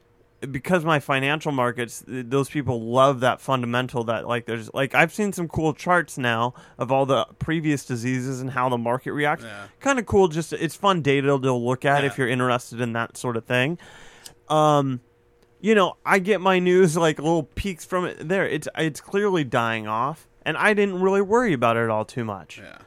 because 0.50 0.84
my 0.84 0.98
financial 1.00 1.52
markets, 1.52 2.02
those 2.06 2.48
people 2.50 2.80
love 2.82 3.20
that 3.20 3.40
fundamental 3.40 4.04
that 4.04 4.26
like 4.26 4.46
there's 4.46 4.72
like 4.74 4.94
I've 4.94 5.12
seen 5.12 5.32
some 5.32 5.48
cool 5.48 5.72
charts 5.72 6.18
now 6.18 6.54
of 6.78 6.90
all 6.90 7.06
the 7.06 7.26
previous 7.38 7.84
diseases 7.84 8.40
and 8.40 8.50
how 8.50 8.68
the 8.68 8.78
market 8.78 9.12
reacts. 9.12 9.44
Yeah. 9.44 9.66
Kind 9.80 9.98
of 9.98 10.06
cool. 10.06 10.28
Just 10.28 10.52
it's 10.52 10.74
fun 10.74 11.00
data 11.02 11.26
to 11.38 11.52
look 11.52 11.84
at 11.84 12.02
Yeah. 12.02 12.06
if 12.08 12.18
you're 12.18 12.28
interested 12.28 12.80
in 12.80 12.92
that 12.94 13.16
sort 13.16 13.36
of 13.36 13.44
thing. 13.44 13.78
Um, 14.48 15.00
you 15.60 15.74
know, 15.74 15.96
I 16.04 16.18
get 16.18 16.40
my 16.40 16.58
news 16.58 16.96
like 16.96 17.18
little 17.18 17.44
peaks 17.44 17.84
from 17.84 18.04
it 18.06 18.28
there. 18.28 18.46
It's 18.48 18.66
it's 18.76 19.00
clearly 19.00 19.44
dying 19.44 19.86
off, 19.86 20.26
and 20.44 20.56
I 20.56 20.74
didn't 20.74 21.00
really 21.00 21.22
worry 21.22 21.52
about 21.52 21.76
it 21.76 21.88
all 21.88 22.04
too 22.04 22.24
much 22.24 22.58
Yeah. 22.58 22.78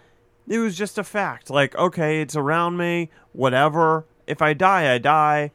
it 0.47 0.59
was 0.59 0.75
just 0.77 0.97
a 0.97 1.03
fact. 1.03 1.49
Like, 1.49 1.73
okay, 1.75 2.21
it's 2.21 2.35
around 2.35 2.75
me, 2.77 3.09
whatever. 3.31 4.05
If 4.27 4.41
I 4.41 4.53
die, 4.53 4.93
I 4.93 4.97
die. 4.97 5.51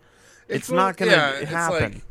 It's, 0.51 0.69
It's 0.69 0.71
not 0.71 0.97
gonna 0.97 1.13
yeah, 1.13 1.31
it's 1.33 1.51
happen. 1.51 1.93
like- 1.95 2.03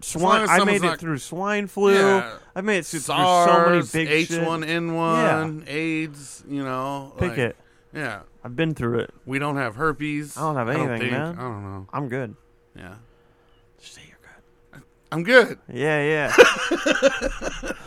swine. 0.00 0.48
I 0.48 0.64
made 0.64 0.76
it 0.76 0.82
not- 0.82 0.98
through 0.98 1.18
swine 1.18 1.66
flu. 1.66 1.94
Yeah. 1.94 2.38
I 2.56 2.60
made 2.60 2.78
it 2.78 2.86
through, 2.86 3.00
through 3.00 3.14
so 3.14 3.66
many 3.68 3.82
big 3.92 4.28
shit. 4.28 4.40
H1N1, 4.42 5.64
AIDS, 5.68 6.44
you 6.48 6.64
know. 6.64 7.14
Pick 7.18 7.30
like, 7.30 7.38
it. 7.38 7.56
Yeah. 7.94 8.20
I've 8.44 8.56
been 8.56 8.74
through 8.74 9.00
it. 9.00 9.14
We 9.26 9.38
don't 9.38 9.56
have 9.56 9.76
herpes. 9.76 10.36
I 10.36 10.40
don't 10.40 10.56
have 10.56 10.68
anything, 10.68 10.98
think. 10.98 11.12
man. 11.12 11.38
I 11.38 11.42
don't 11.42 11.62
know. 11.62 11.86
I'm 11.92 12.08
good. 12.08 12.34
Yeah. 12.76 12.94
Just 13.80 13.94
say 13.94 14.02
you're 14.08 14.18
good. 14.72 14.82
I'm 15.12 15.22
good. 15.22 15.58
Yeah, 15.72 16.32
yeah. 16.32 17.72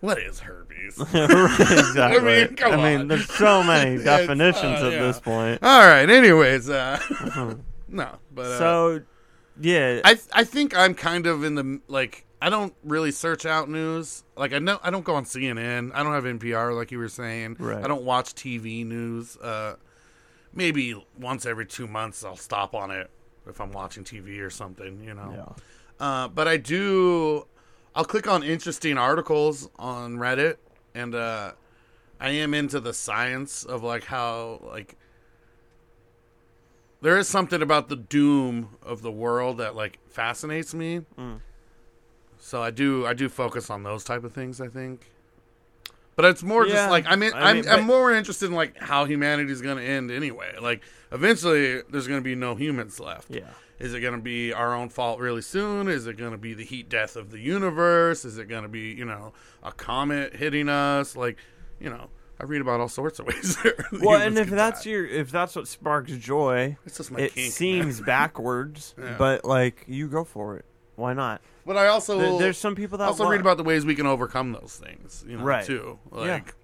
What 0.00 0.18
is 0.18 0.40
herpes? 0.40 0.98
exactly. 0.98 2.00
I 2.00 2.20
mean, 2.46 2.56
come 2.56 2.72
I 2.72 2.96
mean, 2.96 3.08
there's 3.08 3.28
so 3.28 3.62
many 3.62 4.02
definitions 4.02 4.80
uh, 4.80 4.86
at 4.86 4.92
yeah. 4.92 5.02
this 5.02 5.20
point. 5.20 5.62
All 5.62 5.86
right. 5.86 6.08
Anyways, 6.08 6.70
uh, 6.70 7.56
no, 7.90 8.18
but 8.32 8.46
uh, 8.46 8.58
So, 8.58 9.02
yeah. 9.60 10.00
I 10.04 10.18
I 10.32 10.44
think 10.44 10.76
I'm 10.76 10.94
kind 10.94 11.26
of 11.26 11.44
in 11.44 11.54
the 11.54 11.80
like 11.88 12.24
I 12.42 12.48
don't 12.48 12.74
really 12.82 13.10
search 13.10 13.44
out 13.44 13.68
news. 13.68 14.24
Like 14.36 14.52
I 14.52 14.58
know 14.58 14.78
I 14.82 14.90
don't 14.90 15.04
go 15.04 15.14
on 15.14 15.24
CNN. 15.24 15.92
I 15.94 16.02
don't 16.02 16.12
have 16.12 16.24
NPR 16.24 16.74
like 16.74 16.90
you 16.90 16.98
were 16.98 17.08
saying. 17.08 17.56
Right. 17.58 17.84
I 17.84 17.88
don't 17.88 18.04
watch 18.04 18.34
TV 18.34 18.86
news. 18.86 19.36
Uh, 19.36 19.76
maybe 20.54 20.94
once 21.18 21.44
every 21.46 21.66
two 21.66 21.86
months 21.86 22.24
I'll 22.24 22.36
stop 22.36 22.74
on 22.74 22.90
it 22.90 23.10
if 23.46 23.60
I'm 23.60 23.72
watching 23.72 24.04
TV 24.04 24.40
or 24.40 24.50
something. 24.50 25.02
You 25.04 25.14
know. 25.14 25.32
yeah. 25.34 25.64
Uh, 26.04 26.28
but 26.28 26.48
I 26.48 26.56
do 26.56 27.46
I'll 27.94 28.04
click 28.04 28.28
on 28.28 28.42
interesting 28.42 28.96
articles 28.96 29.68
on 29.78 30.16
Reddit, 30.16 30.56
and 30.94 31.14
uh, 31.14 31.52
I 32.20 32.30
am 32.30 32.54
into 32.54 32.80
the 32.80 32.94
science 32.94 33.64
of 33.64 33.82
like 33.82 34.04
how 34.04 34.60
like 34.64 34.96
there 37.02 37.18
is 37.18 37.28
something 37.28 37.62
about 37.62 37.88
the 37.88 37.96
doom 37.96 38.76
of 38.82 39.02
the 39.02 39.10
world 39.10 39.58
that 39.58 39.74
like 39.74 39.98
fascinates 40.08 40.74
me. 40.74 41.00
Mm. 41.18 41.40
So 42.38 42.62
I 42.62 42.70
do 42.70 43.06
I 43.06 43.14
do 43.14 43.28
focus 43.28 43.70
on 43.70 43.82
those 43.82 44.04
type 44.04 44.24
of 44.24 44.32
things. 44.32 44.60
I 44.60 44.68
think, 44.68 45.10
but 46.16 46.24
it's 46.24 46.42
more 46.42 46.66
Yeah, 46.66 46.74
just 46.74 46.90
like 46.90 47.06
I 47.06 47.16
mean 47.16 47.32
I 47.34 47.52
mean, 47.54 47.68
I'm 47.68 47.84
more 47.84 48.12
interested 48.12 48.46
in 48.46 48.54
like 48.54 48.78
how 48.78 49.04
humanity's 49.04 49.60
going 49.60 49.76
to 49.76 49.84
end 49.84 50.10
anyway. 50.10 50.54
Like 50.60 50.82
eventually 51.12 51.82
there's 51.90 52.06
going 52.06 52.20
to 52.20 52.24
be 52.24 52.34
no 52.34 52.54
humans 52.54 52.98
left. 53.00 53.30
Yeah. 53.30 53.50
Is 53.80 53.94
it 53.94 54.00
going 54.00 54.14
to 54.14 54.20
be 54.20 54.52
our 54.52 54.74
own 54.74 54.90
fault 54.90 55.20
really 55.20 55.40
soon? 55.40 55.88
Is 55.88 56.06
it 56.06 56.18
going 56.18 56.32
to 56.32 56.38
be 56.38 56.52
the 56.52 56.64
heat 56.64 56.90
death 56.90 57.16
of 57.16 57.30
the 57.30 57.38
universe? 57.38 58.26
Is 58.26 58.36
it 58.36 58.46
going 58.46 58.62
to 58.62 58.68
be, 58.68 58.92
you 58.92 59.06
know, 59.06 59.32
a 59.62 59.72
comet 59.72 60.36
hitting 60.36 60.68
us? 60.68 61.16
Like, 61.16 61.38
you 61.80 61.88
know, 61.88 62.10
I 62.40 62.44
read 62.44 62.62
about 62.62 62.80
all 62.80 62.88
sorts 62.88 63.18
of 63.18 63.26
ways 63.26 63.58
Well, 64.00 64.22
and 64.22 64.38
if 64.38 64.48
that's 64.48 64.84
die. 64.84 64.90
your 64.90 65.06
if 65.06 65.30
that's 65.30 65.54
what 65.54 65.68
sparks 65.68 66.12
joy, 66.12 66.78
It's 66.86 66.96
just 66.96 67.10
my 67.10 67.20
it 67.20 67.34
kink, 67.34 67.52
seems 67.52 68.00
man. 68.00 68.06
backwards, 68.06 68.94
Yeah. 68.98 69.16
but 69.18 69.44
like 69.44 69.84
you 69.86 70.08
go 70.08 70.24
for 70.24 70.56
it. 70.56 70.64
Why 70.96 71.12
not? 71.12 71.42
But 71.66 71.76
I 71.76 71.88
also 71.88 72.18
There- 72.18 72.38
there's 72.38 72.56
some 72.58 72.74
people 72.74 72.96
that 72.98 73.08
also 73.08 73.24
want- 73.24 73.32
read 73.32 73.40
about 73.42 73.58
the 73.58 73.64
ways 73.64 73.84
we 73.84 73.94
can 73.94 74.06
overcome 74.06 74.52
those 74.52 74.80
things, 74.82 75.22
you 75.28 75.36
know, 75.36 75.44
Right. 75.44 75.64
too. 75.66 75.98
Yeah. 76.12 76.18
Like, 76.18 76.54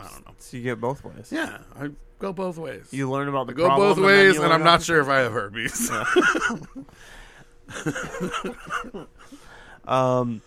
I 0.00 0.06
don't 0.08 0.26
know. 0.26 0.34
So 0.38 0.56
you 0.58 0.62
get 0.62 0.80
both 0.80 1.02
ways. 1.04 1.30
Yeah, 1.32 1.58
I 1.80 1.90
go 2.18 2.32
both 2.32 2.56
ways. 2.58 2.88
You 2.92 3.10
learn 3.10 3.28
about 3.28 3.46
the 3.48 3.52
I 3.54 3.56
go 3.56 3.68
both 3.76 3.98
ways, 3.98 4.34
you 4.36 4.42
and 4.44 4.52
I'm 4.52 4.62
not 4.62 4.82
sure 4.82 5.00
if 5.00 5.08
I 5.08 5.18
have 5.20 5.32
herpes. 5.32 5.90
Um. 9.86 10.42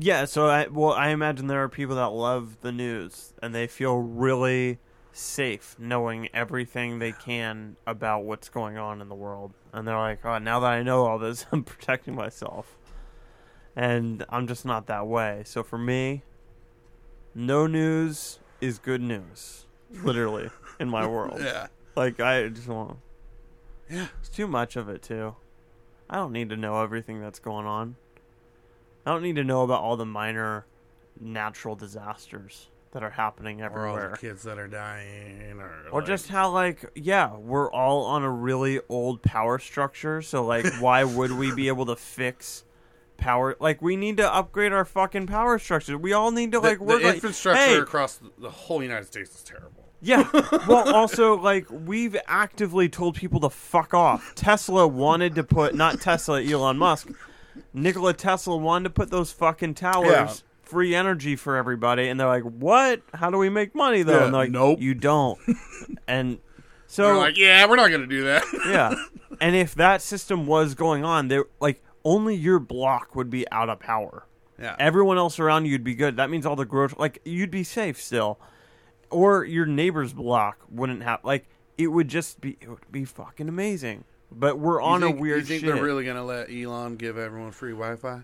Yeah. 0.00 0.24
So 0.24 0.46
I 0.46 0.66
well, 0.68 0.92
I 0.92 1.08
imagine 1.08 1.46
there 1.46 1.62
are 1.62 1.68
people 1.68 1.96
that 1.96 2.08
love 2.08 2.58
the 2.60 2.72
news 2.72 3.32
and 3.42 3.54
they 3.54 3.66
feel 3.66 3.98
really 3.98 4.78
safe 5.12 5.76
knowing 5.78 6.28
everything 6.32 6.98
they 6.98 7.12
can 7.12 7.76
about 7.86 8.24
what's 8.24 8.48
going 8.48 8.78
on 8.78 9.00
in 9.00 9.08
the 9.08 9.14
world, 9.14 9.52
and 9.72 9.86
they're 9.86 9.96
like, 9.96 10.24
"Oh, 10.24 10.38
now 10.38 10.60
that 10.60 10.70
I 10.70 10.82
know 10.82 11.04
all 11.06 11.18
this, 11.18 11.46
I'm 11.52 11.64
protecting 11.64 12.14
myself." 12.14 12.76
And 13.76 14.24
I'm 14.28 14.46
just 14.48 14.64
not 14.64 14.86
that 14.88 15.06
way. 15.06 15.42
So 15.44 15.62
for 15.62 15.78
me, 15.78 16.22
no 17.34 17.66
news 17.68 18.40
is 18.60 18.78
good 18.78 19.00
news, 19.00 19.66
literally 20.02 20.50
in 20.80 20.88
my 20.88 21.06
world. 21.14 21.40
yeah. 21.40 21.68
Like 21.94 22.20
I 22.20 22.48
just 22.48 22.68
want. 22.68 22.98
Yeah. 23.88 24.06
It's 24.20 24.28
too 24.28 24.46
much 24.46 24.76
of 24.76 24.88
it 24.88 25.02
too. 25.02 25.36
I 26.08 26.16
don't 26.16 26.32
need 26.32 26.48
to 26.50 26.56
know 26.56 26.82
everything 26.82 27.20
that's 27.20 27.38
going 27.38 27.66
on. 27.66 27.96
I 29.06 29.12
don't 29.12 29.22
need 29.22 29.36
to 29.36 29.44
know 29.44 29.62
about 29.62 29.82
all 29.82 29.96
the 29.96 30.06
minor 30.06 30.66
natural 31.20 31.74
disasters 31.76 32.68
that 32.92 33.02
are 33.02 33.10
happening 33.10 33.60
everywhere. 33.62 33.88
Or 33.88 34.04
all 34.06 34.10
the 34.10 34.16
kids 34.16 34.42
that 34.42 34.58
are 34.58 34.66
dying, 34.68 35.60
or 35.60 35.72
Or 35.92 36.00
like- 36.00 36.06
just 36.08 36.28
how 36.28 36.50
like 36.50 36.84
yeah, 36.94 37.34
we're 37.36 37.70
all 37.70 38.04
on 38.04 38.22
a 38.22 38.30
really 38.30 38.80
old 38.88 39.22
power 39.22 39.58
structure, 39.58 40.22
so 40.22 40.44
like 40.44 40.66
why 40.80 41.04
would 41.04 41.32
we 41.32 41.54
be 41.54 41.68
able 41.68 41.86
to 41.86 41.96
fix 41.96 42.64
power 43.16 43.54
like 43.60 43.82
we 43.82 43.96
need 43.96 44.16
to 44.16 44.34
upgrade 44.34 44.72
our 44.72 44.84
fucking 44.84 45.26
power 45.26 45.58
structure. 45.58 45.96
We 45.98 46.12
all 46.14 46.30
need 46.30 46.52
to 46.52 46.58
like 46.60 46.78
the 46.78 46.84
work 46.84 47.02
like, 47.02 47.14
infrastructure 47.16 47.62
hey, 47.62 47.76
across 47.78 48.16
the- 48.16 48.30
the 48.38 48.50
whole 48.50 48.82
United 48.82 49.06
States 49.06 49.34
is 49.36 49.42
terrible. 49.42 49.84
Yeah. 50.02 50.28
Well, 50.66 50.94
also, 50.94 51.36
like, 51.36 51.66
we've 51.70 52.16
actively 52.26 52.88
told 52.88 53.16
people 53.16 53.40
to 53.40 53.50
fuck 53.50 53.92
off. 53.92 54.34
Tesla 54.34 54.86
wanted 54.86 55.34
to 55.34 55.44
put, 55.44 55.74
not 55.74 56.00
Tesla, 56.00 56.42
Elon 56.42 56.78
Musk, 56.78 57.08
Nikola 57.72 58.14
Tesla 58.14 58.56
wanted 58.56 58.84
to 58.84 58.90
put 58.90 59.10
those 59.10 59.32
fucking 59.32 59.74
towers, 59.74 60.10
Yeah. 60.10 60.32
free 60.62 60.94
energy 60.94 61.36
for 61.36 61.56
everybody. 61.56 62.08
And 62.08 62.18
they're 62.18 62.26
like, 62.26 62.42
what? 62.44 63.02
How 63.14 63.30
do 63.30 63.38
we 63.38 63.48
make 63.48 63.74
money, 63.74 64.02
though? 64.02 64.18
Yeah, 64.18 64.24
and 64.26 64.34
they're 64.34 64.40
like, 64.42 64.50
nope. 64.50 64.80
You 64.80 64.94
don't. 64.94 65.38
and 66.08 66.38
so, 66.86 67.04
They're 67.04 67.16
like, 67.16 67.36
yeah, 67.38 67.66
we're 67.66 67.76
not 67.76 67.88
going 67.88 68.00
to 68.00 68.06
do 68.06 68.24
that. 68.24 68.42
yeah. 68.66 68.94
And 69.40 69.54
if 69.54 69.74
that 69.76 70.02
system 70.02 70.46
was 70.46 70.74
going 70.74 71.04
on, 71.04 71.28
there, 71.28 71.44
like, 71.60 71.82
only 72.04 72.34
your 72.34 72.58
block 72.58 73.14
would 73.14 73.30
be 73.30 73.48
out 73.52 73.68
of 73.68 73.78
power. 73.78 74.26
yeah. 74.60 74.74
Everyone 74.78 75.16
else 75.18 75.38
around 75.38 75.66
you'd 75.66 75.84
be 75.84 75.94
good. 75.94 76.16
That 76.16 76.30
means 76.30 76.46
all 76.46 76.56
the 76.56 76.64
growth, 76.64 76.98
like 76.98 77.20
you'd 77.24 77.50
be 77.50 77.62
safe 77.62 78.00
still, 78.00 78.38
or 79.10 79.44
your 79.44 79.66
neighbor's 79.66 80.12
block 80.12 80.58
wouldn't 80.70 81.02
have. 81.02 81.20
Like 81.24 81.46
it 81.78 81.88
would 81.88 82.08
just 82.08 82.40
be, 82.40 82.56
it 82.60 82.68
would 82.68 82.90
be 82.90 83.04
fucking 83.04 83.48
amazing. 83.48 84.04
But 84.32 84.58
we're 84.58 84.80
on 84.80 85.00
think- 85.00 85.16
a 85.16 85.20
weird 85.20 85.40
You 85.40 85.44
think 85.46 85.60
shit. 85.64 85.74
they're 85.74 85.82
really 85.82 86.04
going 86.04 86.16
to 86.16 86.22
let 86.22 86.50
Elon 86.50 86.96
give 86.96 87.18
everyone 87.18 87.50
free 87.52 87.72
Wi-Fi? 87.72 88.22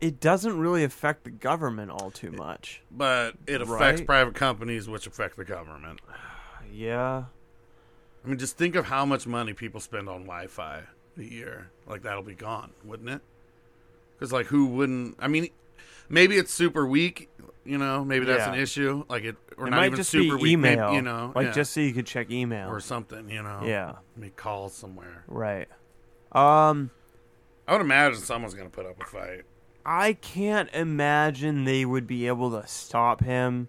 it 0.00 0.18
doesn't 0.18 0.58
really 0.58 0.82
affect 0.82 1.24
the 1.24 1.30
government 1.30 1.90
all 1.90 2.10
too 2.10 2.30
much. 2.32 2.80
But 2.90 3.34
it 3.46 3.60
affects 3.60 4.00
Right. 4.00 4.06
private 4.06 4.34
companies, 4.34 4.88
which 4.88 5.06
affect 5.06 5.36
the 5.36 5.44
government. 5.44 6.00
Yeah, 6.72 7.24
I 8.24 8.28
mean, 8.28 8.38
just 8.38 8.56
think 8.56 8.76
of 8.76 8.86
how 8.86 9.04
much 9.04 9.26
money 9.26 9.52
people 9.54 9.80
spend 9.80 10.08
on 10.08 10.20
Wi-Fi 10.22 10.84
a 11.18 11.22
year. 11.22 11.70
Like 11.84 12.02
that'll 12.02 12.22
be 12.22 12.34
gone, 12.36 12.70
wouldn't 12.84 13.08
it? 13.10 13.22
Because 14.16 14.30
like, 14.32 14.46
who 14.46 14.66
wouldn't? 14.66 15.16
I 15.18 15.26
mean, 15.26 15.48
maybe 16.08 16.36
it's 16.36 16.52
super 16.52 16.86
weak. 16.86 17.28
You 17.64 17.76
know, 17.78 18.04
maybe 18.04 18.24
that's 18.24 18.46
Yeah. 18.46 18.52
an 18.54 18.58
issue. 18.58 19.04
Like 19.08 19.24
it, 19.24 19.36
or 19.58 19.66
it 19.66 19.70
not 19.70 19.76
might 19.76 19.86
even 19.86 19.96
just 19.96 20.10
super 20.10 20.36
be 20.36 20.42
weak. 20.42 20.58
maybe, 20.58 20.74
email. 20.80 20.94
you 20.94 21.02
know, 21.02 21.32
like 21.34 21.48
yeah. 21.48 21.52
just 21.52 21.72
so 21.72 21.80
you 21.80 21.92
could 21.92 22.06
check 22.06 22.30
email. 22.30 22.70
or 22.70 22.80
something. 22.80 23.28
You 23.28 23.42
know, 23.42 23.62
yeah, 23.64 23.96
make 24.16 24.36
calls 24.36 24.72
somewhere. 24.74 25.24
right. 25.28 25.68
Um, 26.32 26.90
I 27.66 27.72
would 27.72 27.80
imagine 27.82 28.20
someone's 28.20 28.54
gonna 28.54 28.70
put 28.70 28.86
up 28.86 29.00
a 29.02 29.06
fight. 29.06 29.42
I 29.84 30.12
can't 30.14 30.68
imagine 30.74 31.64
they 31.64 31.84
would 31.84 32.06
be 32.06 32.26
able 32.26 32.50
to 32.50 32.66
stop 32.68 33.22
him 33.24 33.68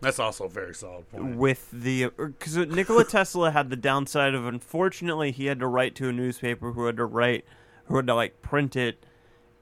That's 0.00 0.18
also 0.18 0.44
a 0.44 0.48
very 0.48 0.74
solid 0.74 1.08
point. 1.10 1.36
with 1.36 1.68
the 1.72 2.10
because 2.16 2.56
Nikola 2.56 3.04
Tesla 3.08 3.50
had 3.50 3.68
the 3.68 3.76
downside 3.76 4.34
of 4.34 4.46
unfortunately 4.46 5.32
he 5.32 5.46
had 5.46 5.58
to 5.60 5.66
write 5.66 5.94
to 5.96 6.08
a 6.08 6.12
newspaper 6.12 6.72
who 6.72 6.86
had 6.86 6.96
to 6.96 7.04
write 7.04 7.44
who 7.86 7.96
had 7.96 8.06
to 8.06 8.14
like 8.14 8.40
print 8.42 8.76
it 8.76 9.04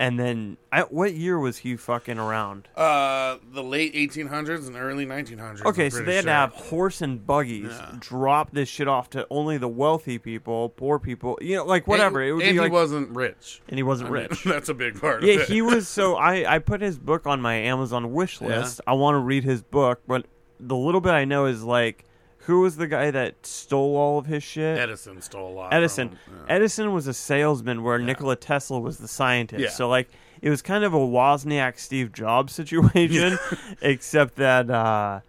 and 0.03 0.19
then 0.19 0.57
I, 0.73 0.81
what 0.83 1.15
year 1.15 1.39
was 1.39 1.59
he 1.59 1.77
fucking 1.77 2.19
around? 2.19 2.67
Uh, 2.77 3.37
the 3.53 3.63
late 3.63 3.95
1800s 3.95 4.67
and 4.67 4.75
early 4.77 5.07
1900s. 5.07 5.65
Okay, 5.65 5.85
I'm 5.85 5.91
so 5.93 6.03
they 6.03 6.17
had 6.17 6.25
to 6.25 6.31
have 6.33 6.53
horse 6.53 7.01
and 7.03 7.25
buggies 7.25 7.71
Yeah. 7.71 7.95
drop 8.01 8.51
this 8.51 8.69
shit 8.69 8.89
off 8.89 9.11
to 9.11 9.27
only 9.31 9.59
the 9.59 9.69
wealthy 9.69 10.19
people, 10.19 10.71
poor 10.71 10.99
people, 10.99 11.39
you 11.41 11.55
know, 11.57 11.65
like 11.65 11.87
whatever. 11.87 12.21
And, 12.21 12.29
it 12.29 12.33
would 12.33 12.43
and 12.43 12.51
be 12.51 12.55
he 12.55 12.61
like, 12.61 12.73
wasn't 12.73 13.11
rich. 13.15 13.63
and 13.69 13.79
he 13.79 13.85
wasn't 13.85 14.11
I 14.11 14.13
mean, 14.13 14.23
rich. 14.29 14.43
that's 14.45 14.69
a 14.69 14.75
big 14.75 15.01
part. 15.01 15.23
yeah, 15.23 15.35
of 15.35 15.41
it. 15.43 15.49
he 15.49 15.63
was. 15.63 15.87
So 15.89 16.17
I 16.31 16.57
I 16.57 16.59
put 16.59 16.81
his 16.81 16.99
book 16.99 17.27
on 17.27 17.41
my 17.41 17.55
Amazon 17.55 18.13
wish 18.13 18.41
Yeah. 18.41 18.49
list. 18.59 18.81
I 18.87 18.95
want 18.95 19.15
to 19.15 19.21
read 19.21 19.45
his 19.45 19.63
book, 19.63 20.03
but 20.09 20.27
the 20.59 20.77
little 20.77 21.01
bit 21.01 21.13
I 21.13 21.25
know 21.25 21.47
is 21.47 21.63
like, 21.63 22.05
who 22.47 22.61
was 22.61 22.77
the 22.77 22.87
guy 22.87 23.11
that 23.11 23.47
stole 23.47 23.97
all 23.97 24.19
of 24.19 24.27
his 24.27 24.43
shit? 24.43 24.79
Edison 24.79 25.21
stole 25.23 25.53
a 25.53 25.55
lot. 25.55 25.73
Edison. 25.75 26.19
Yeah. 26.27 26.55
Edison 26.55 26.93
was 26.93 27.07
a 27.07 27.15
salesman, 27.15 27.83
where 27.83 27.99
Nikola 27.99 28.37
Tesla 28.37 28.81
was 28.81 28.99
the 28.99 29.09
scientist. 29.09 29.61
Yeah. 29.63 29.71
So 29.71 29.89
like, 29.89 30.09
it 30.41 30.51
was 30.51 30.61
kind 30.63 30.83
of 30.85 30.93
a 30.93 30.99
Wozniak 30.99 31.79
Steve 31.79 32.13
Jobs 32.13 32.53
situation, 32.53 33.39
except 33.83 34.37
that 34.37 34.69
uh, 34.71 35.21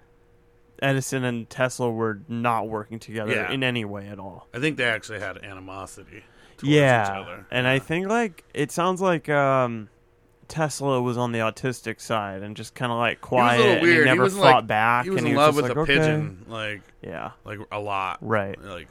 Edison 0.82 1.24
and 1.24 1.50
Tesla 1.50 1.90
were 1.92 2.22
not 2.28 2.68
working 2.68 3.00
together 3.00 3.32
Yeah. 3.34 3.52
in 3.52 3.64
any 3.64 3.86
way 3.86 4.08
at 4.08 4.20
all. 4.20 4.48
I 4.54 4.60
think 4.60 4.78
they 4.78 4.86
actually 4.86 5.20
had 5.20 5.38
animosity. 5.44 6.24
Towards 6.58 6.72
yeah, 6.72 7.04
each 7.04 7.26
other. 7.26 7.46
and 7.52 7.68
I 7.68 7.80
think 7.80 8.08
like 8.08 8.44
it 8.54 8.72
sounds 8.72 9.02
like 9.02 9.28
um, 9.28 9.90
Tesla 10.54 11.02
was 11.02 11.18
on 11.18 11.32
the 11.32 11.40
autistic 11.40 12.00
side 12.00 12.44
and 12.44 12.56
just 12.56 12.76
kind 12.76 12.92
of 12.92 13.00
like 13.00 13.22
quiet. 13.22 13.58
he 13.58 13.58
was 13.58 13.66
a 13.66 13.68
little 13.70 13.74
and 13.74 13.82
weird. 13.88 14.06
he 14.08 14.12
never 14.12 14.24
was 14.24 14.34
fought 14.36 14.56
like, 14.56 14.68
back. 14.68 15.04
He 15.06 15.10
was 15.10 15.18
and 15.18 15.28
in 15.28 15.34
he 15.34 15.38
love 15.38 15.56
with 15.56 15.66
just 15.66 15.76
a 15.76 15.80
okay. 15.80 15.98
pigeon, 15.98 16.46
like 16.48 16.82
Yeah, 17.02 17.32
like 17.44 17.60
a 17.72 17.80
lot. 17.80 18.20
right. 18.22 18.62
Like 18.62 18.88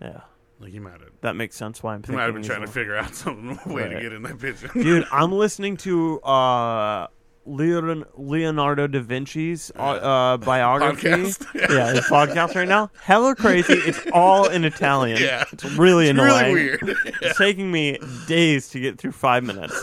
Yeah, 0.00 0.20
like 0.60 0.72
he 0.72 0.78
might 0.78 0.92
have. 0.92 1.10
that 1.20 1.36
makes 1.36 1.54
sense. 1.56 1.82
Why 1.82 1.94
I'm 1.94 2.02
He 2.02 2.12
might 2.12 2.22
have 2.22 2.34
been 2.34 2.42
trying 2.42 2.62
to 2.62 2.66
figure 2.66 2.96
out 2.96 3.14
some 3.14 3.58
way 3.66 3.88
to 3.90 4.00
get 4.00 4.12
in 4.12 4.22
that 4.22 4.38
pigeon. 4.40 4.70
dude 4.74 5.06
i'm 5.12 5.32
listening 5.32 5.76
to 5.78 6.20
uh 6.22 7.06
leonardo 7.46 8.86
da 8.86 9.00
vinci's 9.00 9.70
uh, 9.78 9.82
uh 9.82 10.36
biography 10.38 11.08
Podcast? 11.08 11.46
yeah 11.74 11.92
his 11.92 12.04
podcast 12.06 12.54
right 12.54 12.66
now 12.68 12.90
hella 13.02 13.34
crazy 13.34 13.74
it's 13.74 14.00
all 14.12 14.48
in 14.48 14.64
italian 14.64 15.20
Yeah. 15.20 15.44
it's 15.52 15.64
really 15.64 16.08
It's 16.08 16.18
annoying 16.18 16.54
really 16.54 16.78
weird. 16.82 16.98
it's 17.22 17.36
taking 17.38 17.70
me 17.70 17.98
days 18.26 18.68
to 18.70 18.80
get 18.80 18.98
through 18.98 19.12
five 19.12 19.44
minutes 19.44 19.78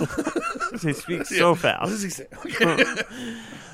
he 0.82 0.93
speaks 0.93 1.30
so 1.30 1.52
What 1.52 1.60
fast 1.60 1.89
does 1.91 2.02
he 2.04 2.10
say? 2.10 2.28
Okay. 2.45 3.02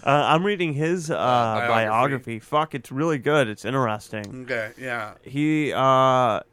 uh, 0.03 0.09
i'm 0.33 0.43
reading 0.45 0.73
his 0.73 1.09
uh, 1.09 1.15
biography. 1.15 1.67
biography 1.73 2.39
fuck 2.39 2.75
it's 2.75 2.91
really 2.91 3.17
good 3.17 3.47
it's 3.47 3.65
interesting 3.65 4.43
okay. 4.43 4.71
Yeah. 4.77 5.13
he 5.23 5.71
uh 5.73 5.77
i 5.79 6.43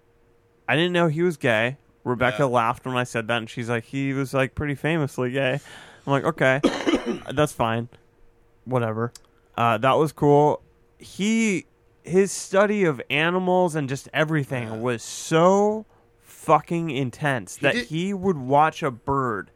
didn't 0.71 0.93
know 0.93 1.09
he 1.09 1.23
was 1.23 1.37
gay 1.37 1.79
rebecca 2.05 2.37
Yeah. 2.41 2.45
laughed 2.47 2.87
when 2.87 2.97
i 2.97 3.05
said 3.05 3.27
that 3.29 3.39
and 3.39 3.51
she's 3.51 3.69
like 3.69 3.85
he 3.85 4.13
was 4.13 4.33
like 4.35 4.55
pretty 4.55 4.75
famously 4.75 5.31
gay 5.33 5.61
i'm 6.07 6.11
like 6.13 6.25
okay 6.25 6.61
that's 7.33 7.53
fine. 7.53 7.89
Whatever. 8.65 9.13
Uh 9.57 9.79
that 9.79 9.93
was 9.93 10.13
cool. 10.13 10.63
He 10.99 11.67
his 12.03 12.31
study 12.33 12.85
of 12.85 13.01
animals 13.09 13.75
and 13.75 13.89
just 13.89 14.09
everything 14.13 14.83
was 14.83 15.03
so 15.03 15.87
fucking 16.21 16.91
intense 16.91 17.57
that 17.57 17.75
did- 17.75 17.87
he 17.87 18.13
would 18.13 18.37
watch 18.37 18.83
a 18.83 18.91
bird 18.91 19.51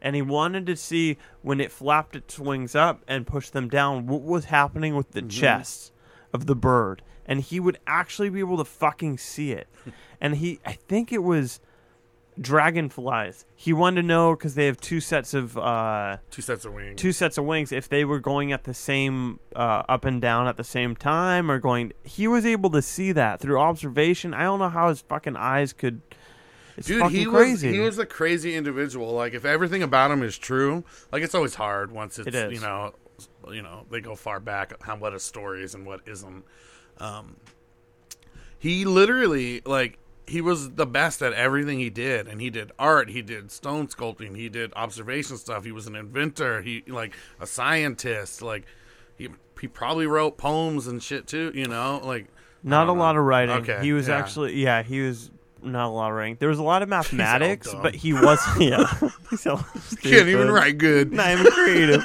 and 0.00 0.16
he 0.16 0.22
wanted 0.22 0.66
to 0.66 0.74
see 0.76 1.16
when 1.42 1.60
it 1.60 1.70
flapped 1.70 2.16
its 2.16 2.38
wings 2.38 2.74
up 2.74 3.04
and 3.06 3.24
pushed 3.26 3.52
them 3.52 3.68
down 3.68 4.06
what 4.08 4.22
was 4.22 4.46
happening 4.46 4.96
with 4.96 5.12
the 5.12 5.20
Mm-hmm. 5.20 5.28
chest 5.28 5.92
of 6.32 6.46
the 6.46 6.56
bird. 6.56 7.02
And 7.24 7.40
he 7.40 7.60
would 7.60 7.78
actually 7.86 8.28
be 8.30 8.40
able 8.40 8.56
to 8.56 8.64
fucking 8.64 9.18
see 9.18 9.52
it. 9.52 9.68
And 10.20 10.36
he 10.36 10.60
i 10.64 10.72
think 10.72 11.12
it 11.12 11.22
was 11.24 11.58
dragonflies 12.40 13.44
he 13.54 13.72
wanted 13.72 14.02
to 14.02 14.06
know 14.06 14.34
because 14.34 14.54
they 14.54 14.66
have 14.66 14.80
two 14.80 15.00
sets 15.00 15.34
of 15.34 15.56
uh 15.58 16.16
Two 16.30 16.40
sets 16.42 16.64
of 16.64 16.72
wings. 16.72 17.00
two 17.00 17.12
sets 17.12 17.36
of 17.38 17.44
wings 17.44 17.72
if 17.72 17.88
they 17.88 18.04
were 18.04 18.20
going 18.20 18.52
at 18.52 18.64
the 18.64 18.72
same 18.74 19.38
uh, 19.54 19.82
up 19.88 20.04
and 20.04 20.20
down 20.20 20.46
at 20.46 20.56
the 20.56 20.64
same 20.64 20.96
time 20.96 21.50
or 21.50 21.58
going 21.58 21.92
he 22.04 22.26
was 22.26 22.46
able 22.46 22.70
to 22.70 22.80
see 22.82 23.12
that 23.12 23.38
through 23.40 23.58
observation 23.58 24.32
i 24.32 24.44
don't 24.44 24.58
know 24.58 24.68
how 24.70 24.88
his 24.88 25.02
fucking 25.02 25.36
eyes 25.36 25.72
could 25.72 26.00
it's 26.76 26.86
Dude, 26.86 27.00
fucking 27.00 27.16
he 27.16 27.26
crazy 27.26 27.66
was 27.68 27.74
he 27.76 27.80
was 27.80 27.98
a 27.98 28.06
crazy 28.06 28.54
individual. 28.54 29.12
Like 29.12 29.34
if 29.34 29.44
everything 29.44 29.82
about 29.82 30.10
him 30.10 30.22
is 30.22 30.38
true, 30.38 30.84
like 31.12 31.22
it's 31.22 31.34
always 31.34 31.54
hard 31.54 31.92
once 31.92 32.18
it's 32.18 32.28
It 32.28 32.34
is. 32.34 32.52
you 32.54 32.60
know 32.60 32.94
you 33.50 33.60
know 33.60 33.84
they 33.90 34.00
go 34.00 34.14
far 34.16 34.40
back 34.40 34.82
how 34.82 34.96
what 34.96 35.12
his 35.12 35.22
story 35.22 35.62
is 35.62 35.74
and 35.74 35.84
what 35.84 36.00
isn't. 36.06 36.44
Um, 36.96 37.36
he 38.58 38.86
literally 38.86 39.60
like 39.66 39.98
he 40.26 40.40
was 40.40 40.72
the 40.72 40.86
best 40.86 41.22
at 41.22 41.32
everything 41.32 41.78
he 41.78 41.90
did, 41.90 42.28
and 42.28 42.40
he 42.40 42.50
did 42.50 42.72
art, 42.78 43.10
he 43.10 43.22
did 43.22 43.50
stone 43.50 43.88
sculpting, 43.88 44.36
he 44.36 44.48
did 44.48 44.72
observation 44.74 45.36
stuff. 45.36 45.64
He 45.64 45.72
was 45.72 45.86
an 45.86 45.96
inventor, 45.96 46.62
he 46.62 46.84
like 46.86 47.14
a 47.40 47.46
scientist, 47.46 48.42
like 48.42 48.64
he 49.16 49.28
he 49.60 49.68
probably 49.68 50.06
wrote 50.06 50.38
poems 50.38 50.86
and 50.86 51.02
shit 51.02 51.26
too. 51.26 51.50
You 51.54 51.66
know, 51.66 52.00
like 52.04 52.26
not 52.62 52.84
a 52.84 52.86
know. 52.86 52.94
lot 52.94 53.16
of 53.16 53.24
writing 53.24 53.56
Okay, 53.56 53.80
he 53.82 53.92
was 53.92 54.08
yeah. 54.08 54.18
actually 54.18 54.54
yeah 54.54 54.82
he 54.82 55.00
was 55.00 55.30
not 55.62 55.86
a 55.86 55.90
lot 55.90 56.10
of 56.10 56.16
writing 56.16 56.36
there 56.40 56.48
was 56.48 56.58
a 56.58 56.62
lot 56.62 56.82
of 56.82 56.88
mathematics 56.98 57.72
but 57.82 57.94
he 57.94 58.12
was 58.12 58.38
yeah 58.58 58.84
he's 59.30 59.44
can't 60.00 60.28
even 60.28 60.50
write 60.50 60.78
good. 60.78 61.12
not 61.12 61.30
even 61.30 61.50
creative 61.52 62.04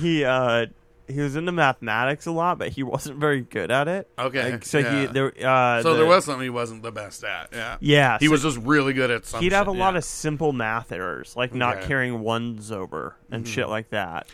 he 0.00 0.24
uh 0.24 0.66
he 1.08 1.20
was 1.20 1.36
into 1.36 1.52
mathematics 1.52 2.26
a 2.26 2.32
lot 2.32 2.58
but 2.58 2.68
he 2.70 2.82
wasn't 2.94 3.18
very 3.18 3.40
good 3.42 3.70
at 3.70 3.88
it 3.88 4.08
Okay, 4.18 4.52
Like, 4.52 4.64
so 4.64 4.82
he 4.82 5.06
there 5.06 5.32
uh 5.46 5.82
So 5.82 5.90
the- 5.92 5.98
there 5.98 6.06
was 6.06 6.24
something 6.24 6.42
he 6.44 6.50
wasn't 6.50 6.82
the 6.82 6.92
best 6.92 7.24
at. 7.24 7.48
Yeah. 7.52 7.76
yeah 7.80 8.18
He 8.18 8.26
so 8.26 8.32
was 8.32 8.42
just 8.42 8.58
really 8.58 8.92
good 8.92 9.10
at 9.10 9.24
something. 9.26 9.44
he'd 9.44 9.52
have 9.52 9.68
a 9.68 9.72
lot 9.72 9.96
of 9.96 10.04
simple 10.04 10.52
math 10.52 10.92
errors, 10.92 11.34
like 11.36 11.54
not 11.54 11.78
Okay. 11.78 11.86
carrying 11.88 12.20
ones 12.20 12.70
over 12.72 13.16
and 13.30 13.46
shit 13.46 13.68
like 13.68 13.90
that. 13.90 14.26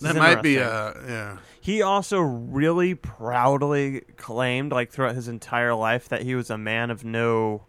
This 0.00 0.12
That 0.12 0.18
might 0.18 0.42
be 0.42 0.56
interesting. 0.58 1.04
uh 1.04 1.08
yeah. 1.08 1.36
He 1.60 1.82
also 1.82 2.20
really 2.20 2.94
proudly 2.94 4.02
claimed, 4.16 4.72
like 4.72 4.90
throughout 4.90 5.14
his 5.14 5.28
entire 5.28 5.74
life, 5.74 6.08
that 6.08 6.22
he 6.22 6.34
was 6.34 6.48
a 6.50 6.56
man 6.56 6.90
of 6.90 7.04
no 7.04 7.64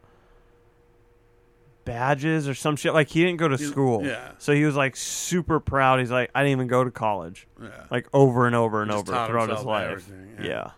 badges 1.90 2.48
or 2.48 2.54
some 2.54 2.76
shit. 2.76 2.94
Like 2.94 3.08
he 3.10 3.24
didn't 3.24 3.38
go 3.38 3.48
to 3.48 3.58
school, 3.58 4.06
yeah. 4.06 4.32
So 4.38 4.54
he 4.54 4.64
was 4.66 4.76
like 4.76 4.96
super 4.96 5.60
proud. 5.60 6.00
He's 6.00 6.12
like, 6.12 6.30
I 6.36 6.42
didn't 6.44 6.52
even 6.54 6.68
go 6.68 6.84
to 6.84 6.92
college, 6.92 7.48
Yeah. 7.62 7.70
like 7.90 8.08
over 8.14 8.46
and 8.48 8.56
over 8.56 8.82
and 8.82 8.92
Just 8.92 9.02
over 9.08 9.12
taught 9.12 9.28
throughout 9.30 9.50
his 9.50 9.58
himself 9.60 9.66
life. 9.68 9.90
everything, 9.92 10.36
Yeah, 10.40 10.46
yeah. 10.48 10.72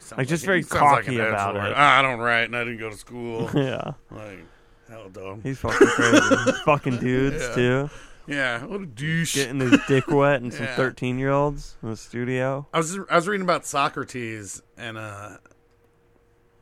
Sounds 0.00 0.18
Like, 0.18 0.28
just 0.28 0.44
very 0.44 0.62
sounds 0.62 0.80
cocky 0.80 1.18
an 1.18 1.26
about 1.28 1.56
it. 1.56 1.72
Ah, 1.76 1.98
I 1.98 2.02
don't 2.02 2.18
write 2.20 2.44
and 2.44 2.56
I 2.56 2.64
didn't 2.64 2.78
go 2.80 2.90
to 2.90 2.96
school. 2.96 3.50
yeah. 3.54 3.92
like 4.10 4.44
hell 4.88 5.08
dumb. 5.10 5.40
He's 5.42 5.58
fucking 5.58 5.86
crazy. 5.86 6.52
fucking 6.64 6.98
dudes 6.98 7.42
Yeah. 7.42 7.54
too, 7.54 7.90
Yeah, 8.26 8.64
what 8.64 8.80
a 8.80 8.86
douche. 8.86 9.34
getting 9.34 9.60
his 9.60 9.78
dick 9.86 10.08
wet 10.08 10.40
and 10.42 10.52
some 10.54 10.64
Yeah. 10.64 10.76
thirteen 10.76 11.18
year 11.18 11.30
olds 11.30 11.76
in 11.82 11.90
the 11.90 11.96
studio. 11.96 12.66
I 12.72 12.78
was 12.78 12.98
I 13.10 13.16
was 13.16 13.28
reading 13.28 13.44
about 13.44 13.66
Socrates 13.66 14.62
and 14.78 14.96
uh 14.98 15.36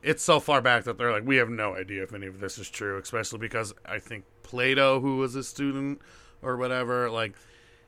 it's 0.03 0.23
so 0.23 0.39
far 0.39 0.61
back 0.61 0.83
that 0.85 0.97
they're 0.97 1.11
like 1.11 1.25
we 1.25 1.37
have 1.37 1.49
no 1.49 1.75
idea 1.75 2.03
if 2.03 2.13
any 2.13 2.27
of 2.27 2.39
this 2.39 2.57
is 2.57 2.69
true, 2.69 2.97
especially 2.99 3.39
because 3.39 3.73
I 3.85 3.99
think 3.99 4.25
Plato, 4.43 4.99
who 4.99 5.17
was 5.17 5.35
a 5.35 5.43
student 5.43 5.99
or 6.41 6.55
whatever, 6.57 7.09
like 7.09 7.33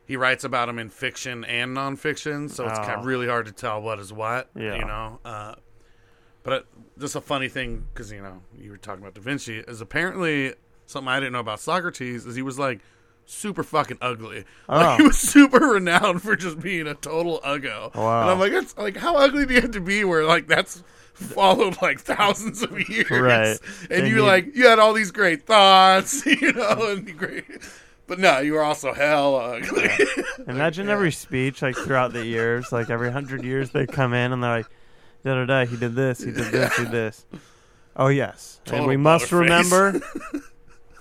he 0.06 0.18
writes 0.18 0.44
about 0.44 0.68
him 0.70 0.80
in 0.80 0.90
fiction 0.90 1.44
and 1.46 1.78
nonfiction, 1.78 2.50
so 2.50 2.68
it's 2.68 2.80
kind 2.80 2.92
Oh. 2.98 3.00
of 3.02 3.06
really 3.06 3.28
hard 3.28 3.46
to 3.46 3.52
tell 3.52 3.82
what 3.82 4.00
is 4.00 4.12
what. 4.12 4.50
Yeah. 4.56 4.76
you 4.76 4.86
know. 4.86 5.20
Uh, 5.24 5.56
but 6.44 6.54
it, 6.54 6.66
just 6.98 7.16
a 7.16 7.22
funny 7.22 7.48
thing 7.50 7.86
because 7.94 8.12
you 8.12 8.22
know 8.22 8.42
you 8.58 8.72
were 8.72 8.78
talking 8.78 9.02
about 9.04 9.14
Da 9.14 9.22
Vinci 9.22 9.60
is 9.60 9.82
apparently 9.82 10.54
something 10.88 11.08
I 11.10 11.20
didn't 11.20 11.34
know 11.34 11.40
about 11.40 11.60
Socrates 11.60 12.26
is 12.26 12.36
he 12.36 12.42
was 12.42 12.58
like 12.58 12.80
super 13.26 13.62
fucking 13.62 14.00
ugly. 14.02 14.46
Like 14.68 14.86
Oh. 14.88 14.98
he 14.98 15.04
was 15.08 15.20
super 15.20 15.60
renowned 15.60 16.24
for 16.24 16.36
just 16.36 16.60
being 16.60 16.88
a 16.88 16.96
total 16.96 17.40
uggo. 17.46 17.94
Wow. 17.94 18.22
And 18.22 18.32
I'm 18.32 18.40
like, 18.40 18.52
it's 18.54 18.76
like 18.78 18.98
how 18.98 19.16
ugly 19.18 19.46
do 19.46 19.54
you 19.54 19.62
have 19.62 19.72
to 19.72 19.82
be 19.82 20.04
where 20.04 20.24
like 20.24 20.48
that's 20.48 20.84
followed 21.20 21.82
like 21.82 22.00
thousands 22.00 22.64
of 22.64 22.90
years, 22.90 23.10
Right. 23.12 23.60
And 23.82 23.90
Then 23.90 24.06
you 24.08 24.16
you- 24.18 24.24
like 24.26 24.56
you 24.56 24.68
had 24.68 24.80
all 24.80 24.94
these 24.94 25.12
great 25.12 25.46
thoughts, 25.46 26.26
you 26.26 26.54
know, 26.54 26.92
and 26.92 27.18
great. 27.18 27.46
But 28.08 28.18
no, 28.20 28.40
you 28.40 28.54
were 28.54 28.64
also 28.64 28.94
hell 28.94 29.36
ugly. 29.36 29.90
Imagine 30.48 30.90
every 30.96 31.12
speech 31.12 31.62
like 31.62 31.76
throughout 31.76 32.12
the 32.14 32.26
years, 32.26 32.72
like 32.72 32.90
every 32.90 33.12
hundred 33.12 33.44
years 33.44 33.70
they 33.70 33.86
come 33.86 34.14
in 34.14 34.32
and 34.34 34.42
they're 34.44 34.58
like, 34.58 34.68
da 35.24 35.36
da 35.36 35.46
da, 35.46 35.66
he 35.70 35.78
did 35.78 35.94
this, 35.96 36.20
he 36.24 36.32
did 36.32 36.52
this, 36.52 36.76
he 36.78 36.84
did 36.86 36.92
this. 36.92 37.26
Oh 37.96 38.08
yes, 38.08 38.62
and 38.68 38.88
we 38.88 38.96
must 38.96 39.30
remember, 39.34 40.00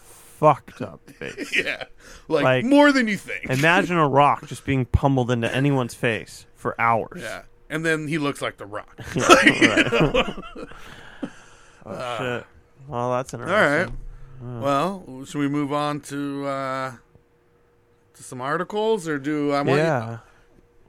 fucked 0.00 0.81
up 0.83 1.09
face. 1.11 1.54
yeah, 1.57 1.85
like, 2.28 2.42
Like- 2.44 2.64
more 2.64 2.90
than 2.92 3.07
you 3.09 3.16
think. 3.16 3.44
Imagine 3.50 3.96
a 3.96 4.09
rock 4.09 4.46
just 4.46 4.64
being 4.64 4.85
pummeled 4.85 5.31
into 5.31 5.54
anyone's 5.54 5.94
face 5.94 6.46
for 6.57 6.81
hours. 6.81 7.20
yeah, 7.22 7.42
and 7.70 7.85
then 7.85 8.09
he 8.09 8.18
looks 8.18 8.40
like 8.42 8.57
the 8.57 8.66
Rock. 8.66 8.98
Oh 11.87 12.16
shit. 12.18 12.46
Well, 12.87 13.11
that's 13.12 13.33
All 13.35 13.40
interesting. 13.40 13.96
right. 14.42 14.62
Well, 14.62 15.24
should 15.24 15.38
we 15.38 15.48
move 15.48 15.72
on 15.72 16.00
to 16.02 16.46
uh 16.46 16.92
to 18.14 18.22
some 18.22 18.40
articles, 18.40 19.09
or 19.09 19.18
do 19.18 19.52
I 19.52 19.59
want 19.62 19.68
you- 19.70 19.76
Yeah. 19.76 20.18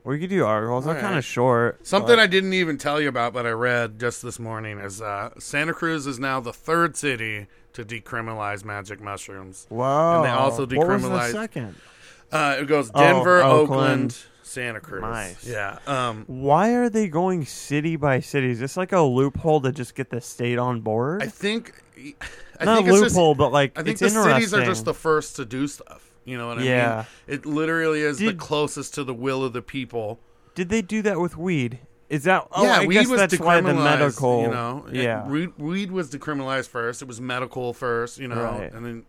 We 0.03 0.19
could 0.19 0.29
do 0.29 0.45
articles. 0.45 0.85
They're 0.85 0.95
All 0.95 1.01
kind 1.01 1.17
of 1.17 1.25
short. 1.25 1.85
Something 1.85 2.15
but- 2.15 2.19
I 2.19 2.27
didn't 2.27 2.53
even 2.53 2.77
tell 2.77 2.99
you 2.99 3.07
about, 3.09 3.33
but 3.33 3.45
I 3.45 3.51
read 3.51 3.99
just 3.99 4.21
this 4.23 4.39
morning 4.39 4.79
is 4.79 5.01
uh, 5.01 5.29
Santa 5.39 5.73
Cruz 5.73 6.07
is 6.07 6.19
now 6.19 6.39
the 6.39 6.53
third 6.53 6.95
city 6.97 7.47
to 7.73 7.85
decriminalize 7.85 8.65
magic 8.65 8.99
mushrooms. 9.01 9.67
Wow. 9.69 10.17
and 10.17 10.25
they 10.25 10.29
also 10.31 10.65
What 10.65 10.87
was 10.87 11.01
the 11.03 11.07
decriminalized- 11.09 11.31
second? 11.31 11.75
Uh, 12.31 12.57
it 12.59 12.65
goes 12.67 12.89
Denver, 12.91 13.41
Oh, 13.41 13.61
Oakland, 13.61 13.71
Oakland. 13.81 14.17
Santa 14.49 14.79
Cruz. 14.79 15.01
Nice. 15.01 15.47
Yeah. 15.47 15.77
Um, 15.87 16.25
Why 16.27 16.71
are 16.73 16.89
they 16.89 17.07
going 17.07 17.45
city 17.45 17.95
by 17.95 18.19
city? 18.19 18.49
Is 18.49 18.59
this 18.59 18.75
like 18.77 18.91
a 18.91 19.01
loophole 19.01 19.61
to 19.61 19.71
just 19.71 19.95
get 19.95 20.09
the 20.09 20.21
state 20.21 20.57
on 20.59 20.81
board? 20.81 21.23
I 21.23 21.27
think. 21.27 21.73
I 22.59 22.65
Not 22.65 22.77
think 22.77 22.87
a 22.87 22.91
it's 22.91 23.01
just- 23.03 23.15
loophole, 23.15 23.35
but 23.35 23.51
like 23.51 23.71
I 23.77 23.83
think 23.83 23.93
it's 23.93 23.99
the 24.01 24.07
interesting. 24.07 24.33
cities 24.33 24.53
are 24.53 24.65
just 24.65 24.85
the 24.85 24.93
first 24.93 25.35
to 25.37 25.45
do 25.45 25.67
stuff. 25.67 26.05
You 26.25 26.37
know 26.37 26.47
what 26.49 26.59
I 26.59 26.63
Yeah. 26.63 27.05
mean? 27.27 27.35
It 27.37 27.45
literally 27.45 28.01
is 28.01 28.19
the 28.19 28.33
closest 28.33 28.93
to 28.95 29.03
the 29.03 29.13
will 29.13 29.43
of 29.43 29.53
the 29.53 29.61
people. 29.61 30.19
Did 30.55 30.69
they 30.69 30.81
do 30.81 31.01
that 31.03 31.19
with 31.19 31.37
weed? 31.37 31.79
Is 32.09 32.23
that? 32.23 32.47
Oh, 32.51 32.63
yeah, 32.63 32.79
I 32.81 32.85
weed 32.85 32.95
guess 32.95 33.07
was 33.07 33.19
that's 33.19 33.39
why 33.39 33.61
the 33.61 33.69
decriminalized, 33.69 33.83
medical. 33.83 34.41
You 34.41 34.47
know, 34.49 34.85
It- 34.91 35.03
yeah. 35.03 35.27
weed, 35.27 35.51
weed 35.57 35.91
was 35.91 36.09
decriminalized 36.09 36.67
first. 36.67 37.01
It 37.01 37.07
was 37.07 37.21
medical 37.21 37.71
first. 37.73 38.17
You 38.17 38.27
know, 38.27 38.41
Right. 38.43 38.63
and 38.73 38.83
then. 38.85 38.91
and 38.93 38.95
then 38.95 39.05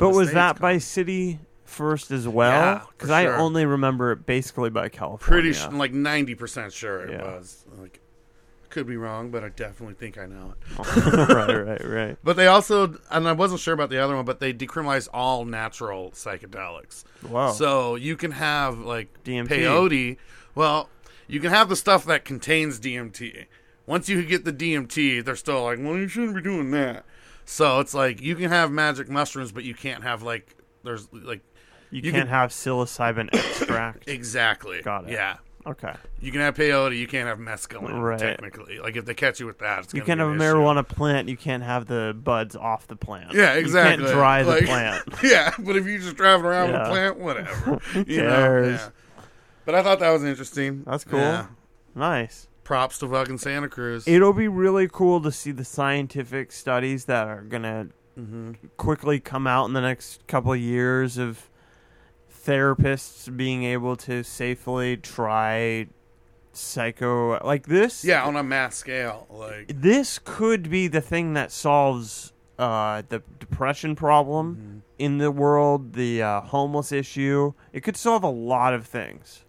but 0.00 0.10
the 0.12 0.16
was 0.18 0.32
that 0.32 0.56
come. 0.56 0.62
by 0.62 0.78
city 0.78 1.38
first 1.64 2.10
as 2.10 2.26
well? 2.28 2.80
For 2.80 2.92
Because 2.92 3.10
I 3.10 3.24
sure. 3.24 3.36
only 3.38 3.64
remember 3.66 4.12
it 4.12 4.26
basically 4.26 4.70
by 4.70 4.88
California. 4.88 5.42
pretty 5.42 5.52
sh- 5.52 5.72
like 5.72 5.92
ninety 5.92 6.34
percent 6.34 6.72
sure 6.72 7.00
it 7.04 7.10
Yeah. 7.12 7.22
was. 7.36 7.64
Like, 7.78 8.00
could 8.70 8.86
be 8.86 8.96
wrong, 8.96 9.30
but 9.30 9.44
I 9.44 9.50
definitely 9.50 9.94
think 9.96 10.16
I 10.16 10.24
know 10.24 10.54
it. 10.54 10.96
right, 11.28 11.66
right, 11.66 11.84
right. 11.86 12.16
But 12.24 12.36
they 12.36 12.46
also, 12.46 12.96
and 13.10 13.28
I 13.28 13.32
wasn't 13.32 13.60
sure 13.60 13.74
about 13.74 13.90
the 13.90 13.98
other 13.98 14.16
one, 14.16 14.24
but 14.24 14.40
they 14.40 14.54
decriminalized 14.54 15.08
all 15.12 15.44
natural 15.44 16.10
psychedelics. 16.12 17.04
Wow. 17.28 17.52
So 17.52 17.96
you 17.96 18.16
can 18.16 18.30
have 18.30 18.78
like 18.78 19.22
DMT. 19.24 19.48
peyote. 19.48 20.16
Well, 20.54 20.88
you 21.28 21.38
can 21.38 21.50
have 21.50 21.68
the 21.68 21.76
stuff 21.76 22.04
that 22.06 22.24
contains 22.24 22.80
DMT. 22.80 23.44
Once 23.86 24.08
you 24.08 24.22
get 24.24 24.44
the 24.46 24.52
DMT, 24.52 25.22
they're 25.24 25.36
still 25.36 25.64
like, 25.64 25.78
well, 25.78 25.96
you 25.98 26.08
shouldn't 26.08 26.34
be 26.36 26.40
doing 26.42 26.70
that. 26.70 27.04
So 27.44 27.80
it's 27.80 27.92
like 27.92 28.22
you 28.22 28.36
can 28.36 28.48
have 28.50 28.70
magic 28.70 29.08
mushrooms, 29.10 29.52
but 29.52 29.64
you 29.64 29.74
can't 29.74 30.02
have 30.02 30.22
like 30.22 30.56
there's 30.82 31.08
like 31.12 31.40
you, 31.92 32.02
you 32.02 32.10
can't 32.12 32.24
could- 32.24 32.30
have 32.30 32.50
psilocybin 32.50 33.28
extract. 33.34 34.08
exactly. 34.08 34.82
Got 34.82 35.04
it. 35.08 35.12
Yeah. 35.12 35.36
Okay. 35.64 35.94
You 36.20 36.32
can 36.32 36.40
have 36.40 36.56
peyote, 36.56 36.98
you 36.98 37.06
can't 37.06 37.28
have 37.28 37.38
mescaline, 37.38 38.02
Right. 38.02 38.18
technically. 38.18 38.80
Like 38.80 38.96
if 38.96 39.04
they 39.04 39.14
catch 39.14 39.38
you 39.38 39.46
with 39.46 39.60
that, 39.60 39.84
it's 39.84 39.94
You 39.94 40.02
can't 40.02 40.18
have 40.18 40.30
a 40.30 40.32
issue. 40.34 40.42
marijuana 40.42 40.86
plant. 40.88 41.28
You 41.28 41.36
can't 41.36 41.62
have 41.62 41.86
the 41.86 42.16
buds 42.20 42.56
off 42.56 42.88
the 42.88 42.96
plant. 42.96 43.32
Yeah, 43.32 43.52
exactly. 43.54 44.02
You 44.02 44.10
can't 44.10 44.16
dry 44.18 44.42
the 44.42 44.62
plant. 44.66 45.04
Yeah, 45.22 45.52
but 45.60 45.76
if 45.76 45.86
you're 45.86 45.98
just 46.00 46.16
driving 46.16 46.46
around 46.46 46.72
with 46.72 46.80
a 46.80 46.84
plant, 46.86 47.18
whatever. 47.20 47.48
Who 47.92 48.04
You 48.08 48.22
know, 48.24 48.28
cares? 48.28 48.80
yeah. 48.80 48.88
But 49.64 49.76
I 49.76 49.84
thought 49.84 50.00
that 50.00 50.10
was 50.10 50.24
interesting. 50.24 50.82
That's 50.84 51.04
cool. 51.04 51.20
Yeah. 51.20 51.46
Nice. 51.94 52.48
Props 52.64 52.98
to 52.98 53.08
fucking 53.08 53.38
Santa 53.38 53.68
Cruz. 53.68 54.08
It'll 54.08 54.32
be 54.32 54.48
really 54.48 54.88
cool 54.90 55.20
to 55.20 55.30
see 55.30 55.52
the 55.52 55.64
scientific 55.64 56.50
studies 56.50 57.04
that 57.04 57.28
are 57.28 57.42
gonna 57.42 57.88
Mm-hmm. 58.18 58.52
quickly 58.76 59.20
come 59.20 59.46
out 59.46 59.66
in 59.66 59.72
the 59.74 59.80
next 59.80 60.26
couple 60.26 60.52
of 60.52 60.58
years 60.58 61.16
of 61.18 61.48
therapists 62.44 63.34
being 63.36 63.64
able 63.64 63.96
to 63.96 64.22
safely 64.22 64.96
try 64.96 65.86
psycho 66.52 67.44
like 67.44 67.66
this. 67.66 68.04
Yeah, 68.04 68.24
on 68.24 68.36
a 68.36 68.42
mass 68.42 68.76
scale. 68.76 69.26
Like 69.30 69.72
this 69.80 70.18
could 70.22 70.70
be 70.70 70.88
the 70.88 71.00
thing 71.00 71.34
that 71.34 71.50
solves 71.50 72.32
uh, 72.58 73.02
the 73.08 73.22
depression 73.38 73.94
problem 73.96 74.82
in 74.98 75.18
the 75.18 75.30
world, 75.30 75.94
the 75.94 76.22
uh, 76.22 76.40
homeless 76.42 76.92
issue. 76.92 77.54
It 77.72 77.80
could 77.82 77.96
solve 77.96 78.22
a 78.22 78.30
lot 78.30 78.74
of 78.74 78.86
things. 78.86 79.44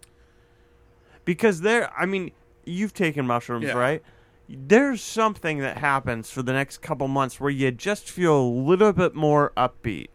Because 1.24 1.62
there, 1.62 1.90
I 1.98 2.06
mean, 2.06 2.32
you've 2.64 2.92
taken 2.92 3.26
mushrooms, 3.26 3.66
Yeah. 3.66 3.72
right? 3.72 4.02
There's 4.46 5.00
something 5.00 5.58
that 5.60 5.78
happens 5.78 6.30
for 6.30 6.42
the 6.42 6.52
next 6.52 6.78
couple 6.82 7.08
months 7.08 7.40
where 7.40 7.50
you 7.50 7.70
just 7.70 8.10
feel 8.10 8.36
a 8.36 8.44
little 8.46 8.92
bit 8.92 9.14
more 9.14 9.52
upbeat. 9.56 10.08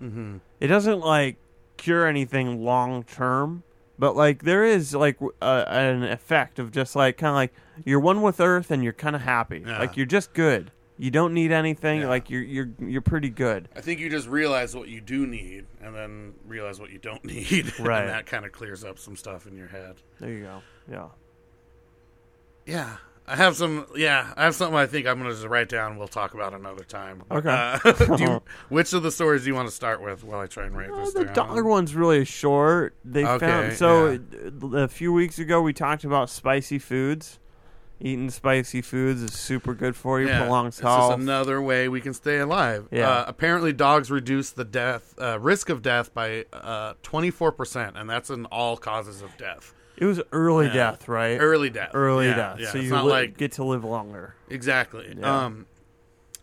Mm-hmm. 0.00 0.36
It 0.60 0.68
doesn't 0.68 1.00
like 1.00 1.36
cure 1.82 2.06
anything 2.06 2.64
long 2.64 3.02
term, 3.04 3.62
but 3.98 4.14
like 4.16 4.42
there 4.44 4.64
is 4.64 4.94
like 4.94 5.16
w- 5.16 5.32
uh, 5.42 5.64
an 5.68 6.04
effect 6.04 6.58
of 6.58 6.70
just 6.70 6.94
like 6.96 7.16
kind 7.18 7.30
of 7.30 7.34
like 7.34 7.52
you're 7.84 8.00
one 8.00 8.22
with 8.22 8.40
Earth 8.40 8.70
and 8.70 8.82
you're 8.84 8.92
kind 8.92 9.16
of 9.16 9.22
happy. 9.22 9.62
Yeah. 9.66 9.78
Like 9.78 9.96
you're 9.96 10.06
just 10.06 10.32
good. 10.32 10.70
You 10.98 11.10
don't 11.10 11.34
need 11.34 11.50
anything. 11.50 12.02
Yeah. 12.02 12.08
Like 12.08 12.30
you're 12.30 12.42
you're 12.42 12.68
you're 12.78 13.00
pretty 13.00 13.30
good. 13.30 13.68
I 13.74 13.80
think 13.80 13.98
you 13.98 14.08
just 14.08 14.28
realize 14.28 14.76
what 14.76 14.88
you 14.88 15.00
do 15.00 15.26
need, 15.26 15.64
and 15.80 15.94
then 15.94 16.34
realize 16.46 16.78
what 16.78 16.90
you 16.90 16.98
don't 16.98 17.24
need, 17.34 17.72
Right. 17.80 18.00
and 18.02 18.08
that 18.10 18.26
kind 18.26 18.44
of 18.44 18.52
clears 18.52 18.84
up 18.84 18.98
some 18.98 19.16
stuff 19.16 19.46
in 19.46 19.56
your 19.56 19.68
head. 19.68 19.96
There 20.20 20.30
you 20.30 20.44
go. 20.44 20.62
Yeah. 20.90 21.08
Yeah, 22.66 22.96
I 23.26 23.36
have 23.36 23.56
some. 23.56 23.86
Yeah, 23.96 24.32
I 24.36 24.44
have 24.44 24.54
something. 24.54 24.76
I 24.76 24.86
think 24.86 25.06
I'm 25.06 25.18
gonna 25.18 25.30
just 25.32 25.46
write 25.46 25.68
down. 25.68 25.96
We'll 25.96 26.08
talk 26.08 26.34
about 26.34 26.54
another 26.54 26.82
time. 26.84 27.22
Okay. 27.30 27.48
Uh, 27.48 27.92
do 28.16 28.22
you, 28.22 28.42
which 28.68 28.92
of 28.92 29.02
the 29.04 29.12
stories 29.12 29.42
do 29.42 29.48
you 29.48 29.54
want 29.54 29.68
to 29.68 29.74
start 29.74 30.02
with 30.02 30.24
while 30.24 30.40
I 30.40 30.46
try 30.46 30.64
and 30.66 30.76
write 30.76 30.90
Uh, 30.90 31.04
this 31.04 31.14
the 31.14 31.24
down? 31.26 31.34
dog 31.34 31.64
one's 31.64 31.94
really 31.94 32.24
short. 32.24 32.94
They 33.04 33.24
Okay, 33.24 33.46
found 33.46 33.72
so 33.74 34.10
yeah. 34.10 34.18
uh, 34.72 34.76
a 34.78 34.88
few 34.88 35.12
weeks 35.12 35.38
ago 35.38 35.62
we 35.62 35.72
talked 35.72 36.04
about 36.04 36.30
spicy 36.30 36.78
foods. 36.78 37.38
Eating 38.04 38.30
spicy 38.30 38.82
foods 38.82 39.22
is 39.22 39.32
super 39.32 39.74
good 39.74 39.94
for 39.94 40.20
you. 40.20 40.26
Yeah, 40.26 40.40
Prolongs 40.40 40.74
it's 40.74 40.80
health. 40.80 41.14
another 41.14 41.62
way 41.62 41.88
we 41.88 42.00
can 42.00 42.12
stay 42.14 42.38
alive. 42.38 42.88
Yeah. 42.90 43.08
Uh, 43.08 43.24
apparently, 43.28 43.72
dogs 43.72 44.10
reduce 44.10 44.50
the 44.50 44.64
death 44.64 45.14
uh, 45.20 45.38
risk 45.38 45.68
of 45.68 45.82
death 45.82 46.12
by 46.12 46.46
twenty 47.04 47.30
four 47.30 47.52
percent, 47.52 47.96
and 47.96 48.10
that's 48.10 48.28
in 48.30 48.46
all 48.46 48.76
causes 48.76 49.22
of 49.22 49.36
death. 49.36 49.72
It 49.96 50.04
was 50.06 50.20
early 50.32 50.66
Yeah. 50.66 50.72
death, 50.72 51.08
right? 51.08 51.36
Early 51.38 51.70
death. 51.70 51.90
Early 51.94 52.26
Yeah, 52.26 52.34
death. 52.36 52.56
yeah. 52.60 52.70
So 52.70 52.78
it's 52.78 52.84
you 52.84 52.90
not 52.90 53.04
li- 53.04 53.10
like 53.10 53.36
get 53.36 53.52
to 53.52 53.64
live 53.64 53.84
longer. 53.84 54.34
Exactly. 54.48 55.16
Um, 55.22 55.66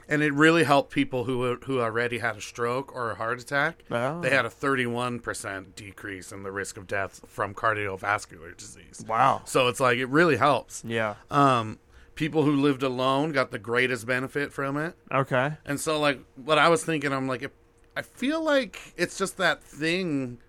and 0.07 0.23
it 0.23 0.33
really 0.33 0.63
helped 0.63 0.91
people 0.91 1.25
who 1.25 1.55
who 1.65 1.81
already 1.81 2.17
had 2.19 2.35
a 2.37 2.41
stroke 2.41 2.93
or 2.95 3.11
a 3.11 3.15
heart 3.15 3.39
attack. 3.41 3.83
Oh. 3.91 4.21
They 4.21 4.31
had 4.31 4.45
a 4.45 4.49
31% 4.49 5.75
decrease 5.75 6.31
in 6.31 6.43
the 6.43 6.51
risk 6.51 6.77
of 6.77 6.87
death 6.87 7.21
from 7.27 7.53
cardiovascular 7.53 8.55
disease. 8.57 9.03
Wow. 9.07 9.41
So 9.45 9.67
it's 9.67 9.79
like 9.79 9.97
it 9.97 10.07
really 10.09 10.37
helps. 10.37 10.83
Yeah. 10.85 11.15
Um, 11.29 11.79
people 12.15 12.43
who 12.43 12.55
lived 12.55 12.83
alone 12.83 13.31
got 13.31 13.51
the 13.51 13.59
greatest 13.59 14.05
benefit 14.05 14.51
from 14.51 14.77
it. 14.77 14.95
Okay. 15.11 15.53
And 15.65 15.79
so 15.79 15.99
like 15.99 16.19
what 16.35 16.57
I 16.57 16.69
was 16.69 16.83
thinking, 16.83 17.13
I'm 17.13 17.27
like, 17.27 17.49
I 17.95 18.01
feel 18.01 18.43
like 18.43 18.93
it's 18.97 19.17
just 19.17 19.37
that 19.37 19.63
thing 19.63 20.39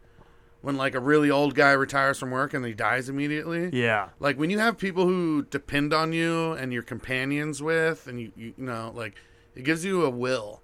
when 0.62 0.76
like 0.76 0.94
a 0.94 1.00
really 1.00 1.30
old 1.30 1.54
guy 1.54 1.72
retires 1.72 2.18
from 2.18 2.30
work 2.30 2.52
and 2.54 2.64
he 2.66 2.74
dies 2.74 3.08
immediately. 3.08 3.70
Yeah. 3.72 4.10
Like 4.18 4.38
when 4.38 4.50
you 4.50 4.58
have 4.58 4.76
people 4.78 5.06
who 5.06 5.42
depend 5.44 5.92
on 5.94 6.12
you 6.12 6.52
and 6.52 6.72
your 6.72 6.82
companions 6.82 7.62
with, 7.62 8.06
and 8.06 8.20
you, 8.20 8.32
you, 8.36 8.54
you 8.58 8.64
know, 8.64 8.92
like 8.94 9.14
it 9.54 9.62
gives 9.64 9.84
you 9.84 10.04
a 10.04 10.10
will 10.10 10.62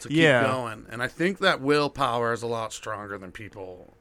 to 0.00 0.08
keep 0.08 0.18
Yeah. 0.18 0.42
going. 0.42 0.86
And 0.90 1.02
I 1.02 1.08
think 1.08 1.38
that 1.38 1.60
willpower 1.60 2.32
is 2.32 2.42
a 2.42 2.46
lot 2.46 2.72
stronger 2.72 3.16
than 3.18 3.32
people, 3.32 3.94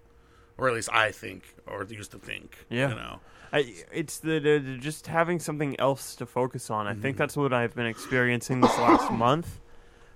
or 0.57 0.67
at 0.67 0.73
least 0.75 0.89
I 0.91 1.11
think, 1.11 1.55
or 1.65 1.85
used 1.85 2.11
to 2.11 2.17
think. 2.19 2.65
Yeah. 2.69 2.89
You 2.89 2.95
know. 2.95 3.19
I, 3.51 3.73
it's 3.93 4.19
the, 4.19 4.39
the, 4.39 4.59
the- 4.59 4.77
just 4.77 5.07
having 5.07 5.39
something 5.39 5.79
else 5.79 6.15
to 6.17 6.25
focus 6.25 6.69
on. 6.69 6.85
I 6.85 6.91
Mm-hmm. 6.91 7.01
think 7.01 7.17
that's 7.17 7.37
what 7.37 7.53
I've 7.53 7.73
been 7.75 7.87
experiencing 7.87 8.61
this 8.61 8.77
last 8.77 9.09
month 9.25 9.59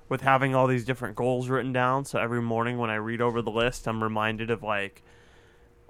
with 0.10 0.22
having 0.22 0.54
all 0.54 0.68
these 0.68 0.86
different 0.86 1.16
goals 1.16 1.48
written 1.50 1.72
down. 1.74 2.04
So 2.06 2.20
every 2.20 2.42
morning 2.42 2.78
when 2.78 2.90
I 2.92 2.96
read 2.96 3.22
over 3.22 3.42
the 3.42 3.50
list, 3.50 3.88
I'm 3.88 4.04
reminded 4.04 4.52
of 4.52 4.62
like 4.62 5.02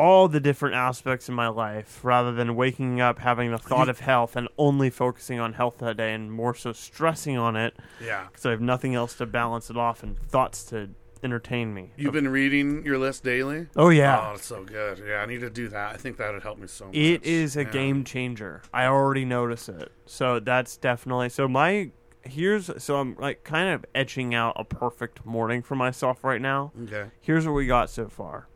all 0.04 0.28
the 0.28 0.40
different 0.40 0.76
aspects 0.76 1.30
in 1.30 1.36
my 1.36 1.48
life 1.48 2.00
rather 2.04 2.32
than 2.32 2.56
waking 2.56 3.00
up 3.00 3.20
having 3.20 3.52
the 3.52 3.58
thought 3.58 3.88
of 3.90 4.00
health 4.02 4.36
and 4.36 4.48
only 4.58 4.90
focusing 4.90 5.40
on 5.40 5.54
health 5.54 5.78
that 5.80 5.96
day 5.98 6.14
and 6.14 6.32
more 6.32 6.54
so 6.54 6.72
stressing 6.74 7.38
on 7.38 7.56
it 7.56 7.74
Yeah. 8.04 8.26
because 8.28 8.46
I 8.46 8.52
have 8.52 8.62
nothing 8.62 8.96
else 8.96 9.14
to 9.16 9.26
balance 9.26 9.70
it 9.70 9.78
off 9.78 10.04
and 10.04 10.18
thoughts 10.20 10.64
to 10.66 10.90
entertain 11.24 11.74
me. 11.74 11.92
You've 11.96 12.12
been 12.14 12.28
reading 12.28 12.84
your 12.86 12.98
list 12.98 13.24
daily. 13.24 13.68
oh 13.78 13.88
yeah. 13.90 14.28
Oh, 14.30 14.34
it's 14.34 14.46
so 14.46 14.66
good. 14.66 15.02
Yeah, 15.08 15.22
I 15.22 15.26
need 15.26 15.40
to 15.40 15.50
do 15.50 15.70
that. 15.70 15.94
I 15.94 15.98
think 15.98 16.18
that 16.18 16.34
would 16.34 16.44
help 16.44 16.58
me 16.58 16.68
so 16.68 16.86
much. 16.88 16.96
It 16.96 17.24
is 17.24 17.56
a 17.56 17.64
Yeah. 17.64 17.70
game 17.72 18.04
changer. 18.04 18.62
I 18.74 18.86
already 18.88 19.24
notice 19.24 19.70
it. 19.70 19.90
So 20.06 20.40
that's 20.42 20.76
definitely 20.76 21.30
so 21.30 21.48
my 21.48 21.92
here's 22.26 22.70
so 22.84 22.98
I'm 22.98 23.16
like 23.20 23.44
kind 23.46 23.70
of 23.70 23.86
etching 23.96 24.36
out 24.36 24.54
a 24.58 24.64
perfect 24.66 25.26
morning 25.26 25.62
for 25.62 25.76
myself 25.76 26.24
right 26.26 26.42
now. 26.42 26.72
Okay. 26.84 27.06
Here's 27.22 27.46
what 27.48 27.54
we 27.54 27.68
got 27.68 27.90
so 27.90 28.08
far. 28.10 28.48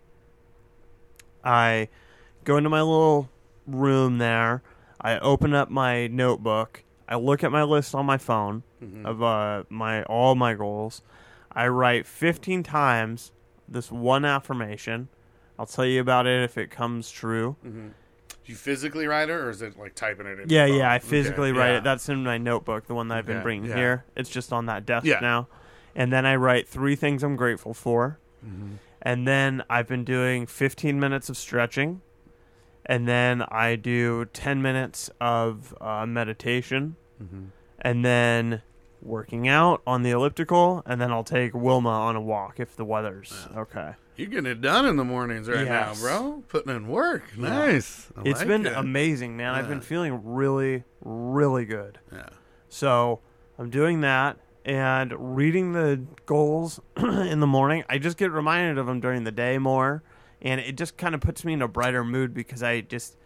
I 1.47 1.88
go 2.43 2.57
into 2.57 2.69
my 2.69 2.81
little 2.81 3.29
room 3.65 4.17
there. 4.17 4.62
I 4.99 5.17
open 5.19 5.53
up 5.53 5.69
my 5.69 6.07
notebook. 6.07 6.83
I 7.07 7.15
look 7.15 7.43
at 7.43 7.51
my 7.51 7.63
list 7.63 7.95
on 7.95 8.05
my 8.05 8.17
phone 8.17 8.63
Mm-hmm. 8.83 9.07
of 9.07 9.23
uh, 9.23 9.63
my 9.69 10.03
all 10.03 10.36
my 10.36 10.53
goals. 10.53 11.01
I 11.51 11.67
write 11.67 12.05
15 12.05 12.62
times 12.62 13.31
this 13.67 13.91
one 13.91 14.23
affirmation. 14.23 15.07
I'll 15.57 15.65
tell 15.65 15.83
you 15.86 15.99
about 15.99 16.27
it 16.27 16.43
if 16.43 16.60
it 16.60 16.69
comes 16.69 17.10
true. 17.10 17.55
Do 17.63 17.91
you 18.45 18.53
physically 18.55 19.07
write 19.07 19.29
it, 19.29 19.33
or 19.33 19.49
is 19.49 19.63
it 19.63 19.79
like 19.79 19.95
typing 19.95 20.27
it 20.27 20.39
in? 20.41 20.49
Yeah, 20.49 20.65
yeah, 20.67 20.91
I 20.91 20.97
Okay, 20.97 21.07
physically 21.07 21.51
write 21.53 21.71
yeah. 21.71 21.77
it. 21.79 21.83
That's 21.83 22.07
in 22.07 22.23
my 22.23 22.38
notebook, 22.38 22.86
the 22.86 22.93
one 22.93 23.07
that 23.07 23.17
I've 23.17 23.25
been 23.25 23.38
Okay, 23.38 23.43
bringing 23.43 23.69
yeah. 23.71 23.75
here. 23.75 24.05
It's 24.15 24.29
just 24.29 24.53
on 24.53 24.67
that 24.67 24.86
desk 24.86 25.07
Yeah. 25.07 25.19
now. 25.21 25.47
And 25.95 26.13
then 26.13 26.27
I 26.27 26.36
write 26.36 26.67
three 26.67 26.95
things 26.95 27.23
I'm 27.23 27.36
grateful 27.36 27.73
for. 27.73 28.19
Mm-hmm. 28.45 28.73
And 29.08 29.26
then 29.26 29.63
I've 29.70 29.88
been 29.88 30.04
doing 30.04 30.46
15 30.48 31.00
minutes 31.00 31.30
of 31.30 31.38
stretching. 31.38 32.02
And 32.86 33.08
then 33.08 33.41
I 33.43 33.78
do 33.78 34.26
10 34.34 34.62
minutes 34.62 35.10
of 35.22 35.74
uh, 35.80 36.06
meditation. 36.06 36.98
Mm-hmm. 37.24 37.43
And 37.80 38.04
then 38.04 38.62
working 39.02 39.48
out 39.48 39.82
on 39.88 40.04
the 40.04 40.12
elliptical. 40.12 40.84
And 40.86 41.00
then 41.00 41.10
I'll 41.12 41.24
take 41.24 41.54
Wilma 41.54 41.89
on 41.89 42.17
a 42.17 42.22
walk 42.22 42.60
if 42.60 42.76
the 42.76 42.84
weather's 42.84 43.48
okay. 43.56 43.93
You're 44.17 44.28
getting 44.28 44.52
it 44.52 44.60
done 44.60 44.86
in 44.86 44.98
the 44.98 45.06
mornings 45.06 45.48
right 45.48 45.65
Yes. 45.65 45.70
now, 45.70 46.02
bro. 46.02 46.43
Putting 46.50 46.76
in 46.76 46.88
work. 46.89 47.38
Nice. 47.38 48.08
I 48.17 48.24
It's 48.26 48.39
like 48.39 48.48
been 48.50 48.65
it. 48.65 48.74
amazing, 48.76 49.38
man. 49.38 49.54
I've 49.54 49.70
been 49.70 49.80
feeling 49.80 50.20
really, 50.26 50.84
really 51.02 51.63
good. 51.65 52.00
Yeah. 52.12 52.28
So 52.67 53.22
I'm 53.58 53.70
doing 53.70 54.02
that 54.02 54.38
and 54.67 55.36
reading 55.36 55.71
the 55.71 56.03
goals 56.27 56.80
in 56.97 57.39
the 57.39 57.47
morning. 57.47 57.84
I 57.89 57.97
just 57.97 58.17
get 58.17 58.32
reminded 58.32 58.77
of 58.77 58.86
them 58.86 58.99
during 58.99 59.23
the 59.23 59.32
day 59.32 59.58
more, 59.58 60.03
and 60.41 60.60
it 60.62 60.77
just 60.77 60.97
kind 60.97 61.15
of 61.15 61.21
puts 61.21 61.43
me 61.43 61.53
in 61.53 61.62
a 61.63 61.67
brighter 61.67 62.03
mood 62.03 62.34
because 62.36 62.62
I 62.62 62.82
just. 62.82 63.17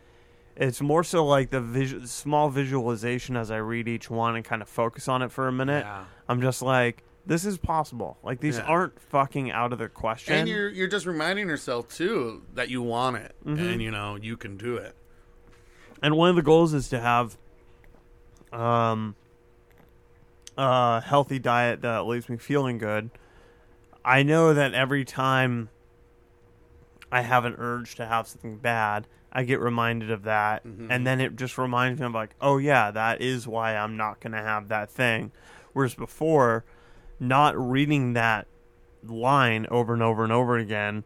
It's 0.56 0.82
more 0.82 1.04
so 1.04 1.26
like 1.26 1.50
the 1.50 1.62
visu- 1.62 2.06
small 2.06 2.50
visualization 2.50 3.38
as 3.38 3.50
I 3.52 3.58
read 3.58 3.88
each 3.88 4.10
one 4.10 4.36
and 4.36 4.44
kind 4.46 4.62
of 4.62 4.68
focus 4.70 5.08
on 5.08 5.22
it 5.22 5.32
for 5.32 5.48
a 5.48 5.52
minute. 5.52 5.86
Yeah. 5.86 6.04
I'm 6.28 6.42
just 6.42 6.62
like, 6.62 7.04
this 7.26 7.46
is 7.46 7.58
possible. 7.58 8.18
Like 8.22 8.42
these 8.42 8.58
Yeah. 8.58 8.64
aren't 8.66 9.00
fucking 9.00 9.50
out 9.50 9.72
of 9.72 9.80
the 9.80 9.88
question. 9.88 10.34
And 10.36 10.50
you're 10.50 10.68
you're 10.70 10.90
just 10.90 11.06
reminding 11.06 11.48
yourself 11.48 11.88
too 11.88 12.44
that 12.54 12.70
you 12.70 12.82
want 12.82 13.16
it, 13.18 13.34
Mm-hmm. 13.46 13.64
and 13.66 13.82
you 13.82 13.92
know 13.92 14.18
you 14.22 14.36
can 14.38 14.58
do 14.58 14.76
it. 14.76 14.94
And 16.04 16.18
one 16.18 16.30
of 16.30 16.36
the 16.36 16.42
goals 16.44 16.74
is 16.74 16.90
to 16.90 17.00
have 17.00 17.38
um 18.52 19.16
a 20.58 21.02
healthy 21.02 21.40
diet 21.40 21.82
that 21.82 22.06
leaves 22.06 22.30
me 22.30 22.38
feeling 22.38 22.78
good. 22.78 23.10
I 24.04 24.24
know 24.24 24.54
that 24.54 24.74
every 24.74 25.06
time 25.06 25.70
I 27.12 27.22
have 27.22 27.46
an 27.46 27.56
urge 27.58 27.96
to 27.96 28.06
have 28.06 28.28
something 28.28 28.58
bad, 28.58 29.08
I 29.32 29.44
get 29.44 29.60
reminded 29.60 30.12
of 30.12 30.24
that 30.24 30.66
mm-hmm. 30.66 30.92
and 30.92 31.08
then 31.08 31.22
it 31.22 31.36
just 31.36 31.58
reminds 31.58 32.00
me 32.00 32.06
of 32.06 32.14
like, 32.14 32.36
oh 32.42 32.58
yeah, 32.58 32.92
that 32.92 33.22
is 33.22 33.48
why 33.48 33.76
I'm 33.78 33.96
not 33.96 34.20
going 34.20 34.34
to 34.34 34.42
have 34.42 34.68
that 34.70 34.92
thing. 34.92 35.32
Whereas 35.74 35.94
before, 35.94 36.66
not 37.20 37.58
reading 37.58 38.14
that 38.14 38.48
line 39.04 39.68
over 39.72 39.94
and 39.94 40.04
over 40.04 40.24
and 40.24 40.34
over 40.34 40.58
again 40.58 41.04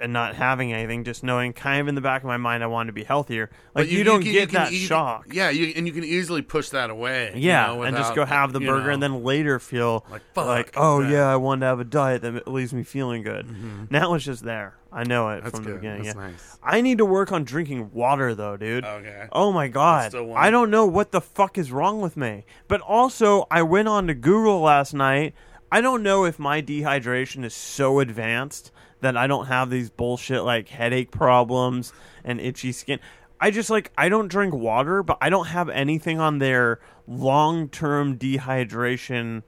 and 0.00 0.12
not 0.12 0.34
having 0.34 0.72
anything, 0.72 1.04
just 1.04 1.22
knowing 1.22 1.52
kind 1.52 1.80
of 1.80 1.88
in 1.88 1.94
the 1.94 2.00
back 2.00 2.22
of 2.22 2.26
my 2.26 2.36
mind 2.36 2.62
I 2.62 2.66
want 2.66 2.88
to 2.88 2.92
be 2.92 3.04
healthier. 3.04 3.50
Like 3.74 3.86
But 3.86 3.88
you, 3.88 4.04
don't 4.04 4.22
can- 4.22 4.32
get 4.32 4.48
can 4.50 4.64
that 4.64 4.72
shock. 4.72 5.26
Yeah, 5.32 5.50
you, 5.50 5.72
and 5.76 5.86
you 5.86 5.92
can 5.92 6.04
easily 6.04 6.42
push 6.42 6.70
that 6.70 6.90
away. 6.90 7.32
you 7.34 7.48
Yeah, 7.48 7.66
know, 7.68 7.82
and 7.82 7.96
just 7.96 8.14
go 8.14 8.24
have 8.24 8.52
the 8.52 8.60
you 8.60 8.66
burger, 8.66 8.90
and 8.90 9.02
then 9.02 9.22
later 9.22 9.58
feel 9.58 10.04
Like, 10.10 10.22
like, 10.36 10.72
oh 10.76 11.00
yeah. 11.00 11.10
yeah, 11.10 11.32
I 11.32 11.36
wanted 11.36 11.60
to 11.60 11.66
have 11.66 11.80
a 11.80 11.84
diet 11.84 12.22
that 12.22 12.48
leaves 12.48 12.72
me 12.72 12.82
feeling 12.82 13.22
good. 13.22 13.46
Mm-hmm. 13.46 13.84
Now 13.90 14.14
it's 14.14 14.24
just 14.24 14.44
there. 14.44 14.74
I 14.92 15.04
know 15.04 15.28
it 15.30 15.44
That's 15.44 15.54
from 15.56 15.64
the 15.66 15.74
beginning. 15.74 16.02
That's 16.02 16.16
yeah. 16.16 16.22
nice. 16.30 16.58
I 16.64 16.80
need 16.80 16.98
to 16.98 17.04
work 17.04 17.30
on 17.30 17.44
drinking 17.44 17.92
water 17.92 18.34
though, 18.34 18.56
dude. 18.56 18.84
Okay. 18.84 19.28
Oh 19.30 19.52
my 19.52 19.68
god. 19.68 20.12
I 20.34 20.50
don't 20.50 20.70
know 20.70 20.84
what 20.86 21.12
the 21.12 21.20
fuck 21.20 21.58
is 21.58 21.70
wrong 21.70 22.00
with 22.00 22.16
me. 22.16 22.44
But 22.66 22.80
also, 22.80 23.46
I 23.52 23.62
went 23.62 23.86
on 23.86 24.08
to 24.08 24.14
Google 24.14 24.60
last 24.60 24.92
night. 24.92 25.34
I 25.70 25.80
don't 25.80 26.02
know 26.02 26.24
if 26.24 26.40
my 26.40 26.60
dehydration 26.60 27.44
is 27.44 27.54
so 27.54 28.00
advanced 28.00 28.72
that 29.00 29.16
I 29.16 29.26
don't 29.26 29.46
have 29.46 29.70
these 29.70 29.90
bullshit 29.90 30.42
like 30.44 30.68
headache 30.68 31.10
problems 31.10 31.92
and 32.24 32.40
itchy 32.40 32.72
skin. 32.72 33.00
I 33.40 33.50
just 33.50 33.70
like 33.70 33.90
I 33.96 34.08
don't 34.08 34.28
drink 34.28 34.54
water, 34.54 35.02
but 35.02 35.16
I 35.20 35.30
don't 35.30 35.46
have 35.46 35.68
anything 35.70 36.20
on 36.20 36.38
their 36.38 36.78
long-term 37.06 38.18
dehydration 38.18 39.42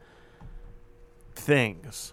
things. 1.35 2.13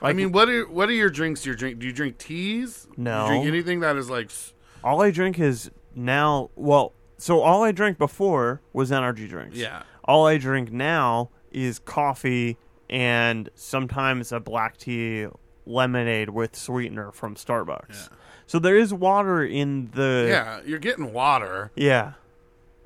I 0.00 0.12
mean, 0.12 0.32
what 0.32 0.48
are 0.48 0.68
what 0.68 0.88
are 0.88 0.92
your 0.94 1.10
drinks? 1.10 1.46
You 1.46 1.54
drink? 1.54 1.78
Do 1.78 1.86
you 1.86 1.92
drink 1.92 2.18
teas? 2.18 2.88
Do 2.96 3.02
No. 3.02 3.22
you 3.26 3.28
drink 3.30 3.46
anything 3.46 3.80
that 3.80 3.96
is 3.96 4.10
like. 4.10 4.30
all 4.82 5.00
I 5.00 5.12
drink 5.12 5.38
is 5.38 5.70
now. 5.94 6.50
Well, 6.56 6.92
so 7.18 7.40
all 7.40 7.62
I 7.62 7.70
drank 7.70 7.98
before 7.98 8.60
was 8.72 8.90
energy 8.90 9.28
drinks. 9.28 9.56
Yeah. 9.56 9.84
All 10.04 10.26
I 10.26 10.38
drink 10.38 10.72
now 10.72 11.30
is 11.52 11.78
coffee 11.78 12.56
and 12.90 13.48
sometimes 13.54 14.32
a 14.32 14.40
black 14.40 14.76
tea 14.76 15.28
lemonade 15.66 16.30
with 16.30 16.56
sweetener 16.56 17.12
from 17.12 17.34
Starbucks. 17.34 18.08
Yeah. 18.10 18.16
So 18.46 18.58
there 18.58 18.76
is 18.76 18.92
water 18.92 19.44
in 19.44 19.90
the. 19.94 20.26
Yeah, 20.28 20.60
you're 20.66 20.78
getting 20.78 21.12
water. 21.12 21.70
Yeah. 21.76 22.12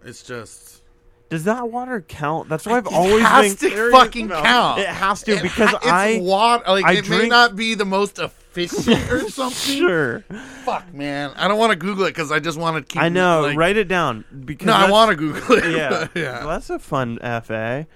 It's 0.04 0.22
just. 0.22 0.82
Does 1.28 1.42
that 1.44 1.70
water 1.72 2.00
count? 2.06 2.48
That's 2.48 2.66
why 2.66 2.76
I've 2.76 2.86
It 2.86 2.92
always 2.92 3.24
has 3.24 3.56
been 3.56 3.70
to 3.72 3.90
fucking 3.90 4.28
count. 4.28 4.78
It 4.78 4.86
has 4.86 5.24
to 5.24 5.32
It 5.32 5.42
because 5.42 5.70
ha- 5.70 5.76
it's 5.78 5.86
I 5.88 6.18
water. 6.20 6.62
Like 6.68 6.84
I 6.84 6.92
it 6.98 7.08
may 7.08 7.26
not 7.28 7.56
be 7.56 7.74
the 7.74 7.84
most 7.84 8.20
efficient 8.20 9.10
or 9.10 9.28
something. 9.28 9.76
sure. 9.76 10.20
Fuck, 10.64 10.94
man. 10.94 11.32
I 11.34 11.48
don't 11.48 11.58
want 11.58 11.70
to 11.72 11.76
Google 11.76 12.04
it 12.04 12.10
because 12.10 12.30
I 12.30 12.38
just 12.38 12.56
want 12.58 12.76
to 12.76 12.82
keep. 12.92 13.02
I 13.02 13.08
know. 13.08 13.40
like- 13.42 13.56
write 13.56 13.76
it 13.76 13.88
down 13.88 14.24
because 14.44 14.66
No, 14.66 14.74
I 14.74 14.88
want 14.88 15.10
to 15.10 15.16
Google 15.16 15.56
it. 15.56 15.64
Yeah, 15.76 16.06
yeah. 16.14 16.38
Well, 16.44 16.48
that's 16.50 16.70
a 16.70 16.78
fun 16.78 17.18
fa. 17.18 17.88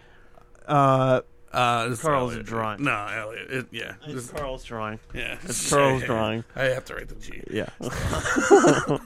Uh, 0.66 1.20
Uh, 1.52 1.94
Carl's 1.96 2.32
Elliot. 2.32 2.46
drawing. 2.46 2.84
No, 2.84 2.92
Elliot. 3.06 3.50
It, 3.50 3.66
yeah. 3.72 3.94
it's 4.04 4.14
This- 4.14 4.30
Carl's 4.30 4.62
drawing. 4.64 5.00
yeah. 5.12 5.36
It's 5.42 5.68
Carl's 5.74 6.02
drawing. 6.04 6.44
I 6.54 6.64
have 6.64 6.84
to 6.86 6.94
write 6.94 7.08
the 7.08 7.16
G. 7.16 7.42
Yeah. 7.50 7.68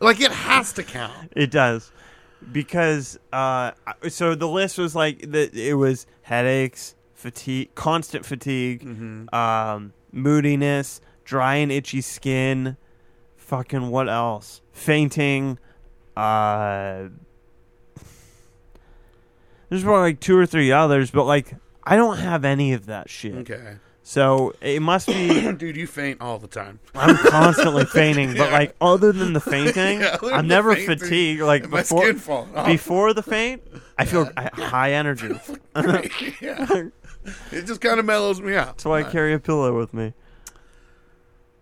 Like 0.00 0.20
it 0.20 0.30
has 0.32 0.72
to 0.74 0.82
count. 0.82 1.32
It 1.34 1.50
does 1.50 1.90
because 2.52 3.18
uh, 3.32 3.72
so 4.08 4.34
the 4.34 4.48
list 4.48 4.78
was 4.78 4.94
like 4.94 5.30
that. 5.32 5.54
It 5.54 5.74
was 5.74 6.06
headaches, 6.22 6.94
fatigue, 7.14 7.74
constant 7.74 8.24
fatigue, 8.24 8.84
Mm-hmm. 8.84 9.34
um, 9.34 9.92
moodiness, 10.12 11.00
dry 11.24 11.56
and 11.56 11.72
itchy 11.72 12.00
skin. 12.00 12.76
Fucking 13.36 13.90
what 13.90 14.08
else? 14.08 14.60
Fainting. 14.72 15.58
Uh, 16.16 17.08
there's 19.68 19.82
probably 19.82 20.02
like 20.02 20.20
two 20.20 20.36
or 20.36 20.46
three 20.46 20.72
others, 20.72 21.10
but 21.10 21.24
like 21.24 21.54
I 21.84 21.96
don't 21.96 22.18
have 22.18 22.44
any 22.44 22.72
of 22.72 22.86
that 22.86 23.08
shit. 23.10 23.34
Okay. 23.36 23.76
So 24.02 24.54
it 24.60 24.80
must 24.82 25.08
be. 25.08 25.52
Dude, 25.56 25.76
you 25.76 25.86
faint 25.88 26.20
all 26.20 26.38
the 26.38 26.46
time. 26.46 26.78
I'm 26.94 27.16
constantly 27.16 27.84
fainting, 27.92 28.28
but 28.36 28.50
Yeah. 28.50 28.58
like 28.58 28.76
other 28.80 29.10
than 29.12 29.32
the 29.32 29.40
fainting, 29.40 30.00
Yeah, 30.00 30.16
I'm 30.22 30.46
never 30.46 30.76
fainting, 30.76 30.98
fatigued. 30.98 31.42
Like 31.42 31.68
before, 31.68 32.12
before 32.66 33.12
the 33.14 33.22
faint, 33.22 33.62
I 33.98 34.04
feel 34.04 34.30
I- 34.36 34.50
high 34.54 34.92
energy. 34.92 35.28
yeah. 36.40 36.84
It 37.50 37.62
just 37.66 37.80
kind 37.80 37.98
of 37.98 38.06
mellows 38.06 38.40
me 38.40 38.54
out. 38.54 38.66
That's 38.76 38.84
why 38.84 39.00
I 39.00 39.02
carry 39.02 39.32
a 39.34 39.40
pillow 39.40 39.76
with 39.76 39.92
me. 39.92 40.14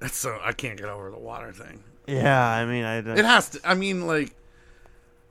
That's 0.01 0.17
so 0.19 0.39
I 0.43 0.53
can't 0.53 0.77
get 0.79 0.91
over 0.91 1.11
the 1.11 1.19
water 1.19 1.51
thing. 1.53 1.83
Yeah, 2.07 2.47
I 2.47 2.67
mean, 2.67 2.85
I 2.85 3.01
Don't. 3.01 3.19
It 3.19 3.25
has 3.25 3.49
to. 3.51 3.61
I 3.65 3.73
mean, 3.73 4.07
like, 4.07 4.35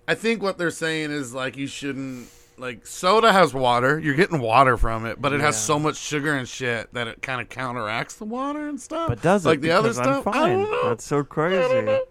I 0.07 0.15
think 0.15 0.41
what 0.41 0.57
they're 0.57 0.71
saying 0.71 1.11
is 1.11 1.32
like 1.32 1.55
you 1.57 1.67
shouldn't. 1.67 2.28
Like 2.64 2.88
soda 2.88 3.34
has 3.34 3.53
water, 3.53 3.99
you're 3.99 4.16
getting 4.16 4.39
water 4.39 4.78
from 4.78 5.05
it, 5.05 5.22
but 5.22 5.34
it 5.34 5.41
has 5.41 5.55
Yeah. 5.55 5.59
so 5.74 5.80
much 5.80 5.97
sugar 5.97 6.34
and 6.34 6.47
shit 6.47 6.93
that 6.93 7.09
it 7.09 7.22
kind 7.22 7.41
of 7.41 7.49
counteracts 7.49 8.16
the 8.16 8.24
water 8.24 8.70
and 8.70 8.80
stuff. 8.80 9.09
but 9.09 9.22
does 9.22 9.45
it? 9.45 9.49
like 9.49 9.59
the 9.59 9.72
other 9.72 9.89
Because 9.89 9.97
I'm 9.99 10.05
stuff? 10.22 10.28
I 10.28 10.32
fine. 10.32 10.59
don't 10.59 10.72
know. 10.72 10.88
That's 10.89 11.03
so 11.03 11.20
I 11.20 11.24
crazy. 11.24 11.82
know. 11.82 12.03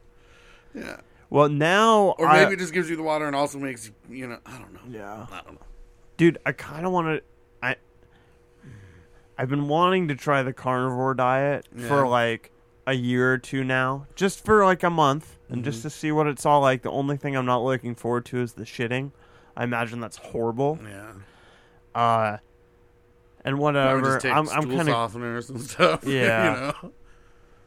Yeah, 0.75 0.97
Well, 1.31 1.49
now 1.49 2.15
or 2.19 2.27
I- 2.29 2.43
maybe 2.43 2.53
it 2.53 2.59
just 2.59 2.75
gives 2.75 2.91
you 2.91 2.97
the 2.97 3.03
water 3.03 3.27
and 3.27 3.35
also 3.35 3.59
makes 3.59 3.87
you, 3.87 3.95
you 4.15 4.27
know, 4.27 4.41
I 4.45 4.59
don't 4.59 4.75
know. 4.75 4.81
yeah, 4.91 5.27
I 5.33 5.41
don't 5.43 5.55
know. 5.55 5.67
dude, 6.19 6.37
I 6.45 6.53
kind 6.53 6.85
of 6.85 6.93
want 6.93 7.07
to. 7.07 7.23
I 7.67 7.77
I've 9.39 9.49
been 9.49 9.69
wanting 9.69 10.09
to 10.09 10.15
try 10.15 10.43
the 10.43 10.53
carnivore 10.53 11.15
diet 11.15 11.67
for 11.89 12.07
like 12.07 12.51
a 12.87 12.93
year 12.93 13.33
or 13.33 13.39
two 13.39 13.65
now, 13.65 14.07
just 14.17 14.45
for 14.45 14.67
like 14.67 14.83
a 14.83 14.91
month, 14.91 15.39
and 15.49 15.59
Mm-hmm. 15.63 15.65
just 15.65 15.81
to 15.83 15.89
see 15.89 16.13
what 16.13 16.27
it's 16.27 16.45
all 16.45 16.61
like. 16.61 16.83
The 16.83 16.91
only 16.91 17.17
thing 17.17 17.37
I'm 17.37 17.47
not 17.47 17.65
looking 17.65 17.95
forward 17.95 18.27
to 18.27 18.41
is 18.43 18.53
the 18.53 18.65
shitting. 18.65 19.13
I 19.57 19.65
imagine 19.65 20.01
that's 20.01 20.17
horrible. 20.17 20.79
Yeah, 20.83 21.13
Uh, 21.95 22.37
and 23.45 23.59
whatever. 23.59 24.19
I'm, 24.25 24.49
I'm 24.49 24.69
kind 24.71 24.89
of. 24.89 25.13
softeners 25.13 25.51
and 25.51 25.61
stuff. 25.71 26.05
Yeah. 26.07 26.55
you 26.55 26.61
know. 26.85 26.93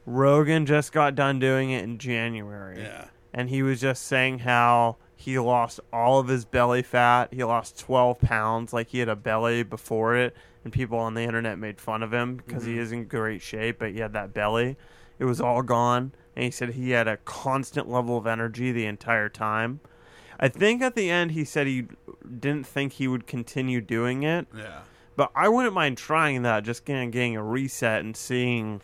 Rogan 0.05 0.65
just 0.65 0.91
got 0.91 1.15
done 1.15 1.39
doing 1.39 1.71
it 1.71 1.83
in 1.83 1.97
January. 1.97 2.81
Yeah. 2.81 3.05
and 3.33 3.49
he 3.49 3.63
was 3.63 3.81
just 3.81 4.03
saying 4.03 4.39
how 4.39 4.97
he 5.15 5.37
lost 5.39 5.79
all 5.91 6.19
of 6.19 6.27
his 6.27 6.45
belly 6.45 6.83
fat. 6.83 7.33
He 7.33 7.43
lost 7.43 7.79
12 7.79 8.19
pounds, 8.19 8.71
like 8.73 8.89
he 8.89 8.99
had 8.99 9.09
a 9.09 9.15
belly 9.15 9.63
before 9.63 10.15
it, 10.15 10.35
and 10.63 10.71
people 10.71 10.97
on 10.99 11.13
the 11.15 11.21
internet 11.23 11.57
made 11.57 11.79
fun 11.79 12.03
of 12.03 12.13
him 12.13 12.35
because 12.37 12.65
he 12.65 12.77
is 12.77 12.91
in 12.91 13.05
great 13.05 13.41
shape, 13.41 13.79
but 13.79 13.91
he 13.91 13.99
had 13.99 14.13
that 14.13 14.33
belly. 14.33 14.77
It 15.17 15.25
was 15.25 15.39
all 15.41 15.63
gone, 15.63 16.11
and 16.35 16.43
he 16.45 16.51
said 16.51 16.69
he 16.71 16.91
had 16.91 17.07
a 17.07 17.17
constant 17.17 17.89
level 17.89 18.17
of 18.17 18.27
energy 18.27 18.71
the 18.71 18.85
entire 18.85 19.29
time. 19.29 19.79
I 20.39 20.47
think 20.49 20.81
at 20.81 20.95
the 20.95 21.09
end 21.09 21.31
he 21.31 21.45
said 21.45 21.67
he 21.67 21.87
didn't 22.39 22.65
think 22.67 22.93
he 22.93 23.07
would 23.07 23.25
continue 23.27 23.81
doing 23.81 24.23
it, 24.23 24.47
Yeah. 24.55 24.81
but 25.15 25.31
I 25.35 25.47
wouldn't 25.49 25.73
mind 25.73 25.97
trying 25.97 26.41
that, 26.43 26.63
just 26.63 26.85
getting, 26.85 27.11
getting 27.11 27.35
a 27.37 27.43
reset 27.43 28.01
and 28.03 28.15
seeing 28.15 28.81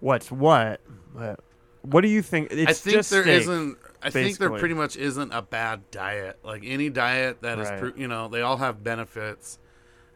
what's 0.00 0.30
what. 0.30 0.80
But 1.14 1.40
what 1.82 2.02
do 2.02 2.08
you 2.08 2.22
think? 2.22 2.48
It's 2.52 2.70
I 2.70 2.72
think 2.74 3.06
there 3.06 3.24
not 3.46 3.76
I 4.02 4.10
think 4.10 4.38
there 4.38 4.50
pretty 4.50 4.74
much 4.74 4.96
isn't 4.96 5.32
a 5.32 5.42
bad 5.42 5.90
diet. 5.90 6.38
Like 6.44 6.62
any 6.64 6.90
diet 6.90 7.42
that 7.42 7.58
is, 7.58 7.68
Right. 7.68 7.80
pro- 7.80 7.92
you 7.96 8.06
know, 8.08 8.28
they 8.28 8.42
all 8.42 8.56
have 8.58 8.84
benefits, 8.84 9.58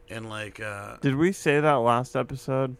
and 0.08 0.28
like, 0.28 0.60
uh, 0.60 0.96
Did 1.00 1.16
we 1.16 1.32
say 1.32 1.58
that 1.60 1.72
last 1.72 2.14
episode? 2.14 2.76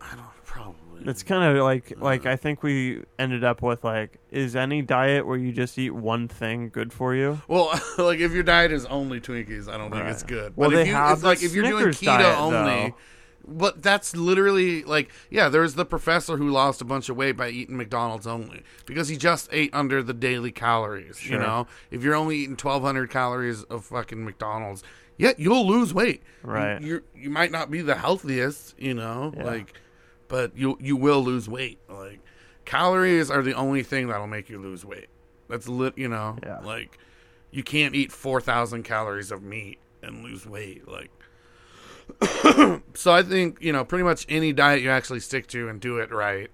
I 0.00 0.14
don't 0.14 0.44
probably. 0.44 0.80
It's 1.04 1.22
kind 1.22 1.56
of 1.56 1.62
like 1.62 1.92
uh, 1.92 2.04
like 2.04 2.26
I 2.26 2.36
think 2.36 2.62
we 2.62 3.02
ended 3.18 3.44
up 3.44 3.62
with 3.62 3.84
like 3.84 4.18
is 4.30 4.56
any 4.56 4.82
diet 4.82 5.26
where 5.26 5.36
you 5.36 5.52
just 5.52 5.78
eat 5.78 5.90
one 5.90 6.28
thing 6.28 6.68
good 6.70 6.92
for 6.92 7.14
you? 7.14 7.40
well, 7.48 7.78
like 7.98 8.18
if 8.20 8.32
your 8.32 8.42
diet 8.42 8.72
is 8.72 8.86
only 8.86 9.20
Twinkies, 9.20 9.68
I 9.68 9.76
don't 9.76 9.90
think 9.90 10.02
Right. 10.02 10.10
it's 10.12 10.22
good. 10.22 10.52
Well, 10.56 10.70
but 10.70 10.76
they 10.76 10.82
if 10.82 10.88
you, 10.88 10.94
have 10.94 11.18
it's 11.18 11.22
like 11.24 11.42
if 11.42 11.52
you're 11.54 11.64
doing 11.64 11.92
Snickers 11.92 12.00
keto 12.00 12.18
diet, 12.18 12.38
only. 12.38 12.94
But 13.48 13.80
that's 13.80 14.16
literally 14.16 14.82
like, 14.82 15.12
yeah, 15.30 15.48
there's 15.48 15.74
the 15.74 15.84
professor 15.84 16.36
who 16.36 16.50
lost 16.50 16.80
a 16.82 16.84
bunch 16.84 17.08
of 17.08 17.16
weight 17.16 17.36
by 17.36 17.48
eating 17.50 17.76
McDonald's 17.76 18.26
only 18.26 18.64
because 18.86 19.06
he 19.06 19.16
just 19.16 19.48
ate 19.52 19.72
under 19.72 20.02
the 20.02 20.12
daily 20.12 20.50
calories. 20.50 21.22
You 21.22 21.30
Sure. 21.34 21.38
know, 21.38 21.66
if 21.92 22.02
you're 22.02 22.16
only 22.16 22.38
eating 22.38 22.56
1,200 22.56 23.08
calories 23.08 23.62
of 23.64 23.84
fucking 23.84 24.24
McDonald's, 24.24 24.82
yeah, 25.16 25.30
you'll 25.38 25.64
lose 25.64 25.94
weight. 25.94 26.24
Right. 26.42 26.80
You 26.82 27.04
you 27.14 27.30
might 27.30 27.52
not 27.52 27.70
be 27.70 27.82
the 27.82 27.94
healthiest, 27.94 28.74
you 28.80 28.94
know, 28.94 29.32
like, 29.36 29.74
but 30.28 30.56
you 30.56 30.76
you 30.80 30.96
will 30.96 31.22
lose 31.22 31.48
weight. 31.48 31.78
Like, 31.88 32.20
calories 32.64 33.30
are 33.30 33.42
the 33.42 33.54
only 33.54 33.82
thing 33.82 34.08
that'll 34.08 34.26
make 34.26 34.48
you 34.48 34.58
lose 34.58 34.84
weight. 34.84 35.08
That's 35.48 35.68
lit, 35.68 35.96
you 35.96 36.08
know, 36.08 36.36
Yeah. 36.42 36.58
like, 36.60 36.98
you 37.52 37.62
can't 37.62 37.94
eat 37.94 38.10
4,000 38.12 38.82
calories 38.82 39.30
of 39.30 39.42
meat 39.42 39.78
and 40.02 40.24
lose 40.24 40.44
weight. 40.46 40.86
Like, 40.88 41.10
so 42.94 43.12
I 43.12 43.22
think 43.22 43.58
you 43.60 43.72
know 43.72 43.84
pretty 43.84 44.04
much 44.04 44.26
any 44.28 44.52
diet 44.52 44.82
you 44.82 44.90
actually 44.90 45.20
stick 45.20 45.46
to 45.48 45.68
and 45.68 45.80
do 45.80 45.98
it 45.98 46.10
right 46.12 46.50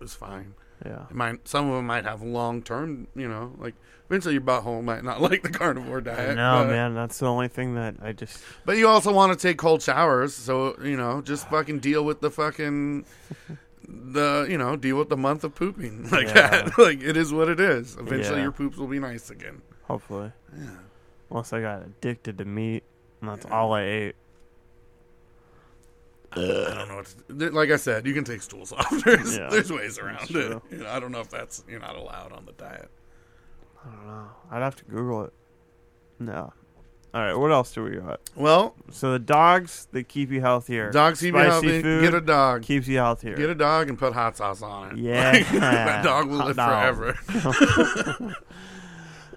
is 0.00 0.14
fine. 0.14 0.54
Yeah. 0.84 1.04
It 1.10 1.14
might 1.14 1.46
some 1.48 1.68
of 1.68 1.76
them 1.76 1.86
might 1.86 2.04
have 2.04 2.22
long 2.22 2.62
term, 2.62 3.08
you 3.14 3.28
know, 3.28 3.52
like 3.58 3.74
eventually 4.08 4.34
your 4.34 4.42
butthole 4.42 4.82
might 4.82 5.02
not 5.04 5.20
like 5.28 5.42
the 5.42 5.48
carnivore 5.50 6.00
diet. 6.00 6.36
No, 6.36 6.64
man, 6.66 6.94
that's 6.94 7.18
the 7.18 7.26
only 7.26 7.48
thing 7.48 7.74
that 7.74 7.96
I 8.02 8.12
just 8.12 8.40
But 8.64 8.76
you 8.76 8.88
also 8.88 9.12
want 9.12 9.32
to 9.32 9.38
take 9.48 9.58
cold 9.58 9.82
showers, 9.82 10.34
so 10.34 10.76
you 10.82 10.96
know, 10.96 11.20
just 11.22 11.48
fucking 11.48 11.80
deal 11.80 12.04
with 12.04 12.20
the 12.20 12.30
fucking 12.30 13.04
the 13.88 14.46
you 14.48 14.58
know 14.58 14.76
deal 14.76 14.96
with 14.98 15.08
the 15.08 15.16
month 15.16 15.44
of 15.44 15.54
pooping 15.54 16.08
like 16.10 16.26
Yeah. 16.28 16.62
that. 16.62 16.78
like 16.78 17.02
it 17.02 17.16
is 17.16 17.32
what 17.32 17.48
it 17.48 17.58
is. 17.60 17.96
Eventually 17.98 18.36
Yeah. 18.38 18.42
your 18.44 18.52
poops 18.52 18.76
will 18.76 18.86
be 18.86 18.98
nice 19.00 19.30
again. 19.30 19.62
hopefully. 19.84 20.32
Yeah. 20.56 20.70
Unless 21.30 21.52
I 21.52 21.60
got 21.60 21.82
addicted 21.82 22.38
to 22.38 22.44
meat 22.44 22.84
and 23.20 23.30
that's 23.30 23.46
all 23.46 23.72
I 23.72 23.82
ate. 23.82 24.16
I 26.32 26.38
don't 26.74 26.88
know 26.88 26.96
what. 26.96 27.14
To, 27.38 27.50
like 27.50 27.70
I 27.70 27.76
said, 27.76 28.06
you 28.06 28.14
can 28.14 28.24
take 28.24 28.42
stool 28.42 28.60
softeners. 28.66 29.36
Yeah, 29.38 29.48
There's 29.50 29.72
ways 29.72 29.98
around 29.98 30.30
it. 30.30 30.34
You 30.70 30.78
know, 30.78 30.88
I 30.88 31.00
don't 31.00 31.10
know 31.12 31.20
if 31.20 31.30
that's 31.30 31.64
you're 31.68 31.80
not 31.80 31.96
allowed 31.96 32.32
on 32.32 32.44
the 32.44 32.52
diet. 32.52 32.90
I 33.84 33.90
don't 33.90 34.06
know. 34.06 34.28
I'd 34.50 34.62
have 34.62 34.76
to 34.76 34.84
Google 34.84 35.24
it. 35.24 35.32
No. 36.18 36.52
All 37.14 37.22
right, 37.22 37.34
what 37.34 37.50
else 37.50 37.72
do 37.72 37.82
we 37.84 37.96
got? 37.96 38.20
Well, 38.36 38.74
So 38.90 39.12
the 39.12 39.18
dogs 39.18 39.88
they 39.92 40.02
keep 40.04 40.30
you 40.30 40.42
healthier. 40.42 40.90
dogs 40.90 41.20
keep 41.20 41.32
you 41.32 41.40
healthy. 41.40 41.80
food 41.80 42.02
Get 42.02 42.12
a 42.12 42.20
dog. 42.20 42.62
keeps 42.62 42.86
you 42.86 42.98
healthier. 42.98 43.34
Get 43.34 43.48
a 43.48 43.54
dog 43.54 43.88
and 43.88 43.98
put 43.98 44.12
hot 44.12 44.36
sauce 44.36 44.60
on 44.60 44.90
it. 44.92 44.98
Yeah. 44.98 45.32
Like, 45.32 45.48
that 45.50 46.04
dog 46.04 46.28
will 46.28 46.36
Hot 46.38 46.46
live 46.48 46.56
dog. 46.56 46.96
forever. 46.96 48.36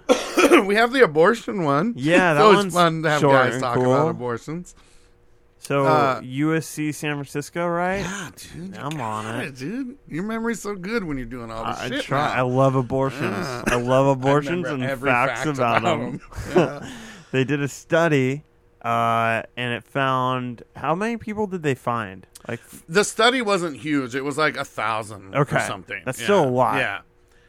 we 0.66 0.74
have 0.74 0.92
the 0.92 1.02
abortion 1.02 1.62
one. 1.64 1.94
Yeah, 1.96 2.34
that 2.34 2.44
one's 2.44 2.74
fun 2.74 3.02
to 3.04 3.10
have 3.10 3.22
guys 3.22 3.60
talk 3.60 3.76
cool. 3.76 3.94
about 3.94 4.08
abortions. 4.10 4.74
So 5.64 5.86
Uh, 5.86 6.20
USC 6.22 6.92
San 6.92 7.14
Francisco, 7.14 7.66
right? 7.68 7.98
Yeah, 8.00 8.30
dude, 8.34 8.74
you 8.74 8.80
I'm 8.82 9.00
on 9.00 9.24
got 9.24 9.44
it. 9.44 9.56
dude. 9.56 9.96
Your 10.08 10.24
memory's 10.24 10.60
so 10.60 10.74
good 10.74 11.04
when 11.04 11.16
you're 11.18 11.26
doing 11.26 11.52
all 11.52 11.64
this 11.66 11.78
I, 11.78 11.84
I 11.84 11.88
shit. 11.88 12.02
try. 12.04 12.32
I 12.32 12.36
now. 12.38 12.48
love 12.48 12.74
abortions. 12.74 13.22
Yeah. 13.46 13.62
I 13.68 13.76
love 13.76 14.06
abortions 14.18 14.64
remember 14.64 14.82
and 14.82 14.84
every 14.84 15.10
facts 15.10 15.44
fact 15.44 15.56
about, 15.56 15.82
them. 15.82 16.20
Yeah. 16.56 16.88
They 17.30 17.44
did 17.44 17.62
a 17.62 17.68
study 17.68 18.44
uh, 18.82 19.42
and 19.56 19.72
it 19.72 19.84
found 19.84 20.64
how 20.76 20.94
many 20.94 21.16
people 21.16 21.46
did 21.46 21.62
they 21.62 21.74
find? 21.76 22.26
Like, 22.48 22.60
The 22.88 23.04
study 23.04 23.40
wasn't 23.40 23.76
huge. 23.78 24.14
It 24.16 24.22
was 24.24 24.36
like 24.36 24.56
a 24.56 24.64
thousand 24.64 25.34
or 25.34 25.42
Okay. 25.42 25.60
something. 25.60 26.02
That's 26.04 26.20
still 26.22 26.44
a 26.44 26.50
lot. 26.50 26.76
Yeah. 26.78 27.00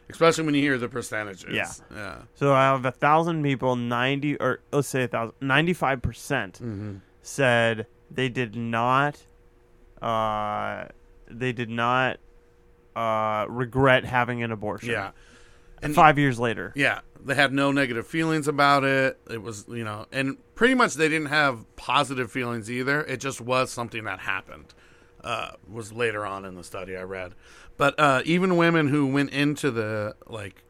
Especially 0.08 0.44
when 0.44 0.54
you 0.54 0.62
hear 0.62 0.78
the 0.78 0.88
percentages. 0.88 1.50
Yeah. 1.52 1.70
Yeah. 1.94 2.14
so 2.36 2.54
out 2.54 2.76
of 2.76 2.84
a 2.86 2.92
thousand 2.92 3.42
people, 3.42 3.74
ninety 3.76 4.36
or 4.36 4.60
let's 4.72 4.86
say 4.88 5.02
a 5.02 5.08
thousand, 5.08 5.34
ninety-five 5.40 6.00
percent 6.00 6.54
Mm-hmm. 6.62 6.96
said 7.22 7.86
they 8.10 8.28
did 8.28 8.54
not, 8.56 9.24
uh, 10.02 10.86
they 11.28 11.52
did 11.52 11.70
not, 11.70 12.18
uh, 12.96 13.46
regret 13.48 14.04
having 14.04 14.42
an 14.42 14.52
abortion. 14.52 14.90
Yeah. 14.90 15.10
And 15.82 15.94
five 15.94 16.18
years 16.18 16.38
later. 16.38 16.72
Yeah, 16.74 17.00
they 17.22 17.34
had 17.34 17.52
no 17.52 17.70
negative 17.72 18.06
feelings 18.06 18.48
about 18.48 18.84
it. 18.84 19.18
It 19.28 19.42
was, 19.42 19.66
you 19.68 19.84
know, 19.84 20.06
and 20.12 20.38
pretty 20.54 20.74
much 20.74 20.94
they 20.94 21.08
didn't 21.08 21.28
have 21.28 21.64
positive 21.76 22.30
feelings 22.32 22.70
either. 22.70 23.02
It 23.02 23.18
just 23.20 23.40
was 23.40 23.70
something 23.70 24.04
that 24.04 24.20
happened. 24.20 24.72
Uh, 25.22 25.52
was 25.70 25.90
later 25.90 26.26
on 26.26 26.44
in 26.44 26.54
the 26.54 26.62
study 26.62 26.94
I 26.94 27.02
read, 27.02 27.34
but 27.78 27.98
uh, 27.98 28.20
even 28.26 28.58
women 28.58 28.88
who 28.88 29.06
went 29.06 29.30
into 29.30 29.70
the 29.70 30.14
like 30.26 30.62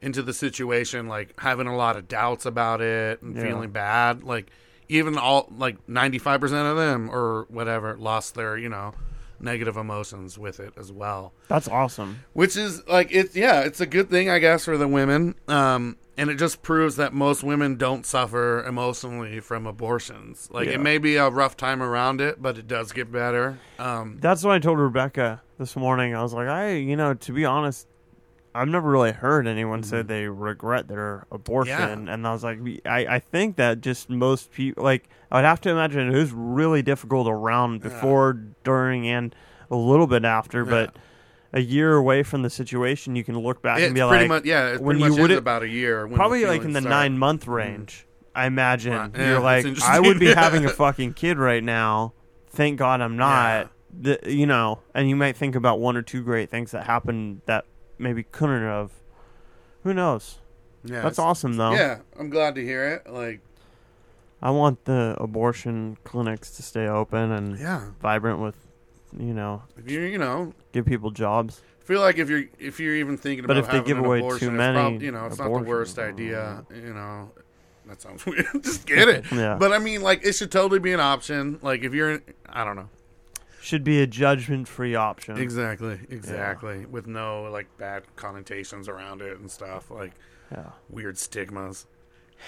into 0.00 0.22
the 0.22 0.32
situation 0.32 1.08
like 1.08 1.34
having 1.40 1.66
a 1.66 1.74
lot 1.76 1.96
of 1.96 2.06
doubts 2.06 2.46
about 2.46 2.80
it 2.80 3.20
and 3.22 3.34
Yeah. 3.34 3.42
feeling 3.42 3.70
bad, 3.72 4.22
like 4.22 4.50
even 4.98 5.16
all 5.18 5.48
like 5.56 5.76
ninety 5.88 6.18
five 6.18 6.40
percent 6.40 6.66
of 6.66 6.76
them 6.76 7.08
or 7.10 7.46
whatever 7.48 7.96
lost 7.96 8.34
their 8.34 8.56
you 8.56 8.68
know 8.68 8.94
negative 9.40 9.76
emotions 9.76 10.38
with 10.38 10.60
it 10.60 10.72
as 10.78 10.92
well 10.92 11.32
That's 11.48 11.66
awesome. 11.66 12.20
which 12.32 12.56
is 12.56 12.86
like 12.86 13.08
it's 13.10 13.34
yeah 13.34 13.60
it's 13.62 13.80
a 13.80 13.86
good 13.86 14.08
thing 14.08 14.30
i 14.30 14.38
guess 14.38 14.64
for 14.66 14.76
the 14.76 14.86
women 14.86 15.34
um 15.48 15.96
and 16.16 16.30
it 16.30 16.36
just 16.36 16.62
proves 16.62 16.94
that 16.96 17.12
most 17.12 17.42
women 17.42 17.76
don't 17.76 18.06
suffer 18.06 18.62
emotionally 18.64 19.40
from 19.40 19.66
abortions 19.66 20.48
like 20.52 20.68
Yeah. 20.68 20.74
it 20.74 20.80
may 20.80 20.98
be 20.98 21.16
a 21.16 21.28
rough 21.28 21.56
time 21.56 21.82
around 21.82 22.20
it 22.20 22.40
but 22.40 22.56
it 22.56 22.68
does 22.68 22.92
get 22.92 23.10
better 23.10 23.58
um 23.80 24.18
That's 24.20 24.44
what 24.44 24.52
I 24.54 24.58
told 24.60 24.78
Rebecca 24.78 25.42
this 25.58 25.74
morning. 25.76 26.14
I 26.14 26.22
was 26.22 26.32
like, 26.32 26.48
I, 26.48 26.74
you 26.74 26.96
know, 26.96 27.14
to 27.14 27.32
be 27.32 27.44
honest, 27.44 27.86
I've 28.54 28.68
never 28.68 28.90
really 28.90 29.12
heard 29.12 29.46
anyone 29.46 29.82
say 29.82 30.02
they 30.02 30.26
regret 30.26 30.88
their 30.88 31.26
abortion. 31.30 31.74
Mm-hmm. 31.74 32.06
Yeah. 32.06 32.14
And 32.14 32.26
I 32.26 32.32
was 32.32 32.44
like, 32.44 32.58
I, 32.84 33.06
I 33.06 33.18
think 33.18 33.56
that 33.56 33.80
just 33.80 34.10
most 34.10 34.52
people, 34.52 34.84
like, 34.84 35.08
I 35.30 35.36
would 35.36 35.44
have 35.44 35.60
to 35.62 35.70
imagine 35.70 36.14
it 36.14 36.18
was 36.18 36.32
really 36.32 36.82
difficult 36.82 37.28
around 37.28 37.80
before, 37.80 38.34
during, 38.64 39.08
and 39.08 39.34
a 39.70 39.76
little 39.76 40.06
bit 40.06 40.24
after. 40.24 40.64
But 40.66 40.94
a 41.52 41.60
year 41.60 41.94
away 41.94 42.22
from 42.22 42.42
the 42.42 42.50
situation, 42.50 43.16
you 43.16 43.24
can 43.24 43.38
look 43.38 43.62
back 43.62 43.78
it's 43.78 43.86
and 43.86 43.94
be 43.94 44.00
pretty 44.00 44.22
like, 44.22 44.28
much 44.28 44.44
yeah 44.44 44.76
when 44.76 44.98
pretty 44.98 45.00
you 45.04 45.10
much 45.10 45.20
would 45.20 45.30
about 45.32 45.62
a 45.62 45.68
year 45.68 46.08
probably 46.08 46.46
like 46.46 46.62
in 46.62 46.72
the 46.72 46.80
feelings 46.80 46.90
nine 46.90 47.18
month 47.18 47.46
range. 47.46 48.06
I 48.34 48.46
imagine 48.46 48.92
Right. 48.92 49.14
You're 49.18 49.40
like, 49.40 49.66
I 49.82 50.00
would 50.00 50.18
be 50.18 50.32
having 50.32 50.64
a 50.64 50.68
fucking 50.70 51.14
kid 51.14 51.38
right 51.38 51.62
now. 51.62 52.14
Thank 52.48 52.78
God 52.78 53.00
I'm 53.02 53.16
not. 53.16 53.70
The, 53.98 54.18
you 54.26 54.46
know, 54.46 54.80
and 54.94 55.06
you 55.06 55.16
might 55.16 55.36
think 55.36 55.54
about 55.54 55.78
one 55.78 55.98
or 55.98 56.02
two 56.02 56.22
great 56.22 56.48
things 56.48 56.70
that 56.70 56.86
happened 56.86 57.42
that 57.44 57.66
maybe 57.98 58.22
couldn't 58.22 58.62
have. 58.62 58.90
Who 59.84 59.92
knows? 59.94 60.38
yeah 60.84 61.02
That's 61.02 61.18
awesome 61.20 61.52
though. 61.54 61.72
yeah 61.74 61.98
i'm 62.18 62.28
glad 62.28 62.56
to 62.56 62.64
hear 62.64 62.88
it 62.88 63.08
like 63.12 63.40
I 64.44 64.50
want 64.50 64.84
the 64.86 65.14
abortion 65.20 65.96
clinics 66.02 66.50
to 66.56 66.62
stay 66.64 66.88
open 66.88 67.30
and 67.30 67.56
yeah 67.58 67.90
vibrant 68.00 68.40
with, 68.40 68.56
you 69.16 69.32
know, 69.32 69.62
if 69.76 69.88
you 69.88 70.00
you 70.00 70.18
know 70.18 70.52
give 70.72 70.84
people 70.86 71.12
jobs. 71.12 71.60
feel 71.84 72.00
like 72.00 72.18
if 72.18 72.28
you're 72.28 72.44
if 72.58 72.80
you're 72.80 72.96
even 72.96 73.16
thinking 73.16 73.46
But 73.46 73.56
about 73.56 73.76
if 73.76 73.84
they 73.84 73.86
give 73.88 73.98
an 73.98 74.04
away 74.04 74.18
abortion, 74.18 74.48
too 74.48 74.54
many 74.56 74.74
prob- 74.76 75.02
you 75.02 75.12
know 75.12 75.26
it's 75.26 75.38
not 75.38 75.44
the 75.44 75.60
worst 75.62 75.96
I 76.00 76.08
idea 76.08 76.64
you 76.74 76.92
know 76.92 77.30
that 77.86 78.02
sounds 78.02 78.26
weird 78.26 78.46
just 78.64 78.84
get 78.84 79.08
it 79.08 79.24
Yeah. 79.30 79.54
but 79.60 79.72
i 79.72 79.78
mean 79.78 80.02
like 80.02 80.24
it 80.26 80.32
should 80.34 80.50
totally 80.50 80.80
be 80.80 80.92
an 80.92 80.98
option 81.00 81.60
like 81.62 81.82
if 81.84 81.94
you're 81.94 82.20
i 82.48 82.64
don't 82.64 82.74
know 82.76 82.88
Should 83.62 83.84
be 83.84 84.00
a 84.02 84.06
judgment 84.06 84.66
free 84.68 84.94
option. 84.94 85.36
exactly 85.38 86.00
exactly 86.10 86.84
with 86.86 87.06
no 87.06 87.44
like 87.44 87.68
bad 87.78 88.02
connotations 88.16 88.88
around 88.88 89.22
it 89.22 89.38
and 89.38 89.50
stuff 89.50 89.90
like 89.90 90.12
Yeah. 90.50 90.70
weird 90.90 91.16
stigmas 91.16 91.86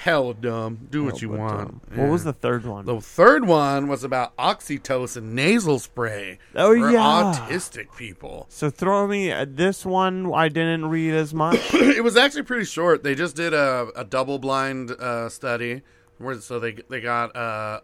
hell 0.03 0.33
dumb 0.33 0.89
do 0.91 1.05
what 1.05 1.15
Oh, 1.15 1.19
you 1.19 1.29
want 1.29 1.61
um, 1.61 1.81
What 1.95 2.09
was 2.11 2.25
the 2.25 2.33
third 2.33 2.67
one? 2.67 2.85
the 2.85 3.01
third 3.01 3.45
one 3.47 3.87
was 3.87 4.03
about 4.03 4.37
oxytocin 4.37 5.23
nasal 5.23 5.79
spray 5.79 6.41
Oh, 6.57 6.71
for 6.75 6.91
yeah. 6.91 6.99
autistic 7.49 7.97
people 7.97 8.47
So 8.49 8.71
throw 8.71 9.07
me 9.07 9.31
uh, 9.31 9.47
this 9.49 9.87
one. 9.87 10.35
I 10.35 10.49
didn't 10.49 10.87
read 10.87 11.15
as 11.15 11.33
much. 11.33 11.61
it 11.75 12.03
was 12.03 12.17
actually 12.17 12.43
pretty 12.43 12.65
short. 12.65 13.05
They 13.05 13.15
just 13.15 13.37
did 13.37 13.55
a, 13.55 13.87
a 13.95 14.05
double 14.05 14.41
blind 14.41 14.91
uh, 14.91 15.29
study 15.29 15.83
where 16.19 16.41
so 16.41 16.59
they 16.59 16.73
they 16.91 17.01
got 17.01 17.35
uh, 17.37 17.81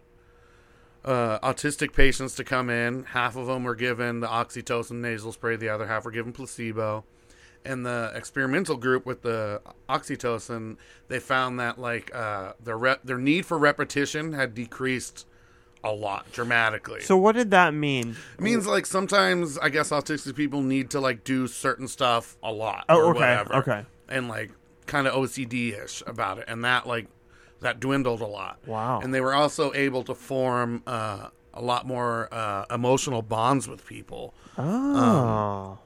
uh, 1.05 1.39
autistic 1.41 1.93
patients 1.93 2.35
to 2.37 2.45
come 2.45 2.71
in. 2.71 3.05
Half 3.05 3.37
of 3.37 3.47
them 3.47 3.65
were 3.65 3.75
given 3.75 4.21
the 4.21 4.27
oxytocin 4.27 5.01
nasal 5.01 5.33
spray. 5.33 5.57
The 5.57 5.69
other 5.69 5.87
half 5.87 6.05
were 6.05 6.11
given 6.11 6.33
placebo. 6.33 7.05
And 7.65 7.85
the 7.85 8.11
experimental 8.15 8.77
group 8.77 9.05
with 9.05 9.23
the 9.23 9.61
oxytocin, 9.89 10.79
they 11.09 11.19
found 11.19 11.61
that 11.61 11.79
like 11.79 12.15
uh, 12.15 12.55
their 12.63 12.79
rep- 12.79 13.03
their 13.03 13.19
need 13.19 13.45
for 13.45 13.59
repetition 13.59 14.33
had 14.33 14.55
decreased 14.55 15.27
a 15.83 15.93
lot 15.93 16.31
dramatically. 16.33 17.01
so 17.01 17.17
what 17.17 17.35
did 17.35 17.51
that 17.53 17.73
mean? 17.73 18.17
It 18.35 18.41
means 18.41 18.67
like 18.67 18.87
sometimes 18.87 19.59
I 19.59 19.69
guess 19.71 19.91
autistic 19.91 20.37
people 20.37 20.63
need 20.63 20.91
to 20.91 21.01
like 21.01 21.25
do 21.25 21.47
certain 21.47 21.89
stuff 21.89 22.37
a 22.43 22.53
lot. 22.53 22.85
Oh, 22.89 22.99
or 22.99 23.11
okay, 23.11 23.21
whatever, 23.21 23.55
okay. 23.57 23.85
And 24.09 24.29
like 24.29 24.53
kind 24.87 25.07
of 25.07 25.15
OCD 25.15 25.83
ish 25.83 26.03
about 26.07 26.39
it, 26.39 26.45
and 26.49 26.65
that 26.65 26.87
like 26.87 27.07
that 27.61 27.81
dwindled 27.81 28.21
a 28.21 28.27
lot. 28.27 28.59
Wow. 28.67 29.01
And 29.01 29.13
they 29.15 29.21
were 29.21 29.35
also 29.35 29.73
able 29.75 30.03
to 30.05 30.15
form 30.15 30.83
uh, 30.87 31.29
a 31.55 31.61
lot 31.63 31.87
more 31.87 32.29
uh, 32.33 32.65
emotional 32.71 33.23
bonds 33.23 33.69
with 33.69 33.87
people, 33.87 34.35
Oh. 34.59 35.79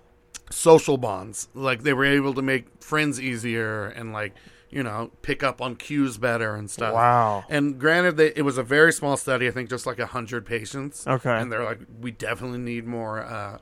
social 0.51 0.97
bonds. 0.97 1.49
Like 1.55 1.83
they 1.83 1.93
were 1.93 2.05
able 2.05 2.35
to 2.35 2.43
make 2.43 2.67
friends 2.83 3.21
easier 3.21 3.87
and 3.87 4.13
like 4.13 4.35
you 4.71 4.83
know 4.83 5.11
pick 5.23 5.43
up 5.43 5.61
on 5.63 5.77
cues 5.77 6.19
better 6.19 6.55
and 6.55 6.71
stuff. 6.71 6.95
Wow. 6.95 7.45
And 7.49 7.79
granted, 7.79 8.17
they, 8.17 8.33
it 8.35 8.43
was 8.43 8.59
a 8.59 8.63
very 8.63 8.93
small 8.93 9.17
study. 9.17 9.47
I 9.49 9.51
think 9.51 9.71
just 9.71 9.87
like 9.87 9.99
a 9.99 10.07
hundred 10.07 10.47
patients. 10.47 11.07
Okay. 11.07 11.31
And 11.31 11.51
they're 11.51 11.65
like, 11.65 11.81
we 12.01 12.11
definitely 12.11 12.59
need 12.59 12.87
more, 12.87 13.23
uh, 13.23 13.59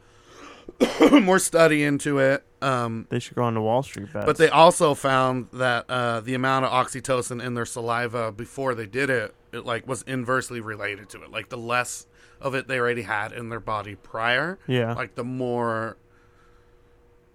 more 1.23 1.39
study 1.39 1.83
into 1.85 2.19
it. 2.19 2.45
Um, 2.61 3.07
they 3.11 3.19
should 3.19 3.35
go 3.35 3.43
on 3.43 3.55
to 3.55 3.61
Wall 3.61 3.83
Street 3.83 4.13
bets. 4.13 4.25
but 4.27 4.37
they 4.37 4.49
also 4.49 4.95
found 4.95 5.49
that 5.53 5.85
uh, 5.89 6.21
the 6.21 6.35
amount 6.35 6.65
of 6.65 6.71
oxytocin 6.73 7.43
in 7.45 7.55
their 7.55 7.67
saliva 7.67 8.31
before 8.31 8.75
they 8.75 8.87
did 8.87 9.11
it, 9.11 9.35
it 9.53 9.67
like 9.67 9.87
was 9.89 10.03
inversely 10.03 10.61
related 10.61 11.09
to 11.11 11.23
it. 11.23 11.31
Like 11.31 11.49
the 11.49 11.59
less 11.59 12.07
of 12.41 12.55
it 12.55 12.69
they 12.69 12.79
already 12.79 13.03
had 13.03 13.33
in 13.33 13.49
their 13.49 13.61
body 13.61 13.97
prior, 13.97 14.59
Yeah. 14.67 14.95
like 14.95 15.15
the 15.17 15.25
more, 15.25 15.97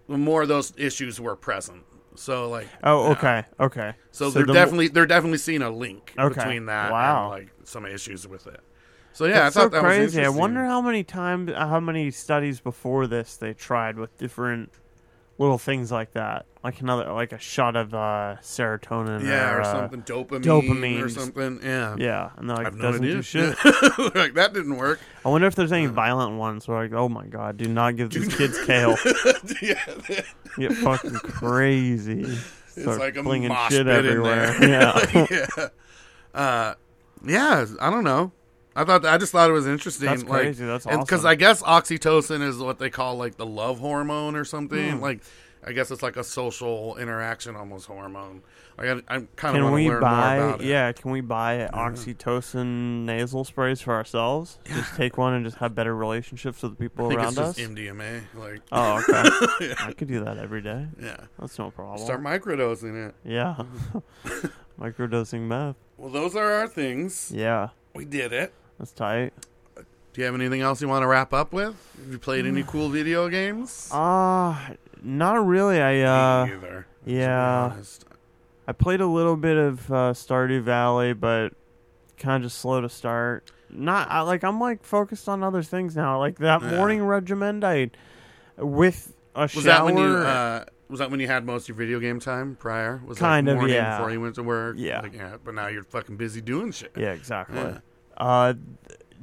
the 0.08 0.18
more 0.18 0.46
those 0.46 0.74
issues 0.78 1.20
were 1.20 1.36
present. 1.36 1.84
So 2.16 2.50
like, 2.50 2.68
Oh, 2.84 3.04
yeah. 3.06 3.12
okay, 3.12 3.44
okay. 3.60 3.94
So, 4.12 4.30
they're 4.32 4.46
the 4.46 4.54
definitely 4.54 4.88
they're 4.88 5.06
definitely 5.06 5.38
seeing 5.38 5.62
a 5.62 5.70
link 5.70 6.14
Okay. 6.18 6.34
between 6.34 6.66
that 6.66 6.92
Wow. 6.92 7.32
and 7.34 7.44
like 7.44 7.52
some 7.66 7.86
issues 7.86 8.28
with 8.28 8.48
it. 8.48 8.60
So 9.18 9.26
yeah, 9.26 9.46
That's 9.46 9.58
I 9.58 9.62
thought 9.62 9.72
so 9.72 9.82
that 9.82 9.84
crazy. 9.84 10.24
I 10.24 10.30
wonder 10.30 10.64
how 10.64 10.80
many 10.80 11.04
times, 11.04 11.52
how 11.52 11.80
many 11.80 12.12
studies 12.12 12.60
before 12.60 13.08
this 13.08 13.36
they 13.36 13.56
tried 13.56 13.98
with 13.98 14.16
different 14.20 14.72
little 15.40 15.58
things 15.58 15.92
like 15.92 16.12
that, 16.12 16.46
like 16.64 16.82
another, 16.82 17.12
like 17.12 17.32
a 17.32 17.40
shot 17.40 17.76
of 17.76 17.96
uh, 17.96 18.36
serotonin. 18.44 19.24
yeah, 19.24 19.56
or 19.56 19.62
uh, 19.62 19.64
something 19.64 20.04
dopamine, 20.04 20.44
dopamine. 20.44 21.04
or 21.04 21.10
something. 21.10 21.60
Yeah, 21.64 21.96
Yeah, 21.98 22.30
and 22.38 22.48
they're 22.48 22.58
like, 22.58 22.66
have 22.66 22.80
doesn't 22.80 23.04
idea. 23.04 23.16
do 23.16 23.22
shit. 23.24 23.56
like 24.14 24.36
that 24.36 24.52
didn't 24.54 24.78
work. 24.78 25.00
I 25.26 25.30
wonder 25.30 25.48
if 25.48 25.56
there's 25.56 25.72
any 25.72 25.88
violent 25.88 26.38
ones 26.38 26.68
where 26.68 26.84
like, 26.84 26.94
oh 26.94 27.10
my 27.10 27.26
god, 27.26 27.58
do 27.58 27.68
not 27.68 27.96
give 27.96 28.12
these 28.12 28.36
kids 28.36 28.64
kale. 28.68 28.98
yeah, 29.64 29.84
Get 30.60 30.74
fucking 30.74 31.16
crazy. 31.16 32.22
it's 32.22 32.82
Start 32.84 33.00
like 33.00 33.18
a 33.18 33.24
flinging 33.24 33.50
mosh 33.50 33.72
shit 33.72 33.88
pit 33.88 34.06
everywhere. 34.06 34.56
Yeah. 34.64 35.28
yeah. 35.32 35.68
Uh, 36.36 36.76
yeah, 37.26 37.66
I 37.82 37.90
don't 37.90 38.04
know. 38.04 38.32
I 38.78 38.84
thought 38.86 39.06
I 39.06 39.18
just 39.18 39.32
thought 39.32 39.50
it 39.50 39.54
was 39.54 39.66
interesting. 39.68 40.06
That's 40.08 40.24
like, 40.24 40.42
crazy. 40.42 40.66
That's 40.66 40.86
Because. 40.86 41.26
I 41.26 41.36
guess 41.36 41.64
oxytocin 41.64 42.42
is 42.42 42.58
what 42.60 42.78
they 42.80 42.90
call 42.90 43.16
like 43.18 43.36
the 43.38 43.46
love 43.46 43.80
hormone 43.80 44.36
or 44.36 44.46
something. 44.46 44.98
Hmm. 44.98 45.02
Like, 45.02 45.22
I 45.66 45.72
guess 45.72 45.90
it's 45.92 46.04
like 46.04 46.16
a 46.16 46.24
social 46.24 46.96
interaction 46.98 47.56
almost 47.56 47.88
hormone. 47.88 48.44
Like, 48.78 49.04
I, 49.10 49.16
I 49.16 49.18
kind 49.18 49.18
of 49.18 49.38
Can 49.38 49.64
want 49.64 49.72
to 49.72 49.76
we 49.76 49.90
learn 49.90 49.94
more 49.94 50.02
buy? 50.02 50.36
about 50.36 50.62
it. 50.62 50.68
Yeah, 50.68 50.92
can 50.92 51.10
we 51.10 51.22
buy 51.22 51.68
oxytocin 51.74 53.06
nasal 53.06 53.44
sprays 53.44 53.82
for 53.82 53.96
ourselves? 53.96 54.60
Just 54.66 54.96
take 54.96 55.18
one 55.18 55.34
and 55.34 55.44
just 55.44 55.58
have 55.58 55.74
better 55.74 55.96
relationships 55.96 56.62
with 56.62 56.78
the 56.78 56.78
people 56.78 57.12
around 57.12 57.30
it's 57.30 57.38
us. 57.40 57.56
just 57.56 57.72
MDMA. 57.72 58.22
Like, 58.36 58.62
Oh, 58.72 59.00
okay. 59.10 59.74
I 59.80 59.94
could 59.94 60.08
do 60.08 60.24
that 60.24 60.38
every 60.38 60.62
day. 60.62 60.86
yeah, 61.02 61.18
That's 61.40 61.58
no 61.58 61.72
problem. 61.72 62.06
start 62.06 62.22
microdosing 62.22 63.10
it. 63.10 63.16
yeah. 63.26 63.64
Microdosing 64.80 65.42
meth. 65.48 65.76
Well, 65.98 66.12
those 66.12 66.36
are 66.36 66.52
our 66.52 66.68
things. 66.68 67.32
Yeah, 67.34 67.70
We 67.96 68.06
did 68.06 68.32
it. 68.32 68.54
That's 68.78 68.92
tight. 68.92 69.34
Do 69.76 70.22
you 70.22 70.26
have 70.26 70.36
anything 70.36 70.62
else 70.62 70.82
you 70.82 70.88
want 70.88 71.04
to 71.04 71.08
wrap 71.08 71.32
up 71.34 71.54
with? 71.54 71.76
Have 72.04 72.12
you 72.12 72.18
played 72.20 72.46
any 72.46 72.64
cool 72.68 72.90
video 72.90 73.30
games? 73.30 73.90
Uh 73.92 74.76
not 75.04 75.46
really. 75.46 75.80
I 75.82 76.02
uh 76.02 76.46
Me 76.48 76.54
either. 76.54 76.88
yeah. 77.06 77.74
I 78.68 78.72
played 78.74 79.00
a 79.00 79.08
little 79.08 79.38
bit 79.38 79.56
of 79.56 79.90
uh, 79.90 80.12
Stardew 80.14 80.62
Valley, 80.62 81.14
but 81.14 81.54
kind 82.18 82.44
of 82.44 82.50
just 82.50 82.60
slow 82.60 82.82
to 82.82 82.90
start. 82.90 83.50
Not 83.70 84.10
I, 84.12 84.22
like 84.22 84.44
I'm 84.44 84.60
like 84.60 84.84
focused 84.84 85.30
on 85.30 85.42
other 85.44 85.64
things 85.64 85.96
now. 85.96 86.20
Like 86.20 86.40
that 86.40 86.62
Yeah. 86.62 86.72
morning 86.76 87.04
regimen, 87.04 87.64
I 87.64 87.92
with 88.58 89.14
a 89.36 89.42
Was 89.42 89.52
shower. 89.52 89.64
that 89.64 89.86
when 89.86 89.98
you 89.98 90.04
uh, 90.18 90.66
was 90.90 91.00
that 91.00 91.12
when 91.12 91.20
you 91.20 91.28
had 91.28 91.46
most 91.46 91.64
of 91.64 91.68
your 91.70 91.76
video 91.78 92.00
game 92.00 92.20
time 92.20 92.56
prior? 92.60 93.02
Was 93.06 93.20
Kind 93.20 93.48
that 93.48 93.52
of, 93.52 93.58
morning 93.58 93.76
yeah. 93.76 93.98
before 93.98 94.12
you 94.12 94.20
went 94.22 94.36
to 94.36 94.44
work? 94.44 94.76
Yeah. 94.80 95.02
Like, 95.02 95.14
yeah. 95.14 95.38
But 95.44 95.54
now 95.54 95.68
you're 95.68 95.84
fucking 95.84 96.18
busy 96.18 96.42
doing 96.42 96.72
shit. 96.72 96.92
yeah, 96.98 97.12
exactly. 97.12 97.58
Yeah. 97.58 97.78
Uh, 98.18 98.54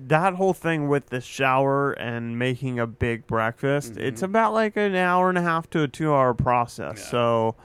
that 0.07 0.35
whole 0.35 0.53
thing 0.55 0.89
with 0.89 1.07
the 1.07 1.21
shower 1.21 1.93
and 1.93 2.39
making 2.39 2.79
a 2.79 2.87
big 2.87 3.27
breakfast, 3.27 3.97
it's 3.97 4.23
about 4.23 4.53
like 4.53 4.77
an 4.77 4.95
hour 4.97 5.29
and 5.29 5.39
a 5.39 5.43
half 5.43 5.71
to 5.71 5.83
a 5.83 5.89
two 5.89 6.13
hour 6.13 6.35
process. 6.35 6.99
Yeah. 6.99 7.11
So 7.11 7.57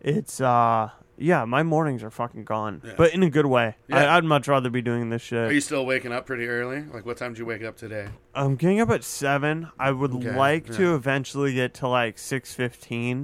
it's 0.00 0.40
uh 0.40 0.90
yeah, 1.18 1.46
my 1.46 1.62
mornings 1.62 2.02
are 2.02 2.10
fucking 2.10 2.44
gone, 2.44 2.82
Yeah. 2.84 2.92
but 2.98 3.14
in 3.14 3.22
a 3.22 3.30
good 3.30 3.46
way. 3.46 3.76
Yeah. 3.88 4.12
I, 4.12 4.16
I'd 4.18 4.24
much 4.24 4.48
rather 4.48 4.68
be 4.68 4.82
doing 4.82 5.08
this 5.08 5.22
shit. 5.22 5.48
Are 5.50 5.52
you 5.52 5.62
still 5.62 5.86
waking 5.86 6.12
up 6.12 6.26
pretty 6.26 6.46
early? 6.46 6.82
Like, 6.92 7.06
what 7.06 7.16
time 7.16 7.32
did 7.32 7.38
you 7.38 7.46
wake 7.46 7.62
up 7.64 7.76
today? 7.76 8.08
I'm 8.34 8.56
getting 8.56 8.80
up 8.80 8.90
at 8.90 9.02
seven. 9.02 9.68
I 9.78 9.92
would 9.92 10.12
Okay, 10.12 10.36
like 10.36 10.66
to. 10.66 10.72
Mm-hmm. 10.72 10.94
eventually 10.94 11.54
get 11.54 11.72
to 11.74 11.88
like 11.88 12.18
six 12.18 12.54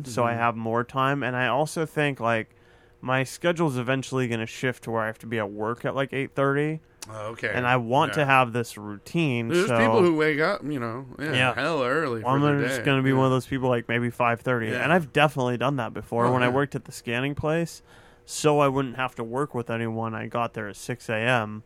so 0.04 0.24
I 0.24 0.32
have 0.32 0.56
more 0.56 0.84
time. 0.84 1.22
And 1.22 1.36
I 1.36 1.48
also 1.48 1.84
think 1.84 2.18
like 2.18 2.54
my 3.02 3.24
schedule's 3.24 3.76
eventually 3.76 4.28
going 4.28 4.40
to 4.40 4.46
shift 4.46 4.84
to 4.84 4.90
where 4.90 5.02
I 5.02 5.06
have 5.06 5.18
to 5.18 5.26
be 5.26 5.38
at 5.38 5.50
work 5.50 5.84
at 5.84 5.94
like 5.94 6.12
eight 6.14 6.34
thirty, 6.34 6.80
Oh, 7.10 7.26
okay. 7.32 7.50
and 7.52 7.66
I 7.66 7.76
want 7.76 8.12
to 8.14 8.24
have 8.24 8.52
this 8.52 8.78
routine. 8.78 9.48
There's 9.48 9.66
so 9.66 9.76
people 9.76 10.00
who 10.00 10.14
wake 10.16 10.38
up, 10.40 10.62
you 10.64 10.78
know, 10.78 11.06
yeah, 11.18 11.32
Yeah. 11.32 11.54
hell 11.54 11.82
early. 11.82 12.24
I'm 12.24 12.40
for 12.40 12.64
just 12.66 12.84
going 12.84 12.98
to 12.98 13.02
be 13.02 13.10
yeah. 13.10 13.16
one 13.16 13.26
of 13.26 13.32
those 13.32 13.46
people 13.46 13.68
like 13.68 13.88
maybe 13.88 14.08
five 14.08 14.40
thirty, 14.40 14.68
Yeah. 14.68 14.82
and 14.84 14.92
I've 14.92 15.12
definitely 15.12 15.56
done 15.58 15.76
that 15.76 15.92
before 15.92 16.26
Oh, 16.26 16.32
when 16.32 16.42
I 16.44 16.48
worked 16.48 16.74
at 16.76 16.84
the 16.84 16.92
scanning 16.92 17.34
place. 17.34 17.82
So 18.24 18.60
I 18.60 18.68
wouldn't 18.68 18.94
have 18.96 19.16
to 19.16 19.24
work 19.24 19.52
with 19.52 19.68
anyone. 19.68 20.14
I 20.14 20.28
got 20.28 20.54
there 20.54 20.68
at 20.68 20.76
six 20.76 21.08
a.m. 21.08 21.64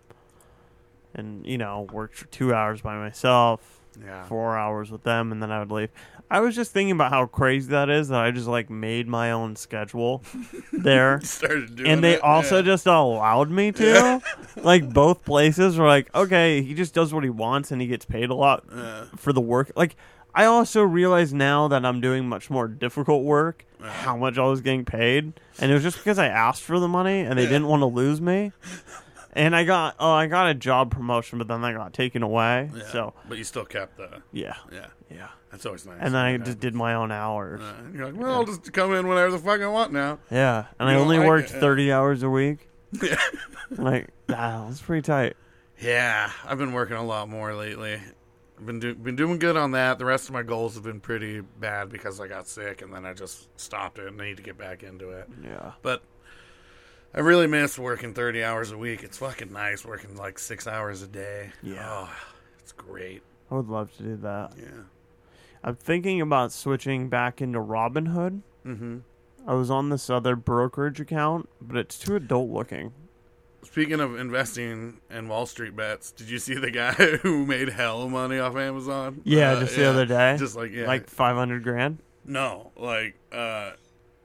and 1.15 1.47
you 1.47 1.59
know 1.59 1.87
worked 1.93 2.15
for 2.17 2.27
two 2.29 2.55
hours 2.55 2.81
by 2.81 2.97
myself. 2.97 3.76
Yeah. 4.05 4.25
four 4.25 4.57
hours 4.57 4.91
with 4.91 5.03
them 5.03 5.33
and 5.33 5.43
then 5.43 5.51
I 5.51 5.59
would 5.61 5.71
leave. 5.71 5.91
I 6.31 6.41
was 6.41 6.55
just 6.57 6.73
thinking 6.73 6.91
about 6.93 7.11
how 7.13 7.27
crazy 7.27 7.71
that 7.71 7.89
is 7.89 8.09
that 8.09 8.21
I 8.21 8.31
just 8.33 8.49
like 8.49 8.69
made 8.69 9.07
my 9.09 9.31
own 9.33 9.55
schedule 9.57 10.23
there. 10.73 11.21
And 11.85 12.03
they 12.03 12.15
it, 12.15 12.23
also 12.23 12.57
yeah. 12.57 12.63
just 12.63 12.87
allowed 12.87 13.51
me 13.51 13.73
to. 13.73 14.21
like 14.57 14.93
both 14.93 15.25
places 15.25 15.79
were 15.79 15.87
like, 15.87 16.13
okay, 16.15 16.63
he 16.63 16.75
just 16.75 16.95
does 16.95 17.15
what 17.15 17.23
he 17.25 17.31
wants 17.31 17.71
and 17.71 17.81
he 17.81 17.87
gets 17.87 18.05
paid 18.05 18.31
a 18.31 18.35
lot 18.35 18.65
Yeah. 18.75 19.05
for 19.17 19.33
the 19.33 19.41
work. 19.41 19.71
Like 19.77 19.97
I 20.35 20.45
also 20.45 20.83
realize 20.83 21.33
now 21.33 21.69
that 21.69 21.85
I'm 21.87 22.01
doing 22.01 22.29
much 22.29 22.51
more 22.51 22.69
difficult 22.69 23.25
work, 23.25 23.65
how 23.81 24.17
much 24.17 24.37
I 24.37 24.45
was 24.45 24.61
getting 24.61 24.85
paid, 24.85 25.33
and 25.59 25.71
it 25.71 25.75
was 25.75 25.83
just 25.83 25.97
because 25.97 26.19
I 26.19 26.27
asked 26.27 26.63
for 26.63 26.79
the 26.79 26.89
money 26.89 27.21
and 27.21 27.39
they 27.39 27.45
Yeah. 27.45 27.51
didn't 27.51 27.69
want 27.69 27.81
to 27.81 27.87
lose 27.87 28.21
me. 28.21 28.53
And 29.37 29.55
I 29.55 29.65
got 29.65 29.97
oh 30.01 30.11
I 30.13 30.27
got 30.27 30.49
a 30.49 30.55
job 30.55 30.91
promotion, 30.91 31.39
but 31.39 31.47
then 31.49 31.61
that 31.63 31.75
got 31.75 31.93
taken 31.93 32.23
away. 32.23 32.71
Yeah. 32.75 32.83
So 32.87 33.15
but 33.29 33.39
you 33.39 33.45
still 33.45 33.65
kept 33.67 33.97
the 33.99 34.23
yeah, 34.33 34.55
yeah. 34.73 34.87
yeah. 35.11 35.29
That's 35.51 35.65
always 35.67 35.87
nice. 35.87 35.99
And 36.01 36.15
then 36.15 36.25
I 36.25 36.33
Yeah. 36.33 36.39
just 36.39 36.59
did 36.61 36.75
my 36.75 36.95
own 36.95 37.13
hours. 37.13 37.61
Uh, 37.61 37.75
you're 37.95 38.07
like, 38.07 38.17
well, 38.21 38.33
I'll 38.33 38.45
just 38.45 38.73
come 38.73 38.93
in 38.95 39.07
whenever 39.07 39.31
the 39.31 39.39
fuck 39.39 39.61
I 39.61 39.67
want 39.69 39.93
now. 39.93 40.19
Yeah, 40.31 40.65
and 40.81 40.89
I 40.89 40.93
You 40.93 40.99
don't 40.99 41.05
only 41.05 41.19
like 41.19 41.27
worked 41.29 41.51
it, 41.55 41.61
thirty 41.61 41.93
hours 41.93 42.23
a 42.23 42.31
week. 42.31 42.69
Yeah. 43.03 43.17
Like, 43.71 44.09
ah, 44.31 44.67
that's 44.69 44.81
pretty 44.81 45.03
tight. 45.03 45.37
Yeah, 45.81 46.31
I've 46.47 46.57
been 46.59 46.73
working 46.73 46.97
a 46.97 47.05
lot 47.05 47.29
more 47.29 47.55
lately. 47.55 48.01
I've 48.59 48.65
been 48.65 48.81
do- 48.81 48.95
been 48.95 49.17
doing 49.17 49.39
good 49.39 49.57
on 49.57 49.73
that. 49.73 49.99
The 49.99 50.05
rest 50.07 50.29
of 50.29 50.33
my 50.33 50.43
goals 50.43 50.75
have 50.77 50.85
been 50.85 51.01
pretty 51.01 51.41
bad 51.41 51.91
because 51.91 52.21
I 52.21 52.27
got 52.29 52.49
sick 52.49 52.81
and 52.81 52.91
then 52.95 53.05
I 53.05 53.13
just 53.13 53.49
stopped 53.61 53.99
it 53.99 54.07
and 54.07 54.21
I 54.23 54.27
need 54.29 54.39
to 54.39 54.43
get 54.43 54.57
back 54.57 54.83
into 54.83 55.11
it. 55.11 55.29
Yeah, 55.45 55.73
But 55.83 56.03
I 57.15 57.21
really 57.21 57.47
miss 57.47 57.79
working 57.79 58.13
30 58.13 58.45
hours 58.45 58.71
a 58.73 58.79
week. 58.79 59.03
It's 59.03 59.19
fucking 59.19 59.53
nice 59.53 59.85
working 59.85 60.17
like 60.17 60.39
6 60.39 60.67
hours 60.67 61.03
a 61.03 61.07
day. 61.09 61.51
Yeah. 61.63 61.87
Oh, 61.89 62.11
it's 62.59 62.73
great. 62.73 63.23
I 63.51 63.55
would 63.55 63.69
love 63.69 63.95
to 63.97 64.03
do 64.03 64.17
that. 64.17 64.53
Yeah. 64.59 64.83
I'm 65.65 65.77
thinking 65.77 66.21
about 66.21 66.53
switching 66.53 67.09
back 67.09 67.41
into 67.41 67.59
Robinhood. 67.59 68.43
Mhm. 68.67 69.03
I 69.47 69.55
was 69.55 69.71
on 69.71 69.89
this 69.91 70.11
other 70.11 70.37
brokerage 70.37 71.01
account, 71.01 71.49
but 71.61 71.77
it's 71.79 71.99
too 71.99 72.17
adult 72.17 72.51
looking. 72.51 72.93
Speaking 73.63 74.01
of 74.01 74.19
investing 74.19 75.01
in 75.11 75.29
Wall 75.29 75.47
Street 75.47 75.75
bets, 75.75 76.13
did 76.13 76.29
you 76.29 76.39
see 76.39 76.55
the 76.55 76.71
guy 76.71 76.93
who 77.23 77.47
made 77.47 77.71
hell 77.71 78.09
money 78.09 78.39
off 78.39 78.57
Amazon? 78.57 79.21
Yeah, 79.25 79.53
Uh, 79.53 79.61
just 79.61 79.77
the 79.77 79.85
other 79.89 80.05
day. 80.07 80.37
Just 80.39 80.55
like 80.57 80.73
yeah, 80.73 80.87
Like 80.87 81.09
five 81.09 81.37
hundred 81.37 81.63
grand. 81.63 81.99
no, 82.25 82.73
like 82.77 83.17
uh, 83.33 83.73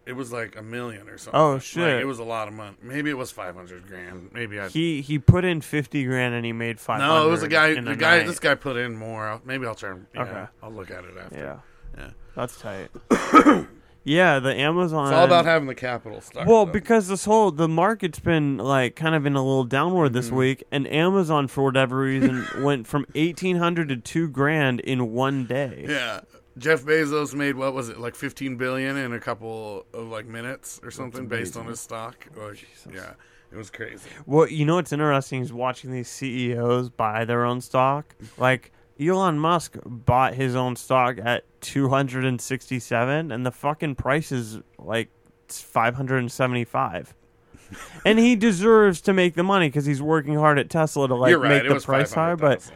it 0.06 0.14
was 0.14 0.32
like 0.32 0.58
a 0.58 0.62
million 0.62 1.08
or 1.10 1.18
something. 1.18 1.40
Oh, 1.40 1.54
Like, 1.54 1.62
shit. 1.62 2.02
it 2.02 2.06
was 2.06 2.20
a 2.20 2.24
lot 2.24 2.48
of 2.48 2.54
money. 2.54 2.76
Maybe 2.82 3.10
it 3.10 3.18
was 3.18 3.32
five 3.32 3.56
hundred 3.56 3.88
grand. 3.88 4.32
Maybe 4.34 4.60
I. 4.60 4.68
He 4.68 5.02
he 5.02 5.20
put 5.20 5.46
in 5.46 5.62
fifty 5.62 6.04
grand 6.06 6.34
and 6.34 6.46
he 6.46 6.54
made 6.54 6.80
five. 6.80 7.00
no, 7.00 7.28
it 7.28 7.30
was 7.30 7.44
a 7.44 7.48
guy. 7.48 7.74
The 7.76 7.96
guy. 7.96 8.18
night. 8.20 8.28
This 8.28 8.40
guy 8.40 8.56
put 8.56 8.78
in 8.78 8.98
more. 8.98 9.28
I'll, 9.28 9.42
maybe 9.46 9.66
I'll 9.66 9.78
and- 9.84 10.08
Yeah, 10.14 10.22
Okay. 10.22 10.46
I'll 10.64 10.72
look 10.72 10.92
at 10.92 11.04
it 11.06 11.18
after. 11.18 11.36
Yeah, 11.38 11.60
Yeah. 11.98 12.10
that's 12.36 12.60
tight. 12.60 12.90
yeah, 14.04 14.40
the 14.40 14.56
Amazon. 14.56 15.08
It's 15.08 15.14
all 15.14 15.26
about 15.26 15.46
having 15.46 15.68
the 15.68 15.76
capital 15.76 16.20
stuck. 16.22 16.48
Well, 16.48 16.66
though. 16.66 16.72
because 16.72 17.08
this 17.08 17.26
whole 17.26 17.52
the 17.52 17.68
market's 17.68 18.20
been 18.20 18.58
like 18.58 18.96
kind 18.96 19.14
of 19.14 19.28
in 19.28 19.36
a 19.36 19.44
little 19.44 19.66
downward 19.66 20.14
this 20.14 20.28
mm-hmm. 20.28 20.36
week, 20.38 20.64
and 20.72 20.88
Amazon 20.88 21.48
for 21.48 21.64
whatever 21.64 21.98
reason 22.00 22.46
went 22.64 22.88
from 22.88 23.06
eighteen 23.14 23.58
hundred 23.58 23.90
to 23.90 23.98
two 23.98 24.28
grand 24.28 24.80
in 24.80 25.12
one 25.12 25.46
day. 25.46 25.86
Yeah. 25.88 26.22
Jeff 26.58 26.84
Bezos 26.84 27.34
made 27.34 27.56
what 27.56 27.74
was 27.74 27.90
it 27.90 28.00
like 28.00 28.16
15 28.16 28.58
billion 28.58 28.98
in 28.98 29.14
a 29.14 29.20
couple 29.20 29.86
of 29.94 30.08
like 30.08 30.26
minutes 30.26 30.80
or 30.84 30.92
something 30.92 31.28
based 31.28 31.56
on 31.56 31.66
his 31.66 31.80
stock. 31.80 32.28
Like, 32.36 32.68
yeah, 32.94 33.14
it 33.52 33.58
was 33.58 33.70
crazy. 33.70 34.10
Well, 34.26 34.48
you 34.48 34.66
know 34.66 34.76
what's 34.76 34.92
interesting 34.92 35.42
is 35.42 35.54
watching 35.54 35.92
these 35.92 36.10
CEOs 36.10 36.90
buy 36.90 37.26
their 37.26 37.46
own 37.46 37.62
stock. 37.62 38.16
Like 38.38 38.72
Elon 39.00 39.40
Musk 39.40 39.78
bought 39.86 40.34
his 40.34 40.56
own 40.56 40.76
stock 40.76 41.18
at 41.24 41.46
two 41.62 41.90
hundred 41.90 42.26
and 42.26 42.40
sixty-seven, 42.40 43.32
and 43.32 43.46
the 43.46 43.52
fucking 43.52 43.96
price 43.96 44.32
is 44.32 44.60
like 44.78 45.10
five 45.48 45.96
hundred 45.96 46.18
and 46.18 46.32
seventy-five. 46.32 47.16
and 48.06 48.20
he 48.20 48.36
deserves 48.36 49.00
to 49.02 49.14
make 49.14 49.36
the 49.36 49.44
money 49.44 49.70
because 49.70 49.86
he's 49.86 50.02
working 50.02 50.36
hard 50.36 50.60
at 50.60 50.70
Tesla 50.70 51.08
to 51.08 51.16
like 51.16 51.36
right. 51.38 51.50
make 51.50 51.64
it 51.64 51.74
the 51.74 51.80
price 51.80 52.12
higher. 52.14 52.36
But 52.36 52.70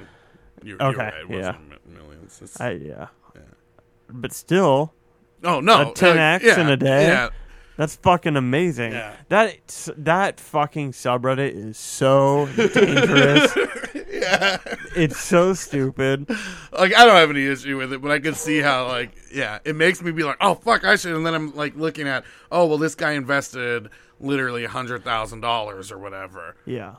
you're, 0.63 0.81
Okay, 0.81 0.91
you're 0.91 0.97
right. 0.97 1.13
It 1.13 1.29
yeah. 1.29 1.47
wasn't 1.47 1.69
mi- 1.69 1.93
millions. 1.93 2.41
It's- 2.41 2.61
I, 2.61 2.71
yeah. 2.71 3.07
But 4.09 4.33
still, 4.33 4.93
oh 5.43 5.59
no, 5.59 5.73
a 5.73 5.87
uh, 5.87 5.93
10x 5.93 6.41
yeah, 6.41 6.61
in 6.61 6.69
a 6.69 6.77
day? 6.77 7.07
Yeah, 7.07 7.29
That's 7.77 7.95
fucking 7.97 8.35
amazing. 8.35 8.93
Yeah. 8.93 9.15
That 9.29 9.89
that 9.97 10.39
fucking 10.39 10.91
subreddit 10.91 11.53
is 11.55 11.77
so 11.77 12.47
dangerous. 12.55 13.55
yeah. 14.11 14.57
It's 14.95 15.19
so 15.19 15.53
stupid. 15.53 16.29
Like 16.71 16.95
I 16.95 17.05
don't 17.05 17.15
have 17.15 17.29
any 17.29 17.45
issue 17.45 17.77
with 17.77 17.91
it, 17.93 18.01
but 18.01 18.11
I 18.11 18.19
can 18.19 18.33
see 18.33 18.59
how 18.59 18.87
like 18.87 19.11
yeah, 19.33 19.59
it 19.65 19.75
makes 19.75 20.01
me 20.01 20.11
be 20.11 20.23
like, 20.23 20.37
oh 20.41 20.55
fuck, 20.55 20.83
I 20.83 20.95
should. 20.95 21.15
And 21.15 21.25
then 21.25 21.33
I'm 21.33 21.55
like 21.55 21.75
looking 21.75 22.07
at, 22.07 22.23
oh 22.51 22.65
well, 22.65 22.77
this 22.77 22.95
guy 22.95 23.13
invested 23.13 23.89
literally 24.19 24.63
a 24.63 24.69
hundred 24.69 25.03
thousand 25.03 25.41
dollars 25.41 25.91
or 25.91 25.97
whatever. 25.97 26.55
Yeah. 26.65 26.95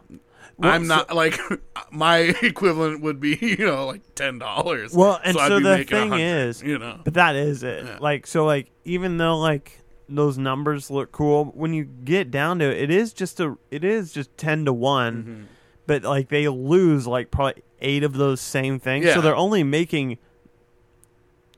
I'm 0.60 0.86
not 0.86 1.14
like 1.14 1.38
my 1.90 2.18
equivalent 2.42 3.02
would 3.02 3.20
be 3.20 3.36
you 3.40 3.66
know 3.66 3.86
like 3.86 4.14
ten 4.14 4.38
dollars. 4.38 4.94
Well, 4.94 5.20
and 5.22 5.36
I'd 5.36 5.48
so 5.48 5.60
the 5.60 5.84
thing 5.84 6.14
is, 6.14 6.62
you 6.62 6.78
know, 6.78 7.00
But 7.04 7.14
that 7.14 7.36
is 7.36 7.62
it. 7.62 7.84
Yeah. 7.84 7.98
Like 8.00 8.26
so 8.26 8.44
like 8.44 8.70
even 8.84 9.18
though 9.18 9.38
like 9.38 9.80
those 10.08 10.38
numbers 10.38 10.90
look 10.90 11.12
cool, 11.12 11.46
when 11.46 11.74
you 11.74 11.84
get 11.84 12.30
down 12.30 12.58
to 12.60 12.64
it, 12.64 12.84
it 12.84 12.90
is 12.90 13.12
just 13.12 13.40
a 13.40 13.56
it 13.70 13.84
is 13.84 14.12
just 14.12 14.36
ten 14.36 14.64
to 14.64 14.72
one. 14.72 15.16
Mm-hmm. 15.22 15.42
But 15.86 16.02
like 16.02 16.28
they 16.28 16.48
lose 16.48 17.06
like 17.06 17.30
probably 17.30 17.62
eight 17.80 18.02
of 18.02 18.14
those 18.14 18.40
same 18.40 18.78
things. 18.78 19.06
Yeah. 19.06 19.14
So 19.14 19.20
they're 19.20 19.36
only 19.36 19.62
making 19.62 20.18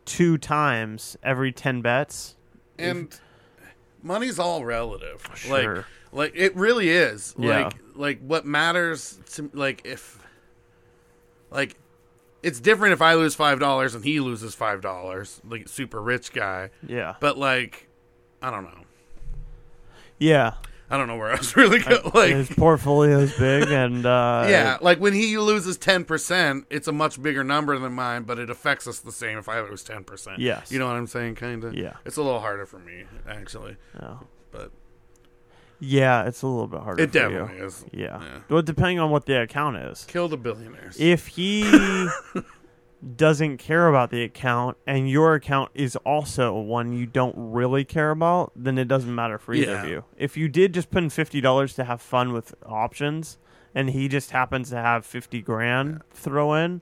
two 0.05 0.38
times 0.38 1.16
every 1.22 1.53
ten 1.53 1.82
bets. 1.82 2.36
and 2.78 3.18
money's 4.03 4.38
all 4.38 4.64
relative. 4.64 5.26
Sure. 5.34 5.76
Like, 5.76 5.84
like 6.12 6.32
it 6.34 6.54
really 6.56 6.88
is. 6.90 7.34
Yeah. 7.38 7.64
Like, 7.64 7.74
like 7.94 8.20
what 8.20 8.44
matters 8.46 9.18
to 9.34 9.50
like 9.52 9.82
if, 9.84 10.18
like, 11.50 11.76
it's 12.42 12.61
different 12.61 12.92
if 12.92 13.02
I 13.02 13.14
lose 13.14 13.34
five 13.34 13.59
dollars 13.61 13.94
and 13.94 14.04
he 14.04 14.20
loses 14.20 14.54
five 14.54 14.80
dollars, 14.80 15.40
like 15.48 15.68
super 15.68 16.00
rich 16.00 16.32
guy. 16.32 16.70
Yeah. 16.86 17.14
But 17.20 17.36
like, 17.38 17.88
I 18.42 18.50
don't 18.50 18.64
know. 18.64 18.84
Yeah. 20.18 20.54
I 20.90 20.96
don't 20.96 21.06
know 21.06 21.16
where 21.18 21.30
I 21.32 21.36
was 21.36 21.54
really 21.56 21.80
go. 21.80 22.11
Like, 22.14 22.30
His 22.30 22.48
portfolio 22.48 23.18
is 23.18 23.36
big 23.36 23.68
and 23.70 24.06
uh 24.06 24.46
yeah, 24.48 24.78
like 24.80 24.98
when 25.00 25.12
he 25.12 25.36
loses 25.36 25.76
ten 25.76 26.04
percent, 26.04 26.64
it's 26.70 26.88
a 26.88 26.92
much 26.92 27.20
bigger 27.20 27.44
number 27.44 27.78
than 27.78 27.92
mine, 27.92 28.22
but 28.22 28.38
it 28.38 28.48
affects 28.48 28.86
us 28.86 29.00
the 29.00 29.12
same 29.12 29.36
if 29.36 29.48
I 29.50 29.61
lose 29.61 29.82
ten 29.82 30.02
percent. 30.04 30.38
Yes. 30.38 30.72
you 30.72 30.78
know 30.78 30.86
what 30.86 30.96
I'm 30.96 31.06
saying? 31.06 31.34
Kind 31.34 31.64
of. 31.64 31.74
Yeah. 31.74 31.96
it's 32.06 32.16
a 32.16 32.22
little 32.22 32.40
harder 32.40 32.64
for 32.64 32.78
me 32.78 33.04
actually, 33.28 33.76
Oh. 34.02 34.20
but 34.50 34.70
Yeah, 35.80 36.24
it's 36.24 36.42
a 36.42 36.46
little 36.46 36.66
bit 36.66 36.80
harder. 36.80 37.02
it 37.04 37.12
definitely 37.12 37.58
you. 37.58 37.64
is. 37.66 37.84
Yeah. 37.92 38.20
Yeah. 38.22 38.38
Well, 38.48 38.62
depending 38.62 38.98
on 38.98 39.10
what 39.10 39.26
the 39.26 39.40
account 39.42 39.76
is. 39.76 40.04
Kill 40.06 40.28
the 40.28 40.36
billionaires. 40.36 40.98
If 40.98 41.28
he 41.28 41.62
doesn't 43.16 43.58
care 43.58 43.86
about 43.88 44.10
the 44.10 44.24
account 44.24 44.76
and 44.86 45.08
your 45.08 45.34
account 45.34 45.70
is 45.74 45.94
also 45.96 46.58
one 46.58 46.92
you 46.92 47.06
don't 47.06 47.34
really 47.36 47.84
care 47.84 48.10
about, 48.10 48.50
then 48.56 48.76
it 48.76 48.88
doesn't 48.88 49.14
matter 49.14 49.38
for 49.38 49.54
either 49.54 49.76
of 49.78 49.88
you. 49.88 50.04
If 50.16 50.36
you 50.36 50.48
did 50.48 50.74
just 50.74 50.90
put 50.90 51.02
in 51.04 51.10
fifty 51.10 51.40
dollars 51.40 51.74
to 51.74 51.84
have 51.84 52.00
fun 52.02 52.32
with 52.32 52.54
options 52.66 53.38
and 53.74 53.90
he 53.90 54.08
just 54.08 54.30
happens 54.32 54.70
to 54.70 54.76
have 54.76 55.04
50 55.06 55.42
grand 55.42 56.00
throw 56.10 56.54
in, 56.54 56.80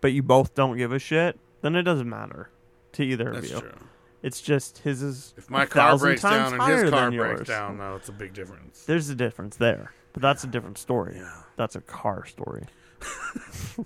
but 0.00 0.12
you 0.12 0.22
both 0.22 0.54
don't 0.54 0.76
give 0.76 0.92
a 0.92 0.98
shit, 0.98 1.38
then 1.62 1.76
it 1.76 1.84
doesn't 1.84 2.08
matter 2.08 2.50
to 2.92 3.04
either 3.04 3.32
That's 3.32 3.46
of 3.46 3.52
you. 3.54 3.60
true. 3.60 3.78
It's 4.26 4.40
just 4.40 4.78
his 4.78 5.02
is 5.02 5.34
If 5.36 5.48
my 5.48 5.66
car 5.66 5.96
breaks 5.96 6.22
down 6.22 6.52
and 6.54 6.62
his 6.64 6.90
car 6.90 7.12
breaks 7.12 7.38
yours. 7.38 7.46
down, 7.46 7.78
though, 7.78 7.94
it's 7.94 8.08
a 8.08 8.12
big 8.12 8.34
difference. 8.34 8.82
There's 8.84 9.08
a 9.08 9.14
difference 9.14 9.54
there, 9.54 9.92
but 10.12 10.20
that's 10.20 10.42
a 10.42 10.48
different 10.48 10.78
story. 10.78 11.14
Yeah. 11.16 11.42
That's 11.54 11.76
a 11.76 11.80
car 11.80 12.26
story. 12.26 12.64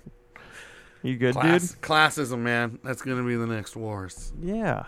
you 1.03 1.15
good, 1.17 1.35
Class, 1.35 1.75
classism, 1.81 2.39
man. 2.39 2.79
That's 2.83 3.03
gonna 3.03 3.21
be 3.21 3.35
the 3.35 3.45
next 3.45 3.75
wars. 3.75 4.33
dude? 4.39 4.55
Yeah. 4.57 4.85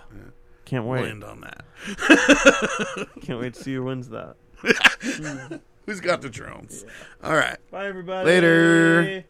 Can't 0.65 0.85
wait. 0.85 1.01
We'll 1.01 1.11
end 1.11 1.23
on 1.23 1.41
that. 1.41 3.07
Can't 3.21 3.39
wait 3.39 3.53
to 3.53 3.63
see 3.63 3.75
who 3.75 3.83
wins 3.83 4.09
that. 4.09 4.35
Who's 5.85 5.99
got 5.99 6.23
the 6.23 6.29
drones? 6.29 6.83
All 7.23 7.35
right. 7.35 7.57
Bye, 7.69 7.85
everybody. 7.85 8.25
Later. 8.25 9.23